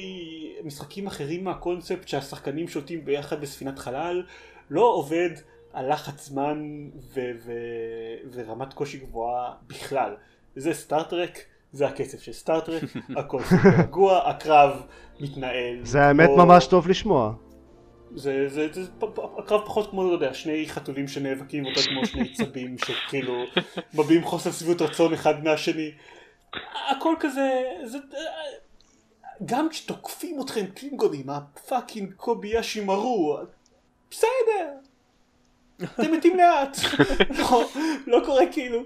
משחקים 0.64 1.08
אחרים 1.08 1.44
מהקונספט 1.44 2.08
שהשחקנים 2.08 2.68
שולטים 2.68 3.06
ביחד 3.06 3.42
בספינת 3.42 3.80
חלל, 3.80 4.24
לא 4.70 4.82
עובד 4.82 5.30
על 5.74 5.92
לחץ 5.94 6.26
זמן 6.28 6.88
ו- 7.14 7.32
ו- 7.46 8.30
ורמת 8.32 8.74
קושי 8.74 8.98
גבוהה 8.98 9.54
בכלל. 9.68 10.16
זה 10.56 10.74
Star 10.74 11.03
Trek, 11.03 11.40
זה 11.72 11.88
הקצב 11.88 12.18
של 12.18 12.34
Star 12.34 12.56
Trek, 12.56 12.84
הכל 13.18 13.44
סופר 13.44 13.70
רגוע, 13.80 14.30
הקרב 14.30 14.82
מתנהל. 15.20 15.80
זה 15.84 16.02
האמת 16.02 16.30
ממש 16.38 16.68
טוב 16.68 16.88
לשמוע. 16.88 17.34
זה, 18.16 18.50
זה, 18.50 18.68
זה, 18.72 18.82
פ- 19.00 19.20
הקרב 19.40 19.62
פחות 19.66 19.90
כמו, 19.90 20.04
לא 20.04 20.14
יודע, 20.14 20.34
שני 20.34 20.66
חתולים 20.70 21.08
שנאבקים 21.08 21.66
ויותר 21.66 21.82
כמו 21.82 22.06
שני 22.06 22.34
צבים 22.38 22.76
שכאילו 22.78 23.44
מביעים 23.94 24.24
חוסר 24.24 24.52
שביעות 24.52 24.82
רצון 24.82 25.14
אחד 25.14 25.44
מהשני. 25.44 25.92
הכל 26.90 27.16
כזה, 27.20 27.64
זה, 27.84 27.98
גם 29.46 29.70
כשתוקפים 29.70 30.42
אתכם 30.42 30.66
קלינגונים, 30.66 31.30
ה 31.30 31.40
fucking 31.40 32.14
Kobayashi 32.14 32.82
Maru, 32.82 33.38
בסדר, 34.12 34.70
אתם 35.84 36.12
מתים 36.12 36.38
לאט, 36.38 36.78
לא, 37.40 37.70
לא 38.08 38.22
קורה 38.26 38.44
כאילו, 38.52 38.84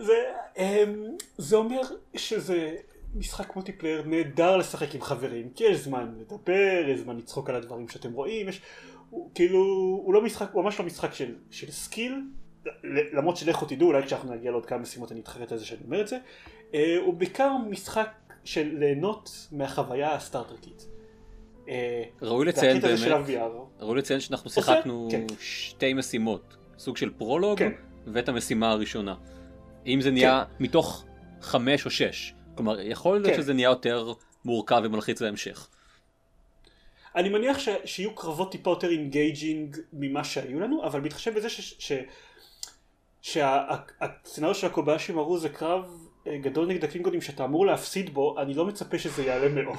זה, 0.00 0.14
אמ, 0.58 1.04
זה 1.38 1.56
אומר 1.56 1.80
שזה 2.16 2.76
משחק 3.14 3.56
multiplayer 3.56 4.02
נהדר 4.06 4.56
לשחק 4.56 4.94
עם 4.94 5.00
חברים, 5.00 5.50
כי 5.54 5.64
יש 5.64 5.76
זמן 5.76 6.14
לדבר, 6.20 6.84
יש 6.88 7.00
זמן 7.00 7.16
לצחוק 7.16 7.50
על 7.50 7.56
הדברים 7.56 7.88
שאתם 7.88 8.12
רואים, 8.12 8.48
יש, 8.48 8.60
הוא, 9.10 9.30
כאילו, 9.34 9.58
הוא 10.04 10.14
לא 10.14 10.22
משחק, 10.22 10.48
הוא 10.52 10.62
ממש 10.62 10.80
לא 10.80 10.86
משחק 10.86 11.14
של, 11.14 11.34
של 11.50 11.70
skill, 11.70 12.20
למרות 12.84 13.36
שלכו 13.36 13.66
תדעו, 13.66 13.88
אולי 13.88 14.02
כשאנחנו 14.02 14.34
נגיע 14.34 14.50
לעוד 14.50 14.66
כמה 14.66 14.78
משימות 14.78 15.12
אני 15.12 15.20
אתחרט 15.20 15.52
על 15.52 15.58
זה 15.58 15.66
שאני 15.66 15.80
אומר 15.84 16.00
את 16.00 16.08
זה, 16.08 16.18
אה, 16.74 16.96
הוא 17.04 17.14
בעיקר 17.14 17.56
משחק 17.70 18.10
של 18.44 18.76
ליהנות 18.78 19.48
מהחוויה 19.52 20.14
הסטארטרקית. 20.14 20.88
אה, 21.68 22.02
ראוי 22.22 22.46
לציין 22.46 22.80
באמת. 22.80 22.98
ראוי 23.80 23.98
לציין 23.98 24.20
שאנחנו? 24.20 24.50
שיחקנו 24.50 25.08
כן. 25.10 25.26
שתי 25.40 25.94
משימות, 25.94 26.56
סוג 26.78 26.96
של 26.96 27.10
פרולוג 27.10 27.58
כן. 27.58 27.72
ואת 28.06 28.28
המשימה 28.28 28.70
הראשונה. 28.70 29.14
אם 29.86 30.00
זה 30.00 30.10
נהיה 30.10 30.44
מתוך 30.60 31.04
חמש 31.40 31.86
או 31.86 31.90
שש, 31.90 32.34
כלומר 32.54 32.80
יכול 32.80 33.16
להיות 33.16 33.26
כן. 33.36 33.42
שזה 33.42 33.54
נהיה 33.54 33.68
יותר 33.68 34.12
מורכב 34.44 34.82
ומלחיץ 34.84 35.20
להמשך. 35.20 35.68
אני 37.16 37.28
מניח 37.28 37.58
ש, 37.58 37.68
שיהיו 37.84 38.14
קרבות 38.14 38.52
טיפה 38.52 38.70
יותר 38.70 38.90
engaging 38.90 39.76
ממה 39.92 40.24
שהיו 40.24 40.60
לנו, 40.60 40.84
אבל 40.84 41.00
בהתחשב 41.00 41.34
בזה 41.34 41.48
ש- 41.48 41.74
ש- 41.78 41.92
שה 43.22 43.58
scenario 43.58 44.54
של 44.54 44.66
ה 44.66 44.71
Kobayashi 44.71 45.12
Maru 45.12 45.38
זה 45.38 45.48
קרב 45.48 45.84
אה, 46.26 46.38
גדול 46.38 46.66
נגד 46.66 46.84
הקלינגונים 46.84 47.20
שאתה 47.20 47.44
אמור 47.44 47.66
להפסיד 47.66 48.14
בו, 48.14 48.38
אני 48.40 48.54
לא 48.54 48.64
מצפה 48.66 48.98
שזה 48.98 49.22
יעלה 49.24 49.48
מאוד. 49.48 49.76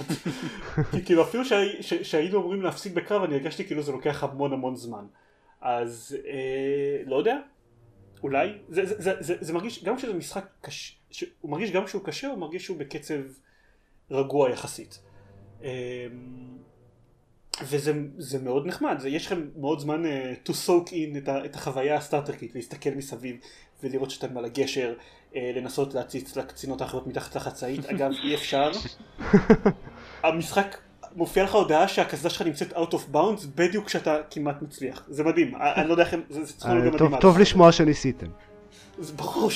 כי 0.91 1.05
כאילו 1.05 1.23
אפילו 1.23 1.45
שהי- 1.45 1.83
ש- 1.83 1.93
שהיינו 1.93 2.39
אמורים 2.39 2.61
להפסיד 2.61 2.95
בקרב, 2.95 3.23
אני 3.23 3.35
הרגשתי 3.35 3.65
כאילו 3.65 3.81
זה 3.81 3.91
לוקח 3.91 4.23
המון 4.23 4.53
המון 4.53 4.75
זמן. 4.75 5.05
אז 5.61 6.17
אה, 6.27 7.03
לא 7.05 7.15
יודע, 7.15 7.37
אולי, 8.23 8.49
זה, 8.69 8.85
זה, 8.85 8.95
זה, 8.97 9.13
זה, 9.19 9.35
זה 9.41 9.53
מרגיש, 9.53 9.83
גם 9.83 9.97
כשזה 9.97 10.13
משחק 10.13 10.45
קשה, 10.61 10.93
ש- 11.11 11.23
הוא 11.41 11.51
מרגיש 11.51 11.71
גם 11.71 11.85
כשהוא 11.85 12.03
קשה, 12.03 12.27
הוא 12.27 12.37
מרגיש 12.37 12.65
שהוא 12.65 12.77
בקצב 12.77 13.21
רגוע 14.11 14.49
יחסית. 14.49 14.99
אה, 15.63 16.07
וזה 17.63 17.93
זה 18.17 18.39
מאוד 18.39 18.67
נחמד, 18.67 18.99
זה, 18.99 19.09
יש 19.09 19.25
לכם 19.25 19.47
מאוד 19.55 19.79
זמן 19.79 20.03
uh, 20.05 20.49
to 20.49 20.51
soak 20.51 20.89
in 20.89 21.17
את, 21.17 21.29
ה, 21.29 21.45
את 21.45 21.55
החוויה 21.55 21.95
הסטארטרקית, 21.95 22.55
להסתכל 22.55 22.89
מסביב 22.89 23.37
ולראות 23.83 24.11
שאתם 24.11 24.37
על 24.37 24.45
הגשר, 24.45 24.93
uh, 25.31 25.35
לנסות 25.55 25.93
להציץ 25.93 26.35
לקצינות 26.35 26.81
האחרות 26.81 27.07
מתחת 27.07 27.35
לחצאית, 27.35 27.85
אגב 27.85 28.11
אי 28.23 28.35
אפשר, 28.35 28.71
המשחק, 30.23 30.77
מופיע 31.15 31.43
לך 31.43 31.55
הודעה 31.55 31.87
שהקסדה 31.87 32.29
שלך 32.29 32.41
נמצאת 32.41 32.73
out 32.73 32.93
of 32.93 33.15
bounds 33.15 33.47
בדיוק 33.55 33.85
כשאתה 33.85 34.17
כמעט 34.31 34.61
מצליח, 34.61 35.03
זה 35.09 35.23
מדהים, 35.23 35.55
אה, 35.55 35.81
אני 35.81 35.87
לא 35.87 35.93
יודע 35.93 36.03
איך 36.03 36.13
הם, 36.13 36.21
זה, 36.29 36.45
צריך 36.45 36.73
להיות 36.73 37.01
אה, 37.01 37.07
מדהים, 37.07 37.21
טוב 37.21 37.39
לשמוע 37.39 37.71
שניסיתם. 37.71 38.27
זה 38.99 39.13
ברור 39.13 39.51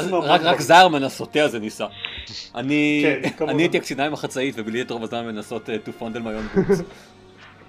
זה 0.00 0.10
ממש 0.10 0.40
רק. 0.42 0.60
זרמן 0.60 1.02
הסוטה 1.04 1.44
הזה 1.44 1.58
ניסה. 1.58 1.86
אני 2.54 3.04
כן, 3.38 3.48
הייתי 3.58 3.76
הקצינה 3.76 4.06
עם 4.06 4.12
החצאית 4.12 4.54
וביליתי 4.58 4.82
את 4.86 4.90
רוב 4.90 5.02
הזמן 5.02 5.38
אה, 5.38 5.42
to 5.86 6.00
fondle 6.00 6.16
my 6.16 6.56
own 6.56 6.56
boots. 6.56 6.82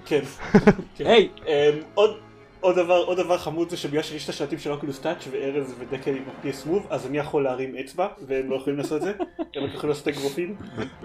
כן. 0.06 0.22
כן. 0.96 1.06
היי! 1.06 1.30
אמ, 1.48 1.52
עוד 1.94 2.18
עוד 2.64 2.76
דבר, 2.76 2.98
עוד 2.98 3.18
דבר 3.18 3.38
חמוד 3.38 3.70
זה 3.70 3.78
שבגלל 3.78 4.02
שיש 4.04 4.24
את 4.24 4.30
השלטים 4.30 4.60
של 4.60 4.72
אוקולוס 4.72 5.00
טאץ' 5.00 5.28
וארז 5.32 5.74
ודקל 5.80 6.12
עם 6.12 6.24
ה-PS 6.28 6.68
מוב 6.68 6.88
אז 6.90 7.06
אני 7.06 7.18
יכול 7.18 7.44
להרים 7.44 7.76
אצבע 7.78 8.08
והם 8.28 8.50
לא 8.50 8.56
יכולים 8.56 8.80
לעשות 8.80 8.98
את 8.98 9.02
זה. 9.02 9.12
הם 9.56 9.64
רק 9.64 9.74
יכולים 9.74 9.90
לעשות 9.90 10.08
אגרופים 10.08 10.56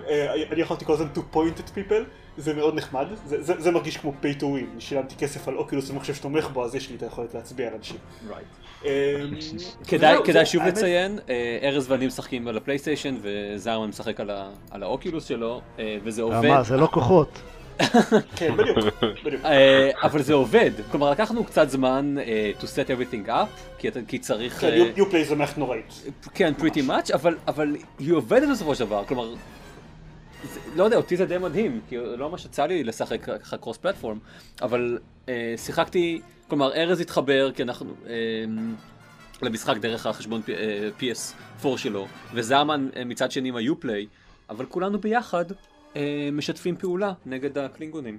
אה, 0.08 0.34
אני 0.52 0.60
יכולתי 0.60 0.84
כל 0.84 0.92
הזמן 0.92 1.06
to 1.14 1.34
point 1.34 1.58
at 1.60 1.78
people. 1.78 2.02
זה 2.38 2.54
מאוד 2.54 2.74
נחמד. 2.74 3.06
זה, 3.24 3.42
זה, 3.42 3.54
זה 3.58 3.70
מרגיש 3.70 3.96
כמו 3.96 4.12
pay 4.22 4.40
to 4.40 4.42
win. 4.42 4.80
שילמתי 4.80 5.14
כסף 5.18 5.48
על 5.48 5.56
אוקולוס 5.56 5.90
ומחשב 5.90 6.14
שתומך 6.14 6.48
בו 6.52 6.64
אז 6.64 6.74
יש 6.74 6.90
לי 6.90 6.96
את 6.96 7.02
היכולת 7.02 7.34
להצביע 7.34 7.68
על 7.68 7.74
אנשים. 7.74 7.96
אמ, 8.84 8.88
כדאי 10.24 10.46
שוב 10.46 10.62
לציין, 10.62 11.18
אה, 11.28 11.58
ארז 11.62 11.90
ואני 11.90 12.06
משחקים 12.06 12.48
על 12.48 12.56
הפלייסטיישן 12.56 13.14
וזרמן 13.22 13.88
משחק 13.88 14.20
על 14.20 14.30
ה- 14.30 14.50
על 14.70 14.82
האוקילוס 14.82 15.24
שלו 15.24 15.60
אה, 15.78 15.96
וזה 16.04 16.22
עובד. 16.22 16.48
מה, 16.48 16.62
זה 16.62 16.76
לא 16.76 16.86
כוחות. 16.86 17.40
כן 18.36 18.56
בדיוק 18.56 18.78
בדיוק. 19.24 19.44
אה, 19.44 19.90
אבל 20.02 20.22
זה 20.22 20.34
עובד, 20.34 20.70
כלומר 20.90 21.10
לקחנו 21.10 21.44
קצת 21.44 21.70
זמן 21.70 22.16
אה, 22.18 22.52
to 22.60 22.64
set 22.64 22.88
everything 22.88 23.28
up, 23.28 23.80
כי 24.08 24.18
צריך, 24.18 24.60
כן, 24.60 24.66
אה, 24.66 24.90
יופליי 24.96 25.24
זה 25.24 25.34
מערכת 25.36 25.58
נוראית 25.58 26.02
כן, 26.34 26.52
pretty 26.58 26.88
much, 26.88 27.14
אבל- 27.46 27.76
היא 27.98 28.12
עובדת 28.12 28.48
בסופו 28.48 28.74
של 28.74 28.84
דבר, 28.84 29.04
כלומר, 29.04 29.34
לא 30.76 30.84
יודע, 30.84 30.96
אותי 30.96 31.16
זה 31.16 31.26
די 31.26 31.38
מדהים, 31.38 31.80
כי 31.88 31.96
לא 31.96 32.30
ממש 32.30 32.44
יצא 32.44 32.66
לי 32.66 32.84
לשחק 32.84 33.20
ככה 33.42 33.56
cross 33.56 33.76
platform, 33.76 34.18
אבל 34.62 34.98
שיחקתי, 35.56 36.20
כלומר 36.48 36.72
ארז 36.74 37.00
התחבר, 37.00 37.50
כי 37.52 37.62
אנחנו, 37.62 37.94
למשחק 39.42 39.76
דרך 39.76 40.06
החשבון 40.06 40.42
פ- 40.42 40.48
אה, 40.50 40.88
PS4 41.00 41.68
שלו, 41.78 42.06
וזרמן 42.34 42.88
אה, 42.96 43.04
מצד 43.04 43.30
שני 43.30 43.48
עם 43.48 43.56
ה 43.56 43.63
Uplay, 43.63 44.06
אבל 44.50 44.66
כולנו 44.66 44.98
ביחד 44.98 45.44
משתפים 46.32 46.76
פעולה 46.76 47.12
נגד 47.26 47.58
הקלינגונים. 47.58 48.18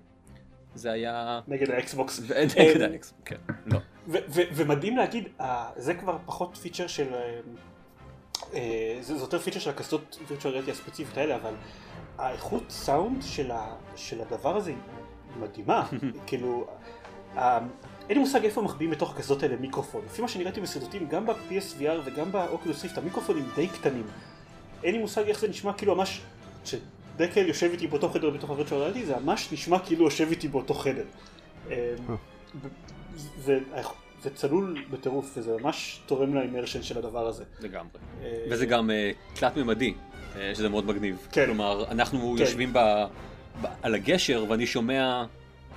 זה 0.75 0.91
היה... 0.91 1.39
נגד 1.47 1.69
ה 1.69 1.78
Xbox. 1.78 2.19
נגד 2.19 2.81
אה, 2.81 2.87
האקס, 2.91 3.13
כן, 3.25 3.35
לא. 3.65 3.79
ו- 4.07 4.17
ו- 4.29 4.41
ומדהים 4.53 4.97
להגיד, 4.97 5.27
אה, 5.41 5.69
זה 5.77 5.93
כבר 5.93 6.17
פחות 6.25 6.57
feature 6.57 6.87
של, 6.87 7.13
אה, 7.13 7.39
אה, 8.53 8.97
זה 9.01 9.15
זה 9.17 9.23
יותר 9.23 9.39
feature 9.39 9.59
של 9.59 9.69
הקסדות 9.69 10.19
virtual 10.27 10.53
reality 10.53 10.71
הספציפית 10.71 11.17
האלה, 11.17 11.35
אבל 11.35 11.53
האיכות 12.17 12.63
סאונד 12.69 13.21
של, 13.23 13.51
ה- 13.51 13.75
של 13.95 14.21
הדבר 14.21 14.55
הזה 14.57 14.69
היא 14.69 14.77
מדהימה, 15.39 15.87
כאילו, 16.27 16.67
אה, 17.37 17.57
אין 18.09 18.17
לי 18.17 18.23
מושג 18.23 18.43
איפה 18.45 18.61
מחביאים 18.61 18.91
בתוך 18.91 19.15
הקסדות 19.15 19.43
האלה 19.43 19.55
מיקרופון, 19.55 20.01
לפי 20.05 20.21
מה 20.21 20.27
שאני 20.27 20.43
ראיתי 20.43 20.61
בסרטוטים, 20.61 21.07
גם 21.07 21.25
ב-PSVR 21.25 21.99
וגם 22.05 22.31
באוקולוס 22.31 22.83
ריפט 22.83 22.97
המיקרופונים 22.97 23.49
די 23.55 23.67
קטנים, 23.67 24.07
אין 24.83 24.95
לי 24.95 25.01
מושג 25.01 25.27
איך 25.27 25.39
זה 25.39 25.47
נשמע 25.47 25.73
כאילו 25.73 25.95
ממש, 25.95 26.21
כשדקל 27.19 27.47
יושב 27.47 27.69
איתי 27.71 27.87
באותו 27.87 28.09
חדר 28.09 28.29
בתוך 28.29 28.49
ה 28.49 28.53
virtual 28.53 28.81
reality, 28.81 29.05
זה 29.05 29.15
ממש 29.23 29.49
נשמע 29.51 29.79
כאילו 29.79 30.05
יושב 30.05 30.27
איתי 30.29 30.47
באותו 30.47 30.73
חדר. 30.73 31.03
אה, 31.71 31.95
זה, 33.37 33.59
זה 34.23 34.29
צלול 34.29 34.83
בטירוף 34.91 35.37
וזה 35.37 35.57
ממש 35.61 35.99
תורם 36.05 36.35
לאימרשן 36.35 36.83
של 36.83 36.97
הדבר 36.97 37.27
הזה. 37.27 37.43
לגמרי. 37.59 37.91
אה, 38.21 38.45
וזה 38.49 38.65
גם 38.65 38.91
אה, 38.91 39.11
תלת 39.33 39.57
ממדי, 39.57 39.93
אה, 40.35 40.51
שזה 40.55 40.69
מאוד 40.69 40.85
מגניב. 40.85 41.27
כן. 41.31 41.45
כלומר, 41.45 41.85
אנחנו 41.91 42.33
כן. 42.37 42.41
יושבים 42.41 42.73
ב, 42.73 42.79
ב, 43.61 43.65
על 43.81 43.95
הגשר 43.95 44.45
ואני 44.49 44.67
שומע 44.67 45.25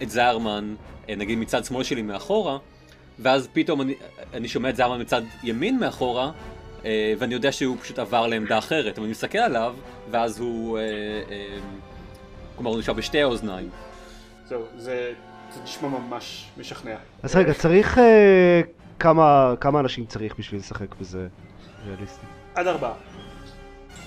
את 0.03 0.11
זרמן, 0.11 0.75
אה, 1.09 1.15
נגיד 1.15 1.39
מצד 1.39 1.65
שמאל 1.65 1.83
שלי 1.83 2.03
מאחורה, 2.03 2.59
ואז 3.19 3.49
פתאום 3.53 3.81
אני, 3.81 3.95
אני 4.35 4.49
שומע 4.49 4.71
את 4.71 4.77
זרמן 4.77 5.01
מצד 5.01 5.23
ימין 5.43 5.79
מאחורה, 5.79 6.25
אה, 6.25 6.33
ואני 7.19 7.35
יודע 7.35 7.53
שהוא 7.53 7.77
פשוט 7.81 7.99
עבר 7.99 8.27
לעמדה 8.27 8.59
אחרת, 8.59 8.95
אבל 8.99 9.05
אני 9.05 9.11
מסתכל 9.11 9.39
עליו, 9.39 9.75
ואז 10.11 10.41
הוא, 10.41 10.79
אה, 10.79 10.83
אה, 11.31 11.59
כלומר 12.57 12.71
הוא 12.71 12.79
נשאר 12.79 12.95
בשתי 12.95 13.23
האוזניים. 13.23 13.71
זהו, 14.47 14.63
זה, 14.77 15.13
זה 15.55 15.63
נשמע 15.63 15.89
ממש 15.89 16.49
משכנע. 16.57 16.97
אז 17.23 17.37
רגע, 17.37 17.55
צריך... 17.55 17.99
אה, 17.99 18.61
כמה 19.03 19.55
כמה 19.61 19.81
אנשים 19.81 20.07
צריך 20.07 20.39
בשביל 20.39 20.61
לשחק 20.61 20.95
בזה 20.95 21.29
ריאליסטי? 21.87 22.27
עד 22.55 22.67
ארבעה. 22.67 22.93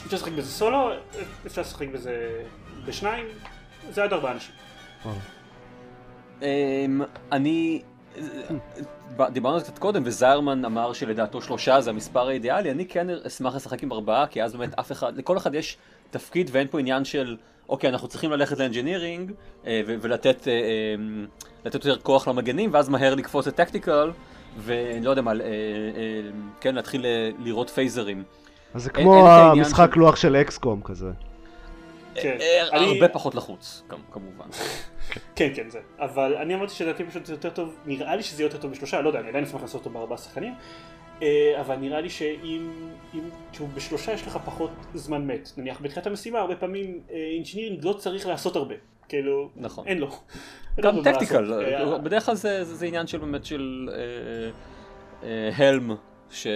אפשר 0.05 0.15
לשחק 0.15 0.31
בזה 0.31 0.51
סולו, 0.51 0.89
אפשר 1.45 1.61
לשחק 1.61 1.87
בזה 1.87 2.43
בשניים, 2.85 3.25
זה 3.91 4.03
עד 4.03 4.13
ארבעה 4.13 4.31
אנשים. 4.31 4.55
אמ, 6.41 7.01
אני 7.31 7.81
דיברנו 9.29 9.53
על 9.53 9.59
זה 9.59 9.65
קצת 9.65 9.77
קודם, 9.77 10.01
וזיירמן 10.05 10.65
אמר 10.65 10.93
שלדעתו 10.93 11.41
שלושה 11.41 11.81
זה 11.81 11.89
המספר 11.89 12.27
האידיאלי, 12.27 12.71
אני 12.71 12.85
כן 12.85 13.07
אשמח 13.09 13.55
לשחק 13.55 13.83
עם 13.83 13.91
ארבעה, 13.91 14.27
כי 14.27 14.43
אז 14.43 14.55
באמת 14.55 14.79
אף 14.79 14.91
אחד, 14.91 15.17
לכל 15.17 15.37
אחד 15.37 15.55
יש 15.55 15.77
תפקיד 16.11 16.49
ואין 16.53 16.67
פה 16.67 16.79
עניין 16.79 17.05
של, 17.05 17.37
אוקיי, 17.69 17.89
אנחנו 17.89 18.07
צריכים 18.07 18.31
ללכת 18.31 18.59
ל 18.59 18.65
engineering 18.65 19.31
ולתת 19.65 20.47
לתת 21.65 21.85
יותר 21.85 21.97
כוח 21.97 22.27
למגנים, 22.27 22.69
ואז 22.73 22.89
מהר 22.89 23.15
לקפוץ 23.15 23.47
ל 23.47 23.54
tactical, 23.54 24.11
ואני 24.57 25.05
לא 25.05 25.09
יודע 25.09 25.21
מה, 25.21 25.31
כן, 26.59 26.75
להתחיל 26.75 27.05
לירות 27.39 27.69
פייזרים. 27.69 28.23
אז 28.73 28.83
זה 28.83 28.89
כמו 28.89 29.29
המשחק 29.29 29.95
לוח 29.95 30.15
של 30.15 30.35
XCOM 30.35 30.81
כזה. 30.83 31.11
כן. 32.15 32.37
הרבה 32.71 33.09
פחות 33.09 33.35
לחוץ, 33.35 33.83
כמובן. 34.11 34.45
כן, 35.35 35.51
כן, 35.55 35.69
זה. 35.69 35.79
אבל 35.99 36.35
אני 36.35 36.55
אמרתי 36.55 36.73
שלדעתי 36.73 37.03
פשוט 37.03 37.25
זה 37.25 37.33
יותר 37.33 37.49
טוב, 37.49 37.75
נראה 37.85 38.15
לי 38.15 38.23
שזה 38.23 38.43
יותר 38.43 38.57
טוב 38.57 38.71
בשלושה, 38.71 39.01
לא 39.01 39.09
יודע, 39.09 39.19
אני 39.19 39.29
עדיין 39.29 39.43
אשמח 39.43 39.61
לעשות 39.61 39.85
אותו 39.85 39.89
בארבעה 39.89 40.17
שחקנים. 40.17 40.53
אבל 41.59 41.75
נראה 41.75 42.01
לי 42.01 42.09
שאם, 42.09 42.69
תשמעו, 43.51 43.69
בשלושה 43.73 44.13
יש 44.13 44.27
לך 44.27 44.39
פחות 44.45 44.71
זמן 44.93 45.27
מת. 45.27 45.49
נניח 45.57 45.81
בתחילת 45.81 46.07
המשימה, 46.07 46.39
הרבה 46.39 46.55
פעמים 46.55 46.99
engineering 47.09 47.85
לא 47.85 47.93
צריך 47.93 48.27
לעשות 48.27 48.55
הרבה. 48.55 48.75
כאילו, 49.09 49.49
נכון. 49.55 49.87
אין 49.87 49.97
לו. 49.97 50.07
גם 50.81 51.03
tactical, 51.03 51.51
בדרך 52.03 52.25
כלל 52.25 52.35
זה 52.35 52.85
עניין 52.85 53.07
של 53.07 53.17
באמת 53.17 53.45
של 53.45 53.89
הלם. 55.57 55.95
ש... 56.29 56.47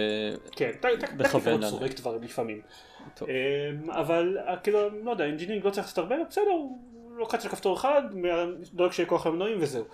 כן, 0.52 0.70
tactical 0.80 1.68
סורק 1.70 1.94
דברים 1.94 2.22
לפעמים. 2.22 2.60
אבל 3.90 4.38
כאילו, 4.62 5.04
לא 5.04 5.10
יודע, 5.10 5.24
engineering 5.24 5.64
לא 5.64 5.70
צריך 5.70 5.86
לעשות 5.86 5.98
הרבה, 5.98 6.16
בסדר, 6.30 6.50
הוא 6.50 6.78
לוחץ 7.16 7.44
על 7.44 7.50
כפתור 7.50 7.76
אחד, 7.76 8.02
דואג 8.72 8.92
שיהיה 8.92 9.08
כוח 9.08 9.26
למנועים 9.26 9.58
וזהו. 9.60 9.84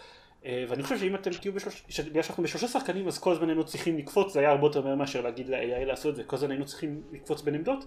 ואני 0.43 0.83
חושב 0.83 0.99
שאם 0.99 1.15
אתם 1.15 1.31
תהיו 1.31 1.53
בשלושה, 1.53 2.03
בגלל 2.03 2.23
שאנחנו 2.23 2.43
בשלושה 2.43 2.69
שחקנים 2.69 3.09
אז 3.09 3.19
כל 3.19 3.33
הזמן 3.33 3.49
היינו 3.49 3.65
צריכים 3.65 3.99
לקפוץ, 3.99 4.33
זה 4.33 4.41
היה 4.41 4.51
הרבה 4.51 4.67
יותר 4.67 4.83
מהר 4.83 4.95
מאשר 4.95 5.21
להגיד 5.21 5.49
ל-AI 5.49 5.85
לעשות 5.85 6.11
את 6.11 6.17
זה, 6.17 6.25
כל 6.25 6.37
הזמן 6.37 6.51
היינו 6.51 6.67
צריכים 6.67 7.03
לקפוץ 7.13 7.43
בין 7.43 7.55
עמדות, 7.55 7.85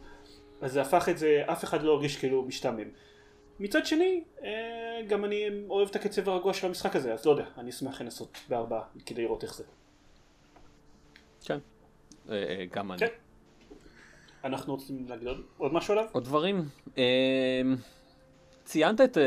אז 0.62 0.72
זה 0.72 0.82
הפך 0.82 1.10
את 1.10 1.18
זה, 1.18 1.44
אף 1.46 1.64
אחד 1.64 1.84
לא 1.84 1.92
הרגיש 1.94 2.18
כאילו 2.18 2.44
משתעמם. 2.44 2.90
מצד 3.60 3.86
שני, 3.86 4.24
גם 5.08 5.26
אני 5.26 5.50
אוהב 5.70 5.90
את 5.90 5.96
הקצב 5.96 6.30
הרגוע 6.30 6.54
של 6.54 6.68
המשחק 6.68 6.96
הזה, 6.96 7.14
אז 7.14 7.26
לא 7.26 7.32
יודע, 7.32 7.46
אני 7.58 7.70
אשמח 7.70 8.02
לנסות 8.02 8.38
בארבעה 8.50 8.82
כדי 9.06 9.22
לראות 9.22 9.44
איך 9.44 9.54
זה. 9.56 9.64
כן, 11.46 11.58
גם 12.72 12.92
אני. 12.92 13.00
אנחנו 14.44 14.74
רוצים 14.74 15.06
להגיד 15.10 15.28
עוד 15.58 15.74
משהו 15.74 15.94
עליו? 15.94 16.06
עוד 16.12 16.24
דברים. 16.24 16.66
ציינת 18.64 19.02
את, 19.02 19.18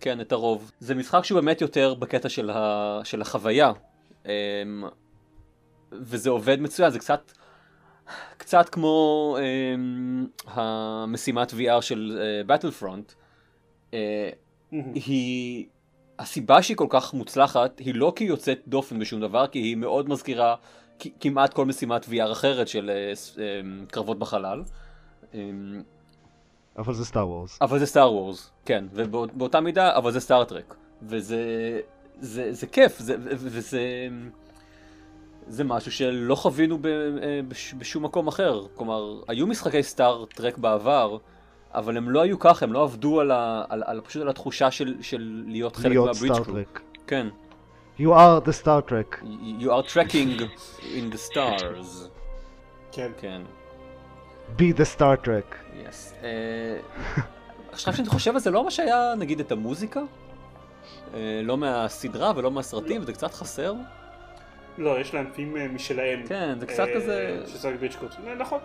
כן, 0.00 0.20
את 0.20 0.32
הרוב. 0.32 0.72
זה 0.80 0.94
משחק 0.94 1.24
שהוא 1.24 1.40
באמת 1.40 1.60
יותר 1.60 1.94
בקטע 1.94 2.28
של, 2.28 2.50
ה, 2.50 3.00
של 3.04 3.20
החוויה. 3.22 3.72
וזה 5.92 6.30
עובד 6.30 6.60
מצוין, 6.60 6.90
זה 6.90 6.98
קצת, 6.98 7.32
קצת 8.36 8.68
כמו 8.68 9.36
המשימת 10.46 11.50
VR 11.50 11.80
של 11.80 12.20
Battlefront. 12.48 13.14
היא, 14.94 15.66
הסיבה 16.18 16.62
שהיא 16.62 16.76
כל 16.76 16.86
כך 16.88 17.14
מוצלחת 17.14 17.78
היא 17.78 17.94
לא 17.94 18.12
כי 18.16 18.24
היא 18.24 18.30
יוצאת 18.30 18.60
דופן 18.68 18.98
בשום 18.98 19.20
דבר, 19.20 19.46
כי 19.46 19.58
היא 19.58 19.76
מאוד 19.76 20.08
מזכירה 20.08 20.54
כמעט 21.20 21.54
כל 21.54 21.66
משימת 21.66 22.04
VR 22.04 22.32
אחרת 22.32 22.68
של 22.68 22.90
קרבות 23.90 24.18
בחלל. 24.18 24.62
אבל 26.78 26.94
זה 26.94 27.04
סטאר 27.04 27.28
וורס. 27.28 27.58
אבל 27.60 27.78
זה 27.78 27.86
סטאר 27.86 28.12
וורס, 28.12 28.50
כן, 28.64 28.84
ובאותה 28.92 29.60
מידה, 29.60 29.96
אבל 29.96 30.12
זה 30.12 30.20
סטארטרק. 30.20 30.74
וזה 31.02 31.40
זה, 32.20 32.52
זה 32.52 32.66
כיף, 32.66 32.98
זה, 32.98 33.16
וזה 33.18 34.08
זה 35.46 35.64
משהו 35.64 35.92
שלא 35.92 36.34
חווינו 36.34 36.78
ב, 36.80 36.88
בש, 37.48 37.74
בשום 37.78 38.04
מקום 38.04 38.28
אחר. 38.28 38.66
כלומר, 38.74 39.20
היו 39.28 39.46
משחקי 39.46 39.82
סטארטרק 39.82 40.58
בעבר, 40.58 41.16
אבל 41.74 41.96
הם 41.96 42.10
לא 42.10 42.20
היו 42.20 42.38
ככה, 42.38 42.64
הם 42.64 42.72
לא 42.72 42.82
עבדו 42.82 43.20
על, 43.20 43.30
ה, 43.30 43.64
על, 43.68 43.82
על, 43.86 44.00
פשוט 44.00 44.22
על 44.22 44.28
התחושה 44.28 44.70
של, 44.70 44.94
של 45.00 45.44
להיות 45.46 45.76
חלק 45.76 45.96
מהברידג' 45.96 46.42
קרו. 46.44 46.56
כן. 47.06 47.26
You 47.98 48.12
are 48.12 48.40
the 48.40 48.52
Star 48.52 48.80
Trek. 48.82 49.20
You 49.58 49.70
are 49.70 49.82
trekking 49.82 50.40
in 50.96 51.10
the 51.10 51.18
stars. 51.18 52.08
כן. 52.92 53.12
כן. 53.20 53.42
be 54.58 54.72
the 54.78 54.84
Star 54.96 55.16
Trek. 55.26 55.54
Yes. 55.74 56.24
עכשיו 57.72 57.94
שאני 57.94 58.08
חושב 58.08 58.34
על 58.34 58.40
זה, 58.40 58.50
לא 58.50 58.64
מה 58.64 58.70
שהיה 58.70 59.14
נגיד 59.18 59.40
את 59.40 59.52
המוזיקה? 59.52 60.00
לא 61.42 61.56
מהסדרה 61.56 62.32
ולא 62.36 62.50
מהסרטים, 62.50 63.02
וזה 63.02 63.12
קצת 63.12 63.34
חסר. 63.34 63.74
לא, 64.78 65.00
יש 65.00 65.14
להם 65.14 65.26
פים 65.34 65.74
משלהם. 65.74 66.26
כן, 66.26 66.58
זה 66.60 66.66
קצת 66.66 66.86
כזה... 66.94 67.42
שזה 67.46 67.68
רק 67.68 67.74
ביצ'קוט. 67.80 68.14
נכון. 68.38 68.58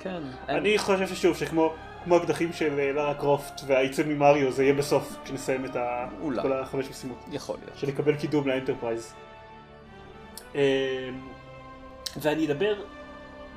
כן. 0.00 0.22
אני 0.48 0.78
חושב 0.78 1.06
ששוב, 1.06 1.36
שכמו 1.36 1.74
הקדחים 2.16 2.52
של 2.52 2.92
לארה 2.92 3.14
קרופט 3.14 3.60
והעיצוב 3.66 4.06
ממריו, 4.06 4.52
זה 4.52 4.62
יהיה 4.62 4.74
בסוף, 4.74 5.16
כשנסיים 5.24 5.64
את 5.64 5.76
כל 6.42 6.52
החמש 6.52 6.90
משימות. 6.90 7.24
יכול 7.32 7.56
להיות. 7.64 7.78
שנקבל 7.78 8.16
קידום 8.16 8.48
ל 8.48 8.53
Enterprise. 8.53 9.14
ואני 12.16 12.46
אדבר 12.46 12.74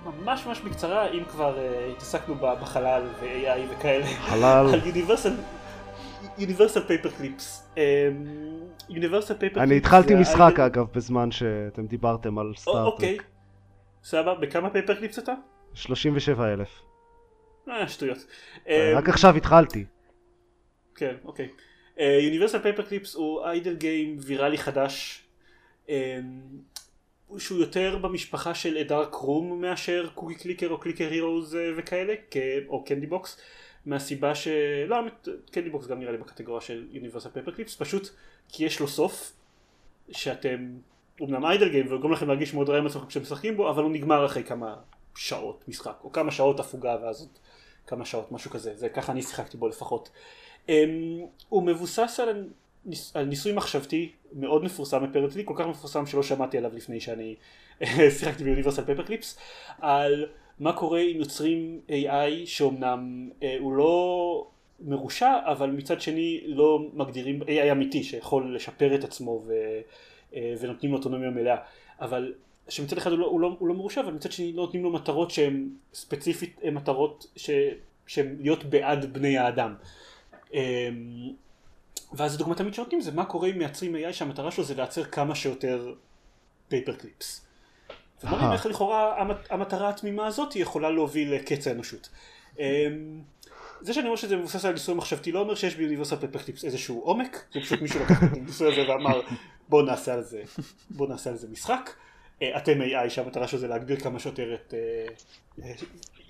ממש 0.05 0.45
ממש 0.45 0.61
בקצרה, 0.61 1.09
אם 1.09 1.23
כבר 1.23 1.55
אה, 1.55 1.91
התעסקנו 1.91 2.35
בחלל 2.35 3.01
ו-AI 3.19 3.59
וכאלה, 3.77 4.05
חלל. 4.05 4.69
על 4.73 4.87
Universal, 4.87 5.33
Universal 6.37 6.83
Paperclips. 6.83 7.69
Universal 8.89 9.33
Paperclips. 9.33 9.69
אני 9.69 9.77
התחלתי 9.77 10.15
משחק 10.15 10.59
אגב 10.59 10.85
בזמן 10.95 11.31
שאתם 11.31 11.85
דיברתם 11.85 12.39
על 12.39 12.53
Star 12.57 12.69
Trek. 12.69 12.85
אוקיי, 12.85 13.17
סבבה, 14.03 14.35
בכמה 14.35 14.69
paperclips 14.69 15.19
אתה? 15.19 15.33
37 15.73 16.53
אלף. 16.53 16.90
אה, 17.69 17.87
שטויות. 17.87 18.17
רק 18.95 19.09
עכשיו 19.09 19.35
התחלתי. 19.35 19.85
כן, 20.95 21.15
אוקיי. 21.25 21.49
Universal 21.97 22.59
Paperclips 22.59 23.15
הוא 23.15 23.45
idle 23.45 23.75
game 23.75 24.17
ויראלי 24.19 24.57
חדש. 24.57 25.23
שהוא 27.37 27.59
יותר 27.59 27.97
במשפחה 28.01 28.53
של 28.53 28.83
Dark 28.83 29.13
Room 29.13 29.61
מאשר 29.61 30.09
Cookie 30.15 30.35
Clicker 30.35 30.69
או 30.69 30.77
Clicker 30.77 31.09
Heroes 31.11 31.57
וכאלה, 31.77 32.13
או 32.67 32.83
Candy 32.83 33.07
Box, 33.07 33.37
מהסיבה 33.85 34.35
ש... 34.35 34.47
לא, 34.87 34.97
Candy 35.51 35.69
Box 35.69 35.87
גם 35.87 35.99
נראה 35.99 36.11
לי 36.11 36.17
בקטגוריה 36.17 36.61
של 36.61 36.87
Universal 36.91 37.29
Paperclips, 37.29 37.75
פשוט 37.75 38.09
כי 38.47 38.65
יש 38.65 38.79
לו 38.79 38.87
סוף, 38.87 39.33
שאתם, 40.11 40.69
אומנם 41.19 41.45
idle 41.45 41.69
game 41.69 41.91
ויגרום 41.91 42.11
לכם 42.11 42.27
להרגיש 42.27 42.53
מאוד 42.53 42.69
רע 42.69 42.77
עם 42.77 42.85
עצמכם 42.85 43.07
כשאתם 43.07 43.23
משחקים 43.23 43.57
בו, 43.57 43.69
אבל 43.69 43.83
הוא 43.83 43.91
נגמר 43.91 44.25
אחרי 44.25 44.43
כמה 44.43 44.75
שעות 45.15 45.63
משחק, 45.67 45.97
או 46.03 46.11
כמה 46.11 46.31
שעות 46.31 46.59
הפוגה 46.59 46.97
ואז 47.03 47.19
עוד 47.21 47.29
כמה 47.87 48.05
שעות, 48.05 48.31
משהו 48.31 48.51
כזה, 48.51 48.75
זה 48.75 48.89
ככה 48.89 49.11
אני 49.11 49.21
שיחקתי 49.21 49.57
בו 49.57 49.67
לפחות. 49.67 50.09
אמ, 50.67 50.71
הוא 51.49 51.63
מבוסס 51.63 52.19
על 52.19 52.49
על 53.13 53.25
ניסוי 53.25 53.53
מחשבתי 53.53 54.11
מאוד 54.33 54.63
מפורסם 54.63 55.03
apparently, 55.03 55.43
כל 55.45 55.53
כך 55.57 55.65
מפורסם 55.65 56.05
שלא 56.05 56.23
שמעתי 56.23 56.57
עליו 56.57 56.71
לפני 56.75 56.99
שאני 56.99 57.35
שיחקתי 58.17 58.43
ב 58.43 58.83
Universal 58.83 59.03
Paperclips, 59.03 59.37
על 59.79 60.25
מה 60.59 60.73
קורה 60.73 60.99
אם 60.99 61.17
יוצרים 61.17 61.81
AI 61.89 62.45
שאומנם 62.45 63.29
אה, 63.43 63.57
הוא 63.59 63.73
לא 63.73 64.47
מרושע, 64.79 65.33
אבל 65.45 65.69
מצד 65.69 66.01
שני 66.01 66.41
לא 66.45 66.79
מגדירים 66.93 67.41
AI 67.41 67.71
אמיתי 67.71 68.03
שיכול 68.03 68.55
לשפר 68.55 68.95
את 68.95 69.03
עצמו 69.03 69.43
ו, 69.47 69.53
אה, 70.35 70.53
ונותנים 70.59 70.91
לו 70.91 70.97
אוטונומיה 70.97 71.29
מלאה, 71.29 71.57
אבל 72.01 72.33
שמצד 72.69 72.97
אחד 72.97 73.11
הוא 73.11 73.19
לא, 73.19 73.25
הוא, 73.25 73.39
לא, 73.39 73.55
הוא 73.59 73.67
לא 73.67 73.73
מרושע, 73.73 74.01
אבל 74.01 74.13
מצד 74.13 74.31
שני 74.31 74.53
לא 74.53 74.63
נותנים 74.63 74.83
לו 74.83 74.91
מטרות 74.91 75.31
שהן 75.31 75.69
ספציפית 75.93 76.59
מטרות 76.71 77.25
שהן 78.07 78.35
להיות 78.39 78.63
בעד 78.63 79.13
בני 79.13 79.37
האדם. 79.37 79.75
אה, 80.53 80.89
ואז 82.13 82.35
הדוגמה 82.35 82.55
תמיד 82.55 82.73
שנותנים 82.73 83.01
זה 83.01 83.11
מה 83.11 83.25
קורה 83.25 83.49
אם 83.49 83.57
מייצרים 83.57 83.95
AI 83.95 84.13
שהמטרה 84.13 84.51
שלו 84.51 84.63
זה 84.63 84.75
לייצר 84.75 85.03
כמה 85.03 85.35
שיותר 85.35 85.93
paperclips. 86.67 87.45
ומראים 88.23 88.51
איך 88.51 88.65
לכאורה 88.65 89.25
המטרה 89.49 89.89
התמימה 89.89 90.27
הזאת 90.27 90.55
יכולה 90.55 90.89
להוביל 90.89 91.33
לקץ 91.33 91.67
האנושות. 91.67 92.09
זה 93.81 93.93
שאני 93.93 94.05
אומר 94.05 94.15
שזה 94.15 94.37
מבוסס 94.37 94.65
על 94.65 94.73
ניסוי 94.73 94.95
מחשבתי 94.95 95.31
לא 95.31 95.39
אומר 95.39 95.55
שיש 95.55 95.75
ב 95.75 96.19
Universal 96.19 96.39
Paperclips 96.39 96.65
איזשהו 96.65 96.99
עומק, 96.99 97.45
זה 97.53 97.59
פשוט 97.59 97.81
מישהו 97.81 97.99
לקח 97.99 98.23
את 98.23 98.37
הניסוי 98.37 98.73
הזה 98.73 98.91
ואמר 98.91 99.21
בוא 99.69 99.83
נעשה 99.83 100.13
על 100.13 100.23
זה, 100.23 100.43
בוא 100.89 101.07
נעשה 101.07 101.29
על 101.29 101.35
זה 101.35 101.47
משחק. 101.47 101.89
אתם 102.43 102.81
AI 102.81 103.09
שהמטרה 103.09 103.47
שלו 103.47 103.59
זה 103.59 103.67
להגביר 103.67 103.99
כמה 103.99 104.19
שיותר 104.19 104.53
את 104.53 104.73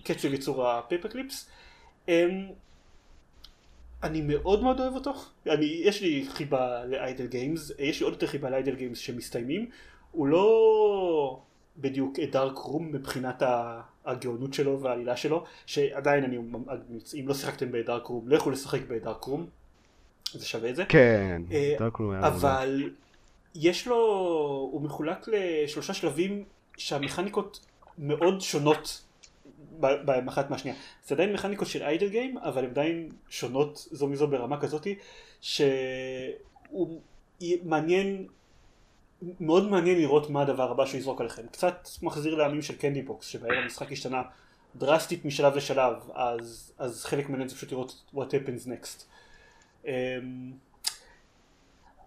קצב 0.04 0.34
ייצור 0.34 0.68
ה 0.68 1.08
paperclips. 1.08 1.50
אני 4.04 4.22
מאוד 4.22 4.64
מאוד 4.64 4.80
אוהב 4.80 4.96
אותו, 4.96 5.14
אני, 5.48 5.66
יש 5.66 6.02
לי 6.02 6.26
חיבה 6.30 6.86
ל 6.86 6.94
idle 6.94 7.28
games, 7.28 7.72
יש 7.80 8.00
לי 8.00 8.04
עוד 8.04 8.14
יותר 8.14 8.28
חיבה 8.28 8.50
ל 8.50 8.55
idle 8.55 8.76
games 8.76 8.98
שמסתיימים, 8.98 9.70
הוא 10.12 10.28
לא 10.28 11.40
בדיוק 11.78 12.20
דארק 12.20 12.58
רום 12.58 12.92
מבחינת 12.92 13.44
הגאונות 14.06 14.54
שלו 14.54 14.82
והעלילה 14.82 15.18
שלו, 15.18 15.44
שעדיין 15.66 16.24
אני, 16.24 16.38
אם 17.20 17.28
לא 17.28 17.34
שיחקתם 17.34 17.72
ב 17.72 17.78
Dark 17.78 18.06
Room, 18.06 18.30
לכו 18.30 18.50
לשחק 18.50 18.82
ב 18.88 18.95
Dark 18.95 19.24
Room, 19.24 19.46
זה 20.34 20.46
שווה 20.46 20.70
את 20.70 20.76
זה. 20.76 20.86
כן, 20.86 21.42
Dark 21.80 21.96
Room 21.96 22.12
היה 22.12 22.28
אבל 22.28 22.90
יש 23.56 23.88
לו, 23.88 23.96
הוא 24.72 24.82
מחולק 24.82 25.28
לשלושה 25.28 25.94
שלבים 25.94 26.46
שהמכניקות 26.78 27.66
מאוד 27.98 28.42
שונות 28.42 29.04
ב- 29.80 30.28
אחת 30.28 30.50
מהשנייה. 30.50 30.78
זה 31.06 31.16
עדיין 31.16 31.34
מכניקות 31.34 31.68
של 31.68 31.84
idle 31.84 32.10
game, 32.10 32.38
אבל 32.38 32.64
הן 32.64 32.70
עדיין 32.70 33.10
שונות 33.30 33.88
זו 33.92 34.08
מזו 34.08 34.28
ברמה 34.28 34.60
כזאתי, 34.62 34.96
שהוא 35.42 37.02
מעניין, 37.64 38.28
מאוד 39.40 39.70
מעניין 39.70 39.98
לראות 39.98 40.30
מה 40.30 40.42
הדבר 40.42 40.72
הבא 40.72 40.86
שהוא 40.86 40.98
יזרוק 40.98 41.22
עליכם. 41.22 41.48
קצת 41.52 41.88
מחזיר 42.02 42.36
לימים 42.36 42.62
של 42.62 42.76
Candy 42.76 43.02
Box, 43.02 43.28
שבהם 43.28 43.64
המשחק 43.64 43.92
השתנה 43.92 44.22
דרסטית 44.76 45.26
משלב 45.26 45.56
לשלב, 45.56 45.94
אז, 46.14 46.74
אז 46.78 47.06
חלק 47.06 47.30
מהעניין 47.30 47.50
זה 47.50 47.56
פשוט 47.56 47.72
לראות 47.72 48.04
what 48.16 48.20
happens 48.20 48.68
next. 48.68 49.04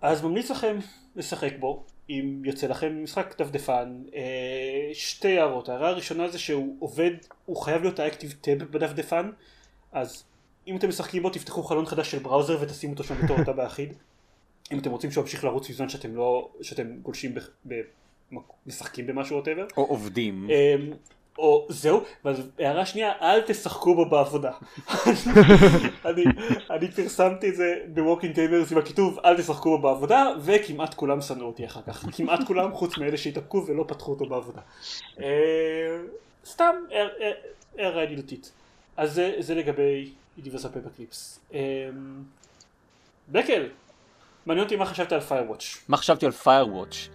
אז 0.05 0.23
ממליץ 0.23 0.51
לכם 0.51 0.79
לשחק 1.17 1.53
בו, 1.59 1.85
אם 2.11 2.43
יוצא 2.45 2.67
לכם 2.67 3.03
משחק 3.03 3.35
דפדפן, 3.39 4.03
אה, 4.15 4.91
שתי 4.95 5.39
הערות, 5.39 5.69
ההערה 5.69 5.89
הראשונה 5.89 6.29
זה 6.29 6.39
שהוא 6.39 6.77
עובד, 6.79 7.11
הוא 7.45 7.57
חייב 7.57 7.83
להיות 7.83 7.99
האקטיב 7.99 8.35
טאב 8.41 8.59
בדפדפן, 8.59 9.31
אז 9.93 10.25
אם 10.67 10.77
אתם 10.77 10.89
משחקים 10.89 11.23
בו 11.23 11.31
תפתחו 11.31 11.63
חלון 11.63 11.87
חדש 11.87 12.11
של 12.11 12.19
בראוזר 12.19 12.59
ותשימו 12.61 12.93
אותו 12.93 13.05
שם 13.05 13.15
בתור 13.25 13.39
אותה 13.41 13.53
באחיד, 13.53 13.93
אם 14.73 14.79
אתם 14.79 14.91
רוצים 14.91 15.11
שהוא 15.11 15.23
ימשיך 15.23 15.45
לרוץ 15.45 15.71
בזמן 15.71 15.89
שאתם 15.89 16.17
לא, 16.17 16.49
שאתם 16.63 16.97
גולשים 17.03 17.35
ב... 17.35 17.39
ב 17.69 17.75
משחקים 18.67 19.07
במשהו 19.07 19.37
ווטאבר. 19.37 19.67
או 19.77 19.85
עובדים. 19.85 20.49
אה, 21.39 21.45
או 21.45 21.67
זהו, 21.69 22.03
ואז 22.25 22.43
הערה 22.59 22.87
שנייה, 22.87 23.13
אל 23.21 23.41
תשחקו 23.41 23.95
בו 23.95 24.09
בעבודה. 24.09 24.53
אני, 26.05 26.25
אני 26.71 26.91
פרסמתי 26.91 27.49
את 27.49 27.57
זה 27.57 27.75
ב 27.89 27.94
Working 27.94 28.35
Gamers 28.35 28.73
עם 28.73 28.79
הכיתוב 28.79 29.19
אל 29.25 29.37
תשחקו 29.37 29.71
בו 29.71 29.79
בעבודה, 29.79 30.27
וכמעט 30.41 30.95
כולם 30.95 31.21
שנאו 31.21 31.47
אותי 31.47 31.67
אחר 31.67 31.81
כך. 31.87 32.05
כמעט 32.13 32.41
כולם 32.47 32.75
חוץ 32.75 32.99
מאלה 32.99 33.17
שהתאפקו 33.17 33.65
ולא 33.67 33.85
פתחו 33.89 34.13
אותו 34.13 34.27
בעבודה. 34.27 34.61
אה, 35.21 35.27
סתם 36.47 36.75
הערה 37.79 38.03
ידידותית. 38.03 38.53
אז 38.97 39.15
זה, 39.15 39.35
זה 39.39 39.55
לגבי 39.55 40.11
Universal 40.39 40.69
Paperclips. 40.69 41.41
בקל, 43.29 43.69
מעניין 44.47 44.65
אותי 44.65 44.77
מה 44.77 44.87
חשבת 44.87 45.13
על 45.13 45.21
Firewatch. 45.21 45.85
מה 45.89 45.97
חשבתי 45.97 46.27
על 46.27 46.33
Firewatch? 46.33 47.09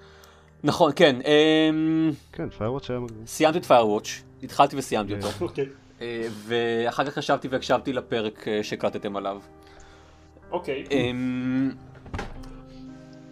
נכון, 0.63 0.91
כן. 0.95 1.15
אמ, 1.25 2.11
כן, 2.33 2.49
Firewatch 2.49 2.89
היה 2.89 2.99
מגניב. 2.99 3.27
סיימתי 3.27 3.57
את 3.57 3.65
Firewatch, 3.65 4.07
התחלתי 4.43 4.75
וסיימתי 4.77 5.13
אותו. 5.13 5.27
אוקיי. 5.41 5.65
אה, 6.01 6.27
ואחר 6.47 7.05
כך 7.05 7.17
ישבתי 7.17 7.47
והקשבתי 7.47 7.93
לפרק 7.93 8.47
אה, 8.47 8.59
שהקלטתם 8.63 9.15
עליו. 9.15 9.39
אוקיי. 10.51 10.83
אמ, 10.91 11.71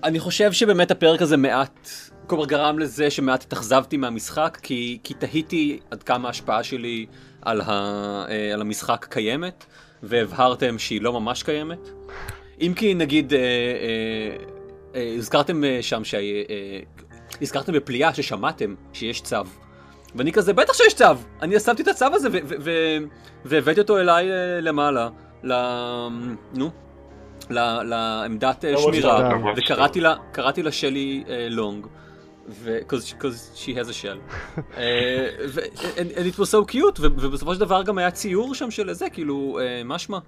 אני 0.03 0.19
חושב 0.19 0.51
שבאמת 0.51 0.91
הפרק 0.91 1.21
הזה 1.21 1.37
מעט, 1.37 1.89
כלומר 2.27 2.45
גרם 2.45 2.79
לזה 2.79 3.09
שמעט 3.09 3.43
התאכזבתי 3.43 3.97
מהמשחק, 3.97 4.57
כי, 4.61 4.99
כי 5.03 5.13
תהיתי 5.13 5.79
עד 5.91 6.03
כמה 6.03 6.27
ההשפעה 6.27 6.63
שלי 6.63 7.05
על, 7.41 7.61
ה, 7.61 7.71
אה, 8.29 8.53
על 8.53 8.61
המשחק 8.61 9.07
קיימת, 9.09 9.65
והבהרתם 10.03 10.79
שהיא 10.79 11.01
לא 11.01 11.13
ממש 11.19 11.43
קיימת. 11.43 11.89
אם 12.61 12.73
כי 12.75 12.93
נגיד, 12.93 13.33
אה, 13.33 13.39
אה, 13.39 13.43
אה, 14.95 15.13
הזכרתם 15.17 15.63
שם 15.81 16.03
שה... 16.03 16.17
אה, 16.17 16.79
הזכרתם 17.41 17.73
בפליאה 17.73 18.13
ששמעתם 18.13 18.75
שיש 18.93 19.21
צו. 19.21 19.37
ואני 20.15 20.31
כזה, 20.31 20.53
בטח 20.53 20.73
שיש 20.73 20.93
צו! 20.93 21.05
אני 21.41 21.59
שמתי 21.59 21.83
את 21.83 21.87
הצו 21.87 22.05
הזה 22.05 22.29
והבאתי 23.45 23.79
אותו 23.79 23.97
אליי 23.97 24.31
אה, 24.31 24.61
למעלה, 24.61 25.09
ל... 25.43 25.53
נו. 26.53 26.69
לעמדת 27.49 28.65
אה, 28.65 28.77
שמירה, 28.77 29.29
וקראתי 29.55 30.63
לה, 30.63 30.71
שלי 30.71 31.23
לונג. 31.49 31.87
ו- 32.49 32.79
cause 32.89 33.55
she 33.55 33.73
has 33.75 33.89
a 33.89 33.93
shell. 33.93 34.19
and, 35.97 36.11
and 36.17 36.25
it 36.25 36.39
was 36.39 36.49
so 36.49 36.65
cute, 36.71 36.99
ובסופו 36.99 37.53
של 37.53 37.59
דבר 37.59 37.83
גם 37.83 37.97
היה 37.97 38.11
ציור 38.11 38.55
שם 38.55 38.71
של 38.71 38.93
זה, 38.93 39.09
כאילו, 39.09 39.59
משמע. 39.85 40.19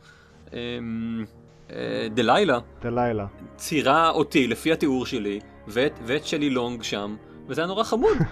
דלילה. 2.14 2.60
דלילה. 2.82 3.26
ציירה 3.56 4.10
אותי 4.10 4.48
לפי 4.48 4.72
התיאור 4.72 5.06
שלי, 5.06 5.40
ואת, 5.70 6.00
ואת 6.06 6.26
שלי 6.26 6.50
לונג 6.50 6.84
שם, 6.84 7.16
וזה 7.48 7.62
היה 7.62 7.68
נורא 7.68 7.84
חמוד. 7.84 8.18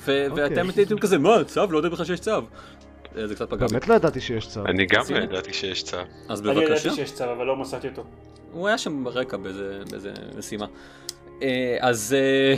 ו- 0.00 0.26
okay. 0.28 0.32
ואתם 0.36 0.68
אוקיי. 0.68 0.82
הייתם 0.82 0.98
כזה, 0.98 1.18
מה, 1.18 1.44
צו? 1.44 1.66
לא 1.70 1.76
יודע 1.76 1.88
בכלל 1.88 2.06
שיש 2.06 2.20
צו. 2.20 2.30
אה, 2.30 3.26
זה 3.26 3.34
קצת 3.34 3.50
פגע 3.50 3.66
בי. 3.66 3.72
באמת 3.72 3.88
לא 3.88 3.94
ידעתי 3.94 4.20
שיש 4.20 4.46
צו. 4.46 4.66
אני 4.66 4.86
גם 4.86 5.04
לא 5.10 5.18
ידעתי 5.18 5.52
שיש 5.52 5.82
צו. 5.82 5.96
אז 6.28 6.40
אני 6.40 6.54
בבקשה. 6.54 6.72
ידעתי 6.72 6.90
שיש 6.90 7.12
צו, 7.12 7.24
אבל 7.24 7.46
לא 7.46 7.56
מצאתי 7.56 7.88
אותו. 7.88 8.04
הוא 8.52 8.68
היה 8.68 8.78
שם 8.78 9.04
ברקע 9.04 9.36
באיזה, 9.36 9.78
באיזה 9.90 10.12
משימה. 10.38 10.66
אה, 11.42 11.76
אז... 11.80 12.16
אה, 12.18 12.54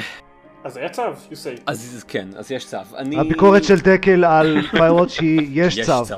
אז 0.64 0.76
היה 0.76 0.89
צו, 0.89 1.03
you 1.03 1.35
say. 1.35 1.61
אז 1.66 2.05
כן, 2.09 2.28
אז 2.37 2.53
יש 2.53 2.66
צו. 2.66 2.76
אני... 2.97 3.18
הביקורת 3.18 3.64
של 3.64 3.76
דקל 3.76 4.24
על 4.24 4.62
פיירוואץ' 4.70 5.18
היא 5.20 5.62
יש 5.64 5.76
יש 5.76 5.87
צו. 5.87 6.14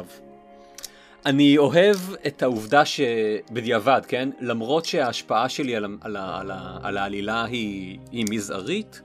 אני 1.26 1.58
אוהב 1.58 1.96
את 2.26 2.42
העובדה 2.42 2.84
שבדיעבד, 2.84 4.00
כן? 4.08 4.28
למרות 4.40 4.84
שההשפעה 4.84 5.48
שלי 5.48 5.76
על, 5.76 5.84
על, 6.00 6.16
על, 6.16 6.50
על 6.82 6.96
העלילה 6.96 7.44
היא, 7.44 7.98
היא 8.10 8.24
מזערית, 8.30 9.02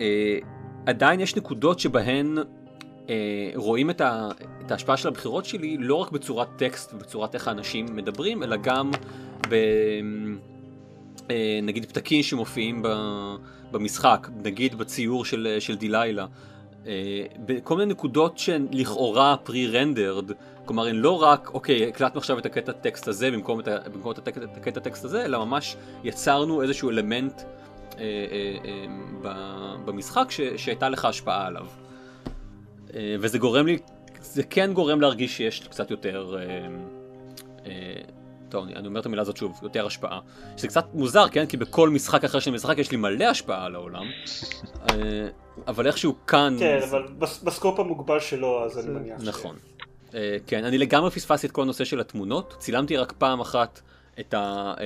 אה, 0.00 0.38
עדיין 0.86 1.20
יש 1.20 1.36
נקודות 1.36 1.78
שבהן 1.78 2.38
אה, 3.08 3.14
רואים 3.54 3.90
את, 3.90 4.00
ה, 4.00 4.28
את 4.66 4.70
ההשפעה 4.70 4.96
של 4.96 5.08
הבחירות 5.08 5.44
שלי 5.44 5.76
לא 5.80 5.94
רק 5.94 6.10
בצורת 6.10 6.48
טקסט 6.56 6.94
ובצורת 6.94 7.34
איך 7.34 7.48
האנשים 7.48 7.96
מדברים, 7.96 8.42
אלא 8.42 8.56
גם 8.56 8.90
ב... 9.48 9.54
אה, 11.30 11.60
נגיד 11.62 11.84
פתקים 11.84 12.22
שמופיעים 12.22 12.82
ב, 12.82 12.88
במשחק, 13.72 14.28
נגיד 14.44 14.74
בציור 14.74 15.24
של, 15.24 15.56
של 15.60 15.76
דיליילה. 15.76 16.26
אה, 16.86 16.92
בכל 17.46 17.76
מיני 17.76 17.92
נקודות 17.92 18.38
שהן 18.38 18.66
לכאורה 18.70 19.36
pre-rendered, 19.44 20.30
כלומר 20.64 20.86
הן 20.86 20.96
לא 20.96 21.22
רק, 21.22 21.50
אוקיי, 21.54 21.88
הקלטנו 21.88 22.18
עכשיו 22.18 22.38
את 22.38 22.46
הקטע 22.46 22.72
טקסט 22.72 23.08
הזה 23.08 23.30
במקום 23.30 23.60
את, 23.60 23.68
ה- 23.68 23.88
במקום 23.94 24.12
את 24.12 24.18
הקטע, 24.18 24.40
הקטע 24.56 24.80
טקסט 24.80 25.04
הזה, 25.04 25.24
אלא 25.24 25.44
ממש 25.44 25.76
יצרנו 26.04 26.62
איזשהו 26.62 26.90
אלמנט 26.90 27.40
אה, 27.40 27.44
אה, 27.98 28.04
אה, 28.64 28.86
ב- 29.22 29.76
במשחק 29.84 30.30
ש, 30.30 30.40
שהייתה 30.56 30.88
לך 30.88 31.04
השפעה 31.04 31.46
עליו. 31.46 31.66
אה, 32.94 33.16
וזה 33.20 33.38
גורם 33.38 33.66
לי, 33.66 33.78
זה 34.20 34.42
כן 34.42 34.72
גורם 34.72 35.00
להרגיש 35.00 35.36
שיש 35.36 35.60
קצת 35.60 35.90
יותר, 35.90 36.36
אה, 36.38 36.42
אה, 37.66 38.00
טוב, 38.48 38.64
אני, 38.64 38.74
אני 38.76 38.86
אומר 38.88 39.00
את 39.00 39.06
המילה 39.06 39.22
הזאת 39.22 39.36
שוב, 39.36 39.58
יותר 39.62 39.86
השפעה. 39.86 40.20
שזה 40.56 40.68
קצת 40.68 40.84
מוזר, 40.94 41.28
כן? 41.28 41.46
כי 41.46 41.56
בכל 41.56 41.88
משחק 41.90 42.24
אחר 42.24 42.38
שאני 42.40 42.56
משחק 42.56 42.78
יש 42.78 42.90
לי 42.90 42.96
מלא 42.96 43.24
השפעה 43.24 43.64
על 43.64 43.74
העולם. 43.74 44.04
אה, 44.90 45.28
אבל 45.66 45.86
איכשהו 45.86 46.14
כאן... 46.26 46.56
כן, 46.58 46.80
זה- 46.80 46.86
אבל 46.86 47.06
בס- 47.18 47.42
ב 47.42 47.48
scope 47.48 47.80
המוגבל 47.80 48.20
שלו, 48.20 48.64
אז 48.64 48.78
אני 48.78 48.94
מניח. 48.94 49.20
ש- 49.22 49.24
נכון. 49.28 49.56
אה, 50.14 50.36
כן, 50.46 50.64
אני 50.64 50.78
לגמרי 50.78 51.10
פספסתי 51.10 51.46
את 51.46 51.52
כל 51.52 51.62
הנושא 51.62 51.84
של 51.84 52.00
התמונות. 52.00 52.54
צילמתי 52.58 52.96
רק 52.96 53.12
פעם 53.12 53.40
אחת 53.40 53.80
את, 54.20 54.34
ה, 54.34 54.74
אה, 54.80 54.84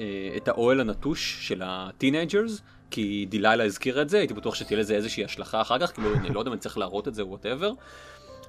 אה, 0.00 0.04
את 0.36 0.48
האוהל 0.48 0.80
הנטוש 0.80 1.48
של 1.48 1.62
ה 1.64 1.73
teenagers, 1.73 2.60
כי 2.90 3.26
דיליילה 3.28 3.64
הזכירה 3.64 4.02
את 4.02 4.08
זה, 4.08 4.18
הייתי 4.18 4.34
בטוח 4.34 4.54
שתהיה 4.54 4.80
לזה 4.80 4.94
איזושהי 4.96 5.24
השלכה 5.24 5.60
אחר 5.60 5.78
כך, 5.78 5.92
כאילו 5.94 6.14
אני 6.14 6.28
לא 6.34 6.38
יודע 6.38 6.48
אם 6.48 6.52
אני 6.52 6.60
צריך 6.60 6.78
להראות 6.78 7.08
את 7.08 7.14
זה, 7.14 7.24
whatever. 7.26 7.72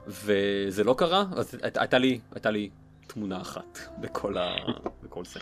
וזה 0.07 0.83
לא 0.83 0.95
קרה, 0.97 1.23
אז 1.35 1.53
הי- 1.63 1.69
הייתה 1.79 1.97
לי, 1.97 2.19
הייתה 2.31 2.51
לי 2.51 2.69
תמונה 3.07 3.41
אחת 3.41 3.79
בכל, 4.01 4.37
ה, 4.37 4.55
בכל 5.03 5.25
זה. 5.25 5.39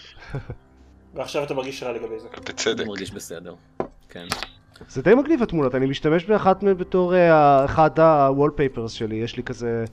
ועכשיו 1.14 1.44
אתה 1.44 1.54
מרגיש 1.54 1.84
רע 1.84 1.92
לגבי 1.92 2.20
זה. 2.20 2.28
בצדק. 2.46 2.80
אני 2.80 2.88
מרגיש 2.90 3.12
בסדר. 3.12 3.56
כן. 4.10 4.28
זה 4.90 5.02
די 5.02 5.16
מגניב 5.16 5.44
התמונות, 5.44 5.76
אני 5.76 5.86
משתמש 5.86 6.26
באחת 6.26 6.64
מהן 6.64 6.78
בתור 6.78 7.16
אה, 7.16 7.66
אחד 7.66 8.00
ה-wallpapers 8.00 8.90
שלי, 8.90 9.16
יש 9.16 9.38
לי 9.38 9.44
כזה 9.44 9.86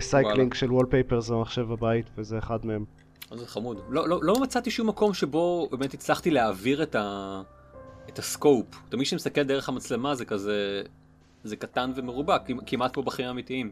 cycling 0.00 0.54
של 0.54 0.70
wallpapers 0.70 1.32
במחשב 1.32 1.62
בבית, 1.62 2.06
וזה 2.18 2.38
אחד 2.38 2.66
מהם. 2.66 2.84
אז 3.30 3.38
זה 3.38 3.46
חמוד. 3.46 3.80
לא, 3.88 4.08
לא, 4.08 4.18
לא 4.22 4.34
מצאתי 4.40 4.70
שום 4.70 4.88
מקום 4.88 5.14
שבו 5.14 5.68
באמת 5.72 5.94
הצלחתי 5.94 6.30
להעביר 6.30 6.82
את, 6.82 6.94
ה, 6.94 7.42
את 8.08 8.18
ה 8.18 8.25
scope. 8.25 8.66
תמיד 8.88 9.06
כשאני 9.06 9.16
מסתכל 9.16 9.42
דרך 9.42 9.68
המצלמה 9.68 10.14
זה 10.14 10.24
כזה, 10.24 10.82
זה 11.44 11.56
קטן 11.56 11.92
ומרובע, 11.96 12.38
כמ- 12.38 12.64
כמעט 12.66 12.94
כמו 12.94 13.02
בחיים 13.02 13.28
האמיתיים. 13.28 13.70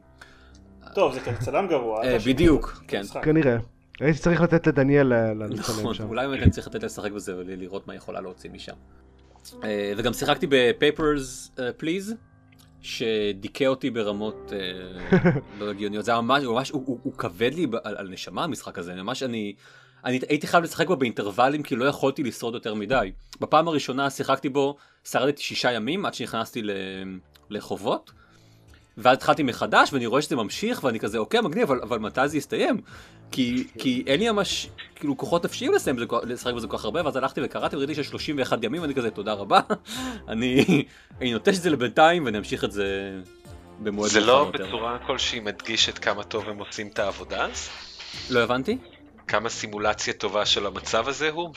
טוב, 0.94 1.14
זה 1.14 1.20
כזה 1.20 1.36
צלם 1.36 1.66
גרוע. 1.66 2.04
אה, 2.04 2.16
בדיוק, 2.26 2.82
כן. 2.88 3.02
כנראה. 3.22 3.56
הייתי 4.00 4.18
צריך 4.18 4.40
לתת 4.40 4.66
לדניאל 4.66 5.12
אה, 5.12 5.34
לצלם 5.34 5.76
נכון, 5.80 5.94
שם. 5.94 6.08
אולי 6.08 6.26
באמת 6.26 6.42
אני 6.42 6.50
צריך 6.50 6.66
לתת 6.66 6.82
לשחק 6.82 7.12
בזה 7.12 7.36
ולראות 7.38 7.86
מה 7.86 7.94
יכולה 7.94 8.20
להוציא 8.20 8.50
משם. 8.50 8.72
אה, 9.64 9.92
וגם 9.96 10.12
שיחקתי 10.12 10.46
בפייפרס 10.50 11.50
פליז, 11.76 12.14
שדיכא 12.82 13.64
אותי 13.64 13.90
ברמות 13.90 14.52
אה, 14.52 15.30
לא 15.58 15.70
הגיוניות. 15.70 16.04
זה 16.04 16.10
היה 16.10 16.20
ממש, 16.20 16.44
ממש, 16.44 16.70
הוא, 16.70 16.82
הוא, 16.86 16.98
הוא 17.02 17.12
כבד 17.12 17.54
לי 17.54 17.66
על, 17.84 17.96
על 17.96 18.08
נשמה 18.08 18.44
המשחק 18.44 18.78
הזה, 18.78 18.94
ממש 18.94 19.22
אני, 19.22 19.54
אני 20.04 20.20
הייתי 20.28 20.46
חייב 20.46 20.64
לשחק 20.64 20.86
בו 20.86 20.96
באינטרוולים 20.96 21.62
כי 21.62 21.76
לא 21.76 21.84
יכולתי 21.84 22.22
לשרוד 22.22 22.54
יותר 22.54 22.74
מדי. 22.74 23.12
בפעם 23.40 23.68
הראשונה 23.68 24.10
שיחקתי 24.10 24.48
בו, 24.48 24.76
שרדתי 25.04 25.42
שישה 25.42 25.72
ימים 25.72 26.06
עד 26.06 26.14
שנכנסתי 26.14 26.62
ל- 26.62 26.72
לחובות, 27.50 28.12
ואז 28.96 29.16
התחלתי 29.16 29.42
מחדש 29.42 29.92
ואני 29.92 30.06
רואה 30.06 30.22
שזה 30.22 30.36
ממשיך 30.36 30.84
ואני 30.84 31.00
כזה 31.00 31.18
אוקיי 31.18 31.40
מגניב 31.40 31.70
אבל, 31.70 31.80
אבל 31.82 31.98
מתי 31.98 32.28
זה 32.28 32.38
יסתיים? 32.38 32.80
כי, 33.30 33.66
כי 33.78 34.04
אין 34.06 34.20
לי 34.20 34.30
ממש 34.30 34.68
כאילו 34.98 35.16
כוחות 35.16 35.44
נפשיים 35.44 35.72
לסיים 35.72 35.96
בזה, 35.96 36.06
לשחק 36.22 36.54
בזה 36.54 36.66
כל 36.66 36.78
כך 36.78 36.84
הרבה 36.84 37.04
ואז 37.04 37.16
הלכתי 37.16 37.40
וקראתי 37.44 37.76
וראיתי 37.76 37.94
שיש 37.94 38.06
31 38.06 38.64
ימים 38.64 38.82
ואני 38.82 38.94
כזה 38.94 39.10
תודה 39.10 39.32
רבה 39.32 39.60
אני, 40.28 40.84
אני 41.20 41.32
נוטש 41.32 41.56
את 41.56 41.62
זה 41.62 41.70
לבינתיים 41.70 42.24
ואני 42.24 42.38
אמשיך 42.38 42.64
את 42.64 42.72
זה 42.72 43.18
במועד 43.78 44.10
זה 44.10 44.20
לא 44.20 44.32
יותר. 44.32 44.66
בצורה 44.66 44.98
כלשהי 45.06 45.40
מדגיש 45.40 45.88
את 45.88 45.98
כמה 45.98 46.24
טוב 46.24 46.48
הם 46.48 46.58
עושים 46.58 46.88
את 46.88 46.98
העבודה 46.98 47.44
אז? 47.44 47.68
לא 48.30 48.40
הבנתי? 48.40 48.78
כמה 49.28 49.48
סימולציה 49.48 50.14
טובה 50.14 50.46
של 50.46 50.66
המצב 50.66 51.08
הזה 51.08 51.30
הוא? 51.30 51.52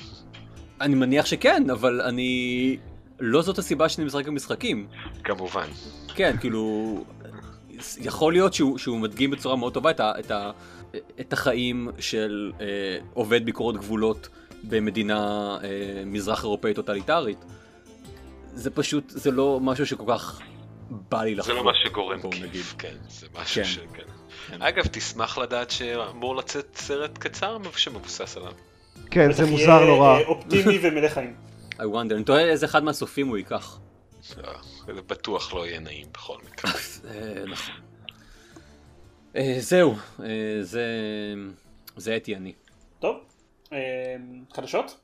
אני 0.82 0.96
מניח 0.96 1.26
שכן 1.26 1.70
אבל 1.70 2.02
אני 2.02 2.78
לא 3.20 3.42
זאת 3.42 3.58
הסיבה 3.58 3.90
שאני 3.90 4.06
משחק 4.06 4.26
במשחקים 4.26 4.88
כמובן. 5.24 5.68
כן, 6.16 6.36
כאילו, 6.40 7.04
יכול 7.98 8.34
להיות 8.34 8.54
שהוא, 8.54 8.78
שהוא 8.78 9.00
מדגים 9.00 9.32
בצורה 9.32 9.56
מאוד 9.56 9.74
טובה 9.74 9.92
את, 9.92 10.00
ה, 10.00 10.12
את, 10.20 10.32
ה, 10.32 10.52
את 11.20 11.34
החיים 11.34 11.90
של 12.00 12.52
אה, 12.62 12.66
עובד 13.14 13.46
ביקורת 13.46 13.78
גבולות 13.78 14.30
במדינה 14.64 15.58
אה, 15.64 16.04
מזרח 16.06 16.44
אירופאית 16.44 16.76
טוטליטרית. 16.76 17.38
זה 18.54 18.70
פשוט, 18.70 19.04
זה 19.08 19.32
לא 19.32 19.60
משהו 19.62 19.86
שכל 19.86 20.04
כך 20.08 20.42
בא 20.90 21.24
לי 21.24 21.36
זה 21.36 21.40
לחוות. 21.40 21.58
לא 21.58 21.64
מה 21.64 21.72
שגורם 21.84 22.20
בואו 22.20 22.34
נגיד. 22.34 22.52
כיף, 22.52 22.76
כן, 22.78 22.96
זה 23.10 23.28
משהו 23.42 23.64
כן. 23.64 23.70
שכן. 23.70 24.04
כן. 24.48 24.62
אגב, 24.62 24.84
תשמח 24.92 25.38
לדעת 25.38 25.72
שאמור 25.72 26.36
לצאת 26.36 26.76
סרט 26.76 27.18
קצר 27.18 27.58
שמבוסס 27.76 28.38
עליו. 28.38 28.54
כן, 29.12 29.32
זה 29.32 29.46
מוזר 29.46 29.86
נורא. 29.86 30.20
אה, 30.20 30.28
אופטימי 30.28 30.80
ומלא 30.84 31.08
חיים. 31.08 31.36
I 31.74 31.84
wonder, 31.84 32.14
אני 32.14 32.24
תוהה 32.24 32.42
איזה 32.42 32.66
אחד 32.66 32.84
מהסופים 32.84 33.28
הוא 33.28 33.38
ייקח. 33.38 33.80
אה, 34.38 34.54
זה 34.86 35.02
בטוח 35.02 35.54
לא 35.54 35.68
יהיה 35.68 35.80
נעים 35.80 36.08
בכל 36.14 36.38
מקרה. 36.52 36.72
אה, 36.72 37.44
נכון. 37.48 37.76
אה, 39.36 39.56
זהו, 39.60 39.94
אה, 40.24 40.58
זה... 40.62 40.86
זה 41.98 42.12
הייתי 42.12 42.36
אני. 42.36 42.54
טוב, 43.00 43.16
אה, 43.74 44.16
חדשות? 44.54 44.98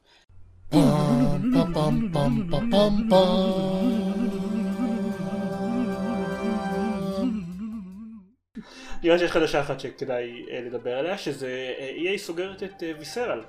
נראה 9.03 9.19
שיש 9.19 9.31
חדשה 9.31 9.61
אחת 9.61 9.79
שכדאי 9.79 10.45
לדבר 10.65 10.97
עליה, 10.97 11.17
שזה 11.17 11.73
EA 11.97 12.17
סוגרת 12.17 12.63
את 12.63 12.83
ויסרל. 12.99 13.43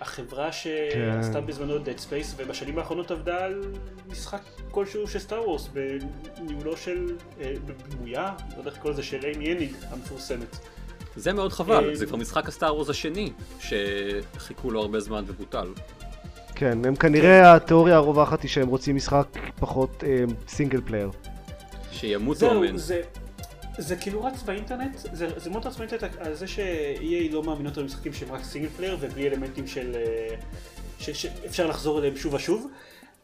החברה 0.00 0.52
שעשתה 0.52 1.40
בזמנו 1.40 1.76
את 1.76 1.82
Dead 1.88 2.00
Space 2.00 2.34
ובשנים 2.36 2.78
האחרונות 2.78 3.10
עבדה 3.10 3.44
על 3.44 3.62
משחק 4.08 4.40
כלשהו 4.70 5.08
של 5.08 5.18
Star 5.18 5.48
Wars 5.48 5.68
בניהולו 5.68 6.76
של, 6.76 7.16
אה, 7.40 7.54
בדמויה, 7.66 8.32
לא 8.52 8.58
יודע 8.58 8.70
איך 8.70 8.78
לקרוא 8.78 8.92
לזה, 8.92 9.02
של 9.02 9.18
Amy 9.22 9.42
Hennig 9.42 9.72
המפורסמת. 9.90 10.58
זה 11.16 11.32
מאוד 11.32 11.52
חבל, 11.52 11.90
אה, 11.90 11.96
זה 11.96 12.06
כבר 12.06 12.16
משחק 12.16 12.48
ה 12.48 12.53
Star 12.53 12.74
Wars 12.74 12.90
השני, 12.90 13.32
שחיכו 13.60 14.70
לו 14.70 14.80
הרבה 14.80 15.00
זמן 15.00 15.24
ובוטל. 15.26 15.68
כן, 16.54 16.84
הם 16.84 16.96
כנראה, 16.96 17.54
התיאוריה 17.54 17.96
הרווחת 17.96 18.42
היא 18.42 18.50
שהם 18.50 18.68
רוצים 18.68 18.96
משחק 18.96 19.26
פחות 19.60 20.04
single 20.48 20.80
player. 20.84 21.10
שימותו 21.92 22.38
זהו, 22.38 22.64
אמן. 22.64 22.76
זה, 23.78 23.96
כאילו 23.96 24.24
רץ 24.24 24.42
באינטרנט, 24.42 24.96
זה, 24.96 25.38
זה 25.38 25.50
מאוד 25.50 25.66
רץ 25.66 25.76
באינטרנט 25.76 26.16
על 26.18 26.34
זה 26.34 26.46
ש-EA 26.46 27.32
לא 27.32 27.42
מאמינות 27.42 27.78
על 27.78 27.84
משחקים 27.84 28.12
שהם 28.12 28.32
רק 28.32 28.44
single 28.44 28.68
player 28.68 28.96
ובלי 29.00 29.28
אלמנטים 29.28 29.66
של... 29.66 29.94
אה, 29.94 30.36
שאפשר 31.00 31.66
לחזור 31.66 31.98
אליהם 31.98 32.16
שוב 32.16 32.34
ושוב, 32.34 32.70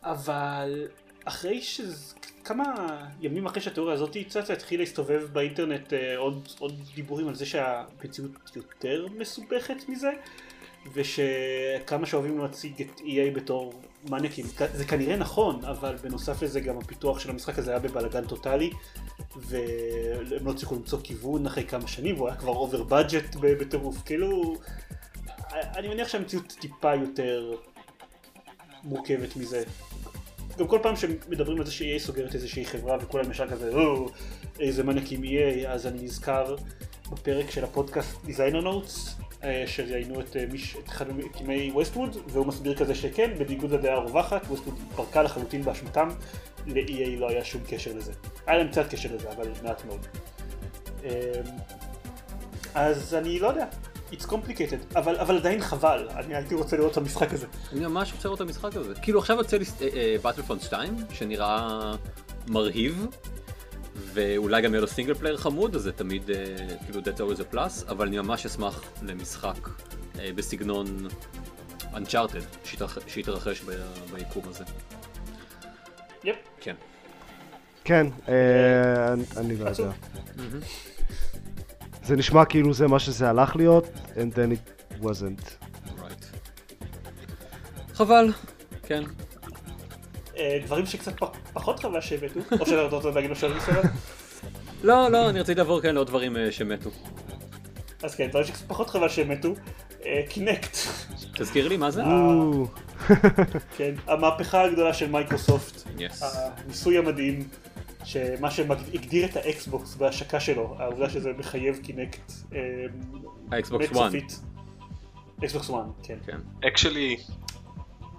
אבל 0.03 0.89
אחרי 1.25 1.63
ש... 1.63 1.81
כמה 2.45 2.75
ימים 3.21 3.47
אחרי 3.47 3.63
שהתיאוריה 3.63 3.95
הזאת 3.95 4.17
צצה 4.29 4.53
התחיל 4.53 4.81
להסתובב 4.81 5.29
באינטרנט 5.33 5.93
אה, 5.93 6.17
עוד, 6.17 6.49
עוד 6.59 6.75
דיבורים 6.95 7.29
על 7.29 7.35
זה 7.35 7.47
שהמציאות 7.47 8.31
יותר 8.57 9.07
מסובכת 9.19 9.89
מזה 9.89 10.11
ושכמה 10.93 12.07
שאוהבים 12.07 12.39
להציג 12.39 12.83
את 12.83 13.01
EA 13.01 13.37
בתור 13.37 13.83
מניאקים, 14.11 14.47
זה 14.75 14.85
כנראה 14.85 15.17
נכון, 15.17 15.65
אבל 15.65 15.97
בנוסף 15.97 16.43
לזה 16.43 16.61
גם 16.61 16.79
הפיתוח 16.79 17.19
של 17.19 17.31
המשחק 17.31 17.59
הזה 17.59 17.71
היה 17.71 17.81
בבלאגן 17.81 18.25
טוטאלי 18.25 18.71
והם 19.37 20.47
לא 20.47 20.51
הצליחו 20.51 20.75
למצוא 20.75 20.99
כיוון 21.03 21.47
אחרי 21.47 21.65
כמה 21.65 21.89
שנים 21.89 22.17
והוא 22.17 22.29
היה 22.29 22.37
כבר 22.37 22.57
over 22.57 22.83
budget 22.83 23.37
בטירוף, 23.41 24.03
כאילו 24.05 24.55
אני 25.53 25.89
מניח 25.89 26.09
שהמציאות 26.09 26.57
טיפה 26.61 26.95
יותר 26.95 27.53
מורכבת 28.85 29.37
מזה. 29.37 29.63
גם 30.59 30.67
כל 30.67 30.79
פעם 30.83 30.97
שמדברים 30.97 31.59
על 31.59 31.67
זה 31.67 31.73
ש-EA 31.73 31.99
סוגרת 31.99 32.35
איזושהי 32.35 32.65
חברה 32.65 32.97
וכולם 33.01 33.31
ישר 33.31 33.49
כזה, 33.51 33.73
איזה 34.61 34.83
מניאקים 34.83 35.23
EA, 35.23 35.69
אז 35.69 35.87
אני 35.87 36.03
נזכר 36.03 36.57
בפרק 37.13 37.51
של 37.51 37.65
הפודקאסט 37.65 38.25
Designer 38.25 38.61
Notes, 38.61 39.17
שראיינו 39.67 40.21
את, 40.21 40.37
אה, 40.37 40.45
את 40.85 40.89
אחד 40.89 41.13
ממקימי 41.13 41.71
Westwood, 41.75 42.17
והוא 42.29 42.47
מסביר 42.47 42.75
כזה 42.75 42.95
שכן, 42.95 43.35
בניגוד 43.39 43.71
לדעה 43.71 43.95
הרווחת, 43.95 44.43
Westwood 44.49 44.75
התפרקה 44.89 45.23
לחלוטין 45.23 45.63
באשמתם, 45.63 46.09
ל-EA 46.67 47.21
לא 47.21 47.29
היה 47.29 47.45
שום 47.45 47.63
קשר 47.69 47.91
לזה. 47.95 48.13
היה 48.47 48.59
להם 48.59 48.69
קצת 48.69 48.91
קשר 48.91 49.09
לזה, 49.15 49.31
אבל 49.33 49.49
מעט 49.63 49.85
מאוד. 49.85 50.07
אמ, 51.05 51.09
אז 52.75 53.15
אני 53.15 53.39
לא 53.39 53.49
יודע, 53.49 53.67
it's 54.13 54.25
complicated, 54.27 54.97
אבל, 54.99 55.17
אבל 55.17 55.37
עדיין 55.37 55.61
חבל, 55.61 56.09
אני 56.11 56.35
הייתי 56.37 56.55
רוצה 56.55 56.77
לראות 56.77 56.93
את 56.93 56.97
המשחק 56.97 57.33
הזה. 57.33 57.47
אני 57.73 57.81
ממש 57.81 58.13
רוצה 58.13 58.29
לראות 58.29 58.41
את 58.41 58.47
המשחק 58.47 58.77
הזה. 58.77 58.95
כאילו 58.95 59.19
עכשיו 59.19 59.37
יוצא 59.39 59.57
לי 59.57 59.65
Battlefront 60.23 60.61
2, 60.61 60.97
שנראה 61.13 61.93
מרהיב, 62.49 63.07
ואולי 63.97 64.63
גם 64.63 64.71
יהיה 64.73 64.81
לו 64.81 64.87
single 64.87 65.15
player 65.15 65.37
חמוד, 65.37 65.75
אז 65.77 65.83
זה 65.83 65.93
תמיד 65.93 66.31
אה, 66.31 66.37
כאילו 66.85 67.01
that's 67.01 67.19
always 67.19 67.53
a 67.53 67.55
plus, 67.55 67.89
אבל 67.91 68.07
אני 68.07 68.19
ממש 68.19 68.47
אשמח 68.47 68.83
למשחק 69.03 69.69
אה, 70.21 70.31
בסגנון 70.35 71.07
Uncharted, 71.95 72.45
שיתרח- 72.65 72.99
שיתרחש 73.09 73.63
ביקום 74.13 74.43
הזה. 74.49 74.65
יפ. 76.25 76.37
כן. 76.63 76.75
כן, 77.85 78.07
אה, 78.29 79.13
אני- 79.13 79.25
אני 79.37 79.57
לא. 79.57 79.69
יודע. 79.69 79.91
זה 82.05 82.17
נשמע 82.17 82.45
כאילו 82.45 82.75
זה 82.75 82.87
מה 82.89 82.99
שזה 82.99 83.29
הלך 83.31 83.57
להיות, 83.57 83.87
and 84.15 84.35
then 84.35 84.53
it 84.57 85.03
wasn't. 85.05 85.49
Right. 85.99 86.25
חבל, 87.95 88.33
כן. 88.83 89.03
אה, 90.37 90.59
דברים 90.65 90.87
שקצת 90.87 91.13
פחות 91.53 91.81
חבל 91.81 92.01
שהבאתו, 92.01 92.41
או 92.61 92.67
שאתה 92.67 92.97
רוצה 92.97 93.11
להגיד 93.11 93.35
שאני 93.35 93.55
בסדר? 93.55 93.83
לא, 94.83 95.09
לא, 95.11 95.31
אני 95.31 95.41
רציתי 95.41 95.59
לעבור 95.59 95.81
כאן 95.81 95.95
לעוד 95.95 96.07
דברים 96.07 96.37
אה, 96.37 96.53
שמתו. 96.53 96.91
אז 98.03 98.15
כן, 98.15 98.27
דברים 98.29 98.47
שקצת 98.47 98.65
פחות 98.69 98.91
חבל 98.91 99.09
שהם 99.09 99.29
מתו, 99.29 99.55
קינקט, 100.29 100.77
תזכיר 101.35 101.69
לי 101.69 101.77
מה 101.77 101.91
זה? 101.91 102.03
כן, 103.77 103.95
המהפכה 104.07 104.63
הגדולה 104.65 104.95
של 104.95 105.11
מייקרוסופט, 105.11 105.83
Yes. 105.97 106.25
הניסוי 106.25 106.99
המדהים, 106.99 107.49
שמה 108.05 108.51
שהגדיר 108.51 109.25
את 109.25 109.37
האקסבוקס 109.37 109.95
בהשקה 109.95 110.41
שלו, 110.41 110.77
העובדה 110.79 111.11
שזה 111.11 111.33
מחייב 111.39 111.79
קינקט, 111.83 112.33
אה, 112.55 112.59
האקסבוקס 113.51 113.85
מת 113.91 113.97
1. 113.97 114.05
סופית. 114.05 114.41
אקסבוקס 115.45 115.71
1, 115.71 115.77
כן. 116.03 116.19
כן. 116.27 116.39
actually, 116.69 117.21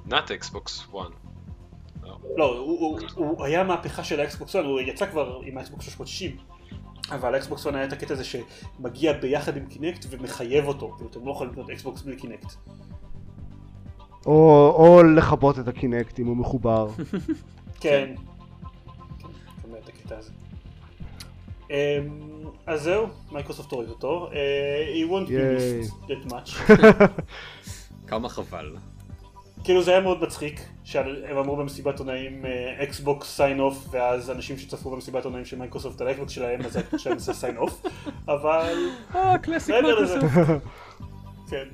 not 0.09 0.27
Xbox 0.43 0.93
One. 0.93 1.13
לא, 2.37 2.57
הוא, 2.57 2.79
הוא, 2.79 2.99
הוא 3.15 3.45
היה 3.45 3.63
מהפכה 3.63 4.03
של 4.03 4.19
האקסבוקס 4.19 4.55
1, 4.55 4.65
הוא 4.65 4.79
יצא 4.79 5.05
כבר 5.05 5.39
עם 5.45 5.57
האקסבוקס 5.57 5.85
360, 5.85 6.37
אבל 7.15 7.35
האקסבוקס 7.35 7.67
1 7.67 7.75
היה 7.75 7.85
את 7.85 7.93
הקטע 7.93 8.13
הזה 8.13 8.23
שמגיע 8.23 9.13
ביחד 9.13 9.57
עם 9.57 9.65
קינקט 9.65 10.05
ומחייב 10.09 10.65
אותו, 10.65 10.91
כאילו 10.95 11.09
אתם 11.09 11.25
לא 11.25 11.31
יכולים 11.31 11.51
לקנות 11.53 11.69
אקסבוקס 11.69 12.01
בלי 12.01 12.15
קינקט. 12.15 12.53
או 14.25 14.73
או 14.77 15.03
לכבות 15.03 15.59
את 15.59 15.67
הקינקט 15.67 16.19
אם 16.19 16.27
הוא 16.27 16.37
מחובר. 16.37 16.87
כן. 17.79 18.15
כן, 18.15 18.15
שומע 19.61 19.77
את 19.77 19.89
הקטע 19.89 20.17
הזה. 20.17 20.31
אמ, 21.69 21.75
אז 22.65 22.81
זהו, 22.81 23.07
מייקרוסופט 23.31 23.71
הוריד 23.71 23.89
אותו. 23.89 24.29
אה, 24.33 24.93
he 24.95 25.09
won't 25.09 25.27
be 25.27 25.31
missed 25.31 26.09
that 26.09 26.31
much. 26.31 26.71
כמה 28.07 28.29
חבל. 28.29 28.75
כאילו 29.63 29.83
זה 29.83 29.91
היה 29.91 29.99
מאוד 29.99 30.21
מצחיק, 30.21 30.61
שהם 30.83 31.37
אמרו 31.37 31.55
במסיבת 31.55 31.99
עיתונאים 31.99 32.45
Xbox 32.77 33.35
sign 33.35 33.59
off, 33.59 33.87
ואז 33.91 34.31
אנשים 34.31 34.57
שצפו 34.57 34.91
במסיבת 34.91 35.25
עיתונאים 35.25 35.45
של 35.45 35.57
מייקרוסופט 35.57 36.01
על 36.01 36.07
האקסבוקס 36.07 36.33
שלהם, 36.33 36.61
אז 36.61 36.77
שלהם 36.97 37.17
עשה 37.17 37.33
sign 37.33 37.57
off, 37.57 37.81
אבל 38.27 38.89
אה, 39.15 39.37
classic 39.37 39.75
מייקרוסופט. 39.75 40.23
כן. 41.49 41.67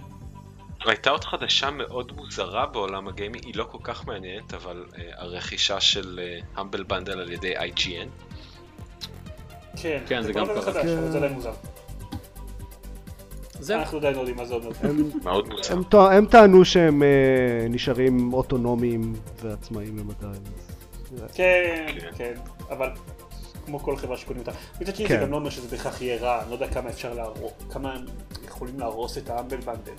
הייתה 0.85 1.09
עוד 1.09 1.23
חדשה 1.23 1.71
מאוד 1.71 2.11
מוזרה 2.15 2.65
בעולם 2.65 3.07
הגיימי, 3.07 3.39
היא 3.45 3.55
לא 3.55 3.63
כל 3.71 3.77
כך 3.83 4.07
מעניינת, 4.07 4.53
אבל 4.53 4.85
uh, 4.91 4.97
הרכישה 5.17 5.81
של 5.81 6.19
המבל 6.55 6.81
uh, 6.81 6.83
בנדל 6.83 7.19
על 7.19 7.31
ידי 7.31 7.57
IGN. 7.57 8.07
כן, 9.81 10.03
כן, 10.07 10.21
זה 10.21 10.33
כבר 10.33 10.41
גם 10.41 10.47
דבר 10.47 10.71
קרה. 10.71 10.81
אבל 10.81 11.11
זה 11.11 11.19
די 11.19 11.27
מוזר. 11.27 11.51
זהו. 13.59 13.79
אנחנו 13.79 13.97
עדיין 13.97 14.15
לא 14.15 14.19
יודעים 14.19 14.37
מה 14.41 14.45
זה 14.45 14.53
אומר. 14.53 14.69
הם- 14.81 15.09
מאוד 15.23 15.49
מוזר. 15.49 15.73
הם 16.11 16.25
טענו 16.25 16.65
שהם 16.65 17.03
אה, 17.03 17.07
נשארים 17.69 18.33
אוטונומיים 18.33 19.13
ועצמאיים 19.41 19.97
למדי. 19.97 20.25
אז- 20.25 21.31
כן, 21.33 21.85
כן, 22.17 22.33
אבל 22.69 22.89
כמו 23.65 23.79
כל 23.79 23.97
חברה 23.97 24.17
שקונים 24.17 24.41
אותה. 24.41 24.51
מצד 24.81 24.95
שני 24.95 25.07
כן. 25.07 25.15
זה 25.19 25.25
גם 25.25 25.31
לא 25.31 25.35
אומר 25.35 25.49
שזה 25.49 25.67
בהכרח 25.67 26.01
יהיה 26.01 26.21
רע, 26.21 26.41
אני 26.41 26.49
לא 26.49 26.55
יודע 26.55 26.67
כמה 26.67 26.89
אפשר 26.89 27.13
להרוס, 27.13 27.51
כמה 27.69 27.93
הם 27.93 28.05
יכולים 28.45 28.79
להרוס 28.79 29.17
את 29.17 29.29
האמבל 29.29 29.57
בנדל. 29.57 29.91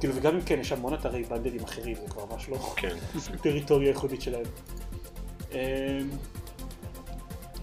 כאילו 0.00 0.14
וגם 0.16 0.34
אם 0.34 0.40
כן, 0.40 0.58
יש 0.60 0.72
המון 0.72 0.94
אתרי 0.94 1.22
בנדלים 1.22 1.62
אחרים, 1.64 1.94
זה 1.94 2.10
כבר 2.10 2.24
ממש 2.32 2.48
לא 2.48 2.56
כן. 2.76 2.96
טריטוריה 3.42 3.88
ייחודית 3.88 4.22
שלהם. 4.22 4.44
אמ, 5.52 5.58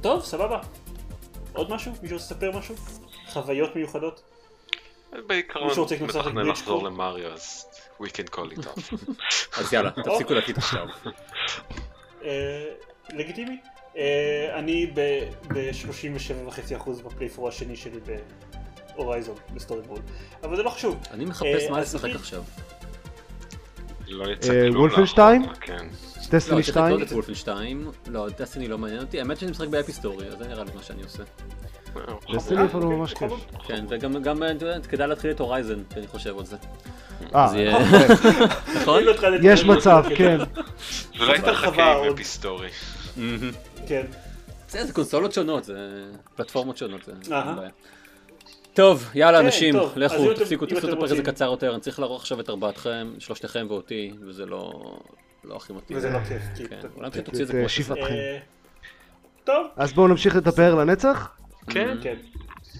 טוב, 0.01 0.23
סבבה. 0.23 0.59
עוד 1.53 1.71
משהו? 1.71 1.91
מישהו 2.01 2.17
רוצה 2.17 2.33
לספר 2.33 2.57
משהו? 2.57 2.75
חוויות 3.33 3.75
מיוחדות? 3.75 4.23
בעיקרון, 5.27 5.71
מתכנן 6.01 6.47
לחזור? 6.47 6.83
למריו, 6.83 7.33
אז 7.33 7.65
we 8.01 8.05
can 8.05 8.35
call 8.35 8.57
it 8.57 8.65
off. 8.65 8.93
אז 9.59 9.73
יאללה, 9.73 9.91
תפסיקו 9.91 10.33
להקליט 10.33 10.57
עכשיו. 10.57 10.87
אה, 12.23 12.65
לגיטימי. 13.13 13.57
אה, 13.97 14.59
אני 14.59 14.91
ב-37.5% 14.93 17.03
ב 17.03 17.07
playthrough 17.07 17.47
השני 17.47 17.75
שלי 17.75 17.99
ב 18.95 19.00
Horizon, 19.00 19.35
ב 19.53 19.58
story 19.58 19.81
mode. 19.81 19.99
אבל 20.43 20.55
זה 20.55 20.63
לא 20.63 20.69
חשוב. 20.69 20.97
אני 21.11 21.25
מחפש 21.25 21.63
אה, 21.63 21.71
מה 21.71 21.79
לשחק 21.79 22.09
עכשיו. 22.15 22.43
לא 24.07 24.79
Wolfenstein? 24.79 25.45
כן. 25.61 25.87
Destiny 26.29 26.57
לא, 26.57 26.63
צריך 26.63 26.67
2? 26.67 26.93
לקנות 26.93 27.07
את 27.07 27.13
Wolfenstein. 27.13 27.87
לא, 28.07 28.27
Destiny 28.37 28.67
לא 28.67 28.77
מעניין 28.77 29.01
אותי. 29.01 29.19
האמת 29.19 29.39
שאני 29.39 29.51
משחק 29.51 29.67
ב 29.67 29.73
Epistory, 29.73 30.27
אז 30.27 30.37
זה 30.37 30.47
נראה 30.47 30.63
לי 30.63 30.71
מה 30.75 30.83
שאני 30.83 31.03
עושה. 31.03 31.23
אה, 31.97 32.01
אפילו 32.65 32.83
אוקיי, 32.83 32.97
ממש 32.97 33.13
כיף. 33.13 33.31
כן, 33.67 33.85
וגם, 33.89 34.15
יודע, 34.63 34.79
כדאי 34.87 35.07
להתחיל 35.07 35.31
את 35.31 35.39
Horizon, 35.39 35.83
אני 35.97 36.07
חושב 36.07 36.37
על 36.39 36.45
זה. 36.45 36.55
אה, 37.35 37.45
אז 37.45 37.53
יהיה- 37.53 37.79
נכון? 37.79 37.99
לא 38.87 39.09
יש 39.43 39.63
לא 39.63 39.75
מצב, 39.75 40.03
כן. 40.15 40.37
אולי 41.19 41.37
הרחבה 41.37 41.51
תחכה 41.53 41.93
עם. 42.05 42.13
אפיסטורי. 42.13 42.69
כן. 43.87 44.03
זה 44.69 44.93
קונסולות 44.93 45.33
שונות, 45.33 45.63
זה 45.63 46.03
פלטפורמות 46.35 46.77
שונות, 46.77 47.01
זה 47.03 47.11
בעיה. 47.55 47.69
טוב, 48.73 49.09
יאללה 49.15 49.39
כן, 49.39 49.45
אנשים, 49.45 49.75
לכו, 49.95 50.33
תפסיקו, 50.33 50.65
תפסיקו 50.65 50.87
את 50.87 50.93
הפרק 50.93 51.03
הזה 51.03 51.23
קצר 51.23 51.45
יותר, 51.45 51.73
אני 51.73 51.81
צריך 51.81 51.99
לערוך 51.99 52.21
עכשיו 52.21 52.39
את 52.39 52.49
ארבעתכם, 52.49 53.13
שלושתכם 53.19 53.65
ואותי, 53.69 54.13
וזה 54.27 54.45
לא 54.45 54.73
לא 55.43 55.55
הכי 55.55 55.73
מתאים. 55.73 55.97
וזה 55.97 56.09
לא 56.09 56.19
כיף. 56.19 56.41
כי- 56.55 56.67
כן, 56.67 56.79
אולי 56.95 57.11
פשוט 57.11 57.25
תוציא 57.25 57.41
את 57.41 57.47
זה 57.47 57.53
כמו 57.53 57.63
אה, 57.63 57.69
שזה. 57.69 57.83
שבעתכם. 57.85 58.13
אה, 58.13 58.37
טוב, 59.43 59.67
אז 59.75 59.93
בואו 59.93 60.07
נמשיך 60.07 60.35
לדבר 60.35 60.75
לנצח? 60.75 61.31
כן. 61.69 61.97
כן. 62.01 62.15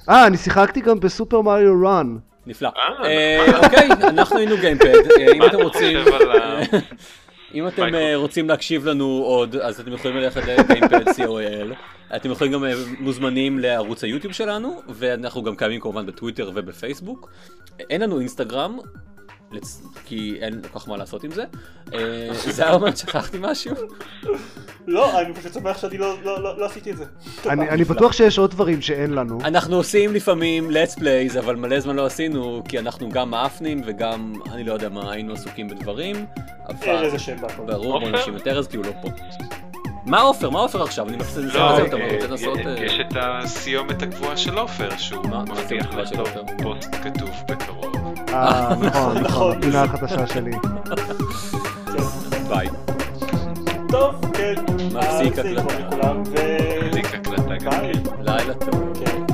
אה, 0.10 0.28
אני 0.28 0.38
שיחקתי 0.38 0.82
גם 0.82 1.00
בסופר 1.00 1.42
מריו 1.42 1.82
רן. 1.86 2.18
נפלא. 2.48 2.70
אה, 2.78 3.06
אה, 3.06 3.58
אוקיי, 3.66 3.88
אנחנו 3.92 4.38
היינו 4.38 4.56
גיימפד, 4.58 4.86
אה, 4.86 5.34
אם 5.34 5.46
אתם 5.46 5.58
רוצים... 5.62 5.98
אם 7.56 7.68
אתם 7.68 7.84
רוצים 8.16 8.50
להקשיב 8.50 8.86
לנו 8.86 9.06
עוד, 9.06 9.56
אז 9.56 9.80
אתם 9.80 9.94
יכולים 9.94 10.18
ללכת 10.18 10.42
לגיימפד 10.48 11.08
co.il. 11.08 11.74
אתם 12.16 12.32
יכולים 12.32 12.54
גם 12.54 12.64
מוזמנים 13.00 13.60
לערוץ 13.60 14.04
היוטיוב 14.04 14.34
שלנו, 14.34 14.82
ואנחנו 14.90 15.44
גם 15.44 15.56
קיימים 15.56 15.80
כמובן 15.80 16.06
בטוויטר 16.06 16.52
ובפייסבוק. 16.56 17.30
אין 17.90 18.02
לנו 18.02 18.20
אינסטגרם, 18.20 18.78
לצ- 19.54 19.84
כי 20.06 20.38
אין 20.42 20.62
כל 20.72 20.80
כך 20.80 20.88
מה 20.88 20.98
לעשות 20.98 21.24
עם 21.24 21.32
זה. 21.32 21.44
אה, 21.94 22.00
זה 22.34 22.64
היה 22.64 22.74
אומר 22.74 22.96
שכחתי 22.96 23.38
משהו? 23.42 23.76
לא, 24.88 25.22
אני 25.22 25.34
פשוט 25.34 25.54
שמח 25.54 25.78
שאני 25.78 25.98
לא- 25.98 26.16
לא 26.24 26.44
לא- 26.44 26.58
לא 26.60 26.66
עשיתי 26.66 26.92
את 26.92 26.98
זה. 26.98 27.06
אני 27.50 27.70
אני 27.70 27.84
בטוח 27.84 28.14
שיש 28.14 28.38
עוד 28.40 28.52
דברים 28.52 28.82
שאין 28.82 29.14
לנו. 29.14 29.40
אנחנו 29.44 29.76
עושים 29.76 30.14
לפעמים 30.14 30.70
let's 30.70 31.00
plays, 31.00 31.40
אבל 31.40 31.56
מלא 31.56 31.80
זמן 31.80 31.96
לא 31.96 32.06
עשינו, 32.06 32.64
כי 32.70 32.80
אנחנו 32.80 33.10
גם 33.10 33.30
מאפנים 33.30 33.82
וגם, 33.86 34.34
אני 34.52 34.64
לא 34.64 34.74
יודע 34.74 34.90
מה, 34.90 35.12
היינו 35.12 35.34
עסוקים 35.34 35.68
בדברים. 35.68 36.26
אבל... 36.70 36.90
ארז 36.90 37.16
אשם 37.16 37.36
בהכל. 37.42 37.64
ברור, 37.66 38.00
בוא 38.00 38.08
עופר? 38.10 38.22
נשים 38.22 38.36
את 38.36 38.48
ארז 38.48 38.68
כי 38.68 38.78
הוא 38.78 38.86
לא 38.86 38.92
פה. 39.02 39.10
מה 40.06 40.22
עופר? 40.22 40.50
מה 40.50 40.60
עופר 40.60 40.84
עכשיו? 40.84 41.10
אני 41.10 41.18
מפסיד 41.18 41.44
את 41.46 41.54
לא, 41.54 41.76
זה, 41.76 41.84
אתה 41.88 41.96
אה, 41.98 42.14
רוצה 42.14 42.28
לנסות... 42.28 42.58
אה, 42.66 42.76
יש 42.86 43.00
את 43.02 43.18
הסיומת 43.22 44.02
הקבועה 44.04 44.38
של 44.38 44.58
עופר, 44.58 44.90
שהוא 44.98 45.28
מה- 45.28 45.44
מה 45.46 45.54
מבטיח 45.54 45.94
לכתוב? 45.94 46.28
פוסט 46.64 46.96
כתוב 47.04 47.30
נכון, 48.34 48.86
נכון, 48.86 49.18
נכון. 49.18 49.58
הפינה 49.58 49.84
החדשה 49.84 50.28
שלי. 50.28 50.52
ביי. 52.50 52.68
טוב, 53.90 54.16
כן. 54.34 54.54
מפסיק 54.94 55.40
אז 55.40 55.46
זה 55.46 55.62
הקלטה. 55.62 56.14
כן. 56.36 57.92
לילה 58.22 58.54
טוב. 58.54 58.94
כן. 59.00 59.33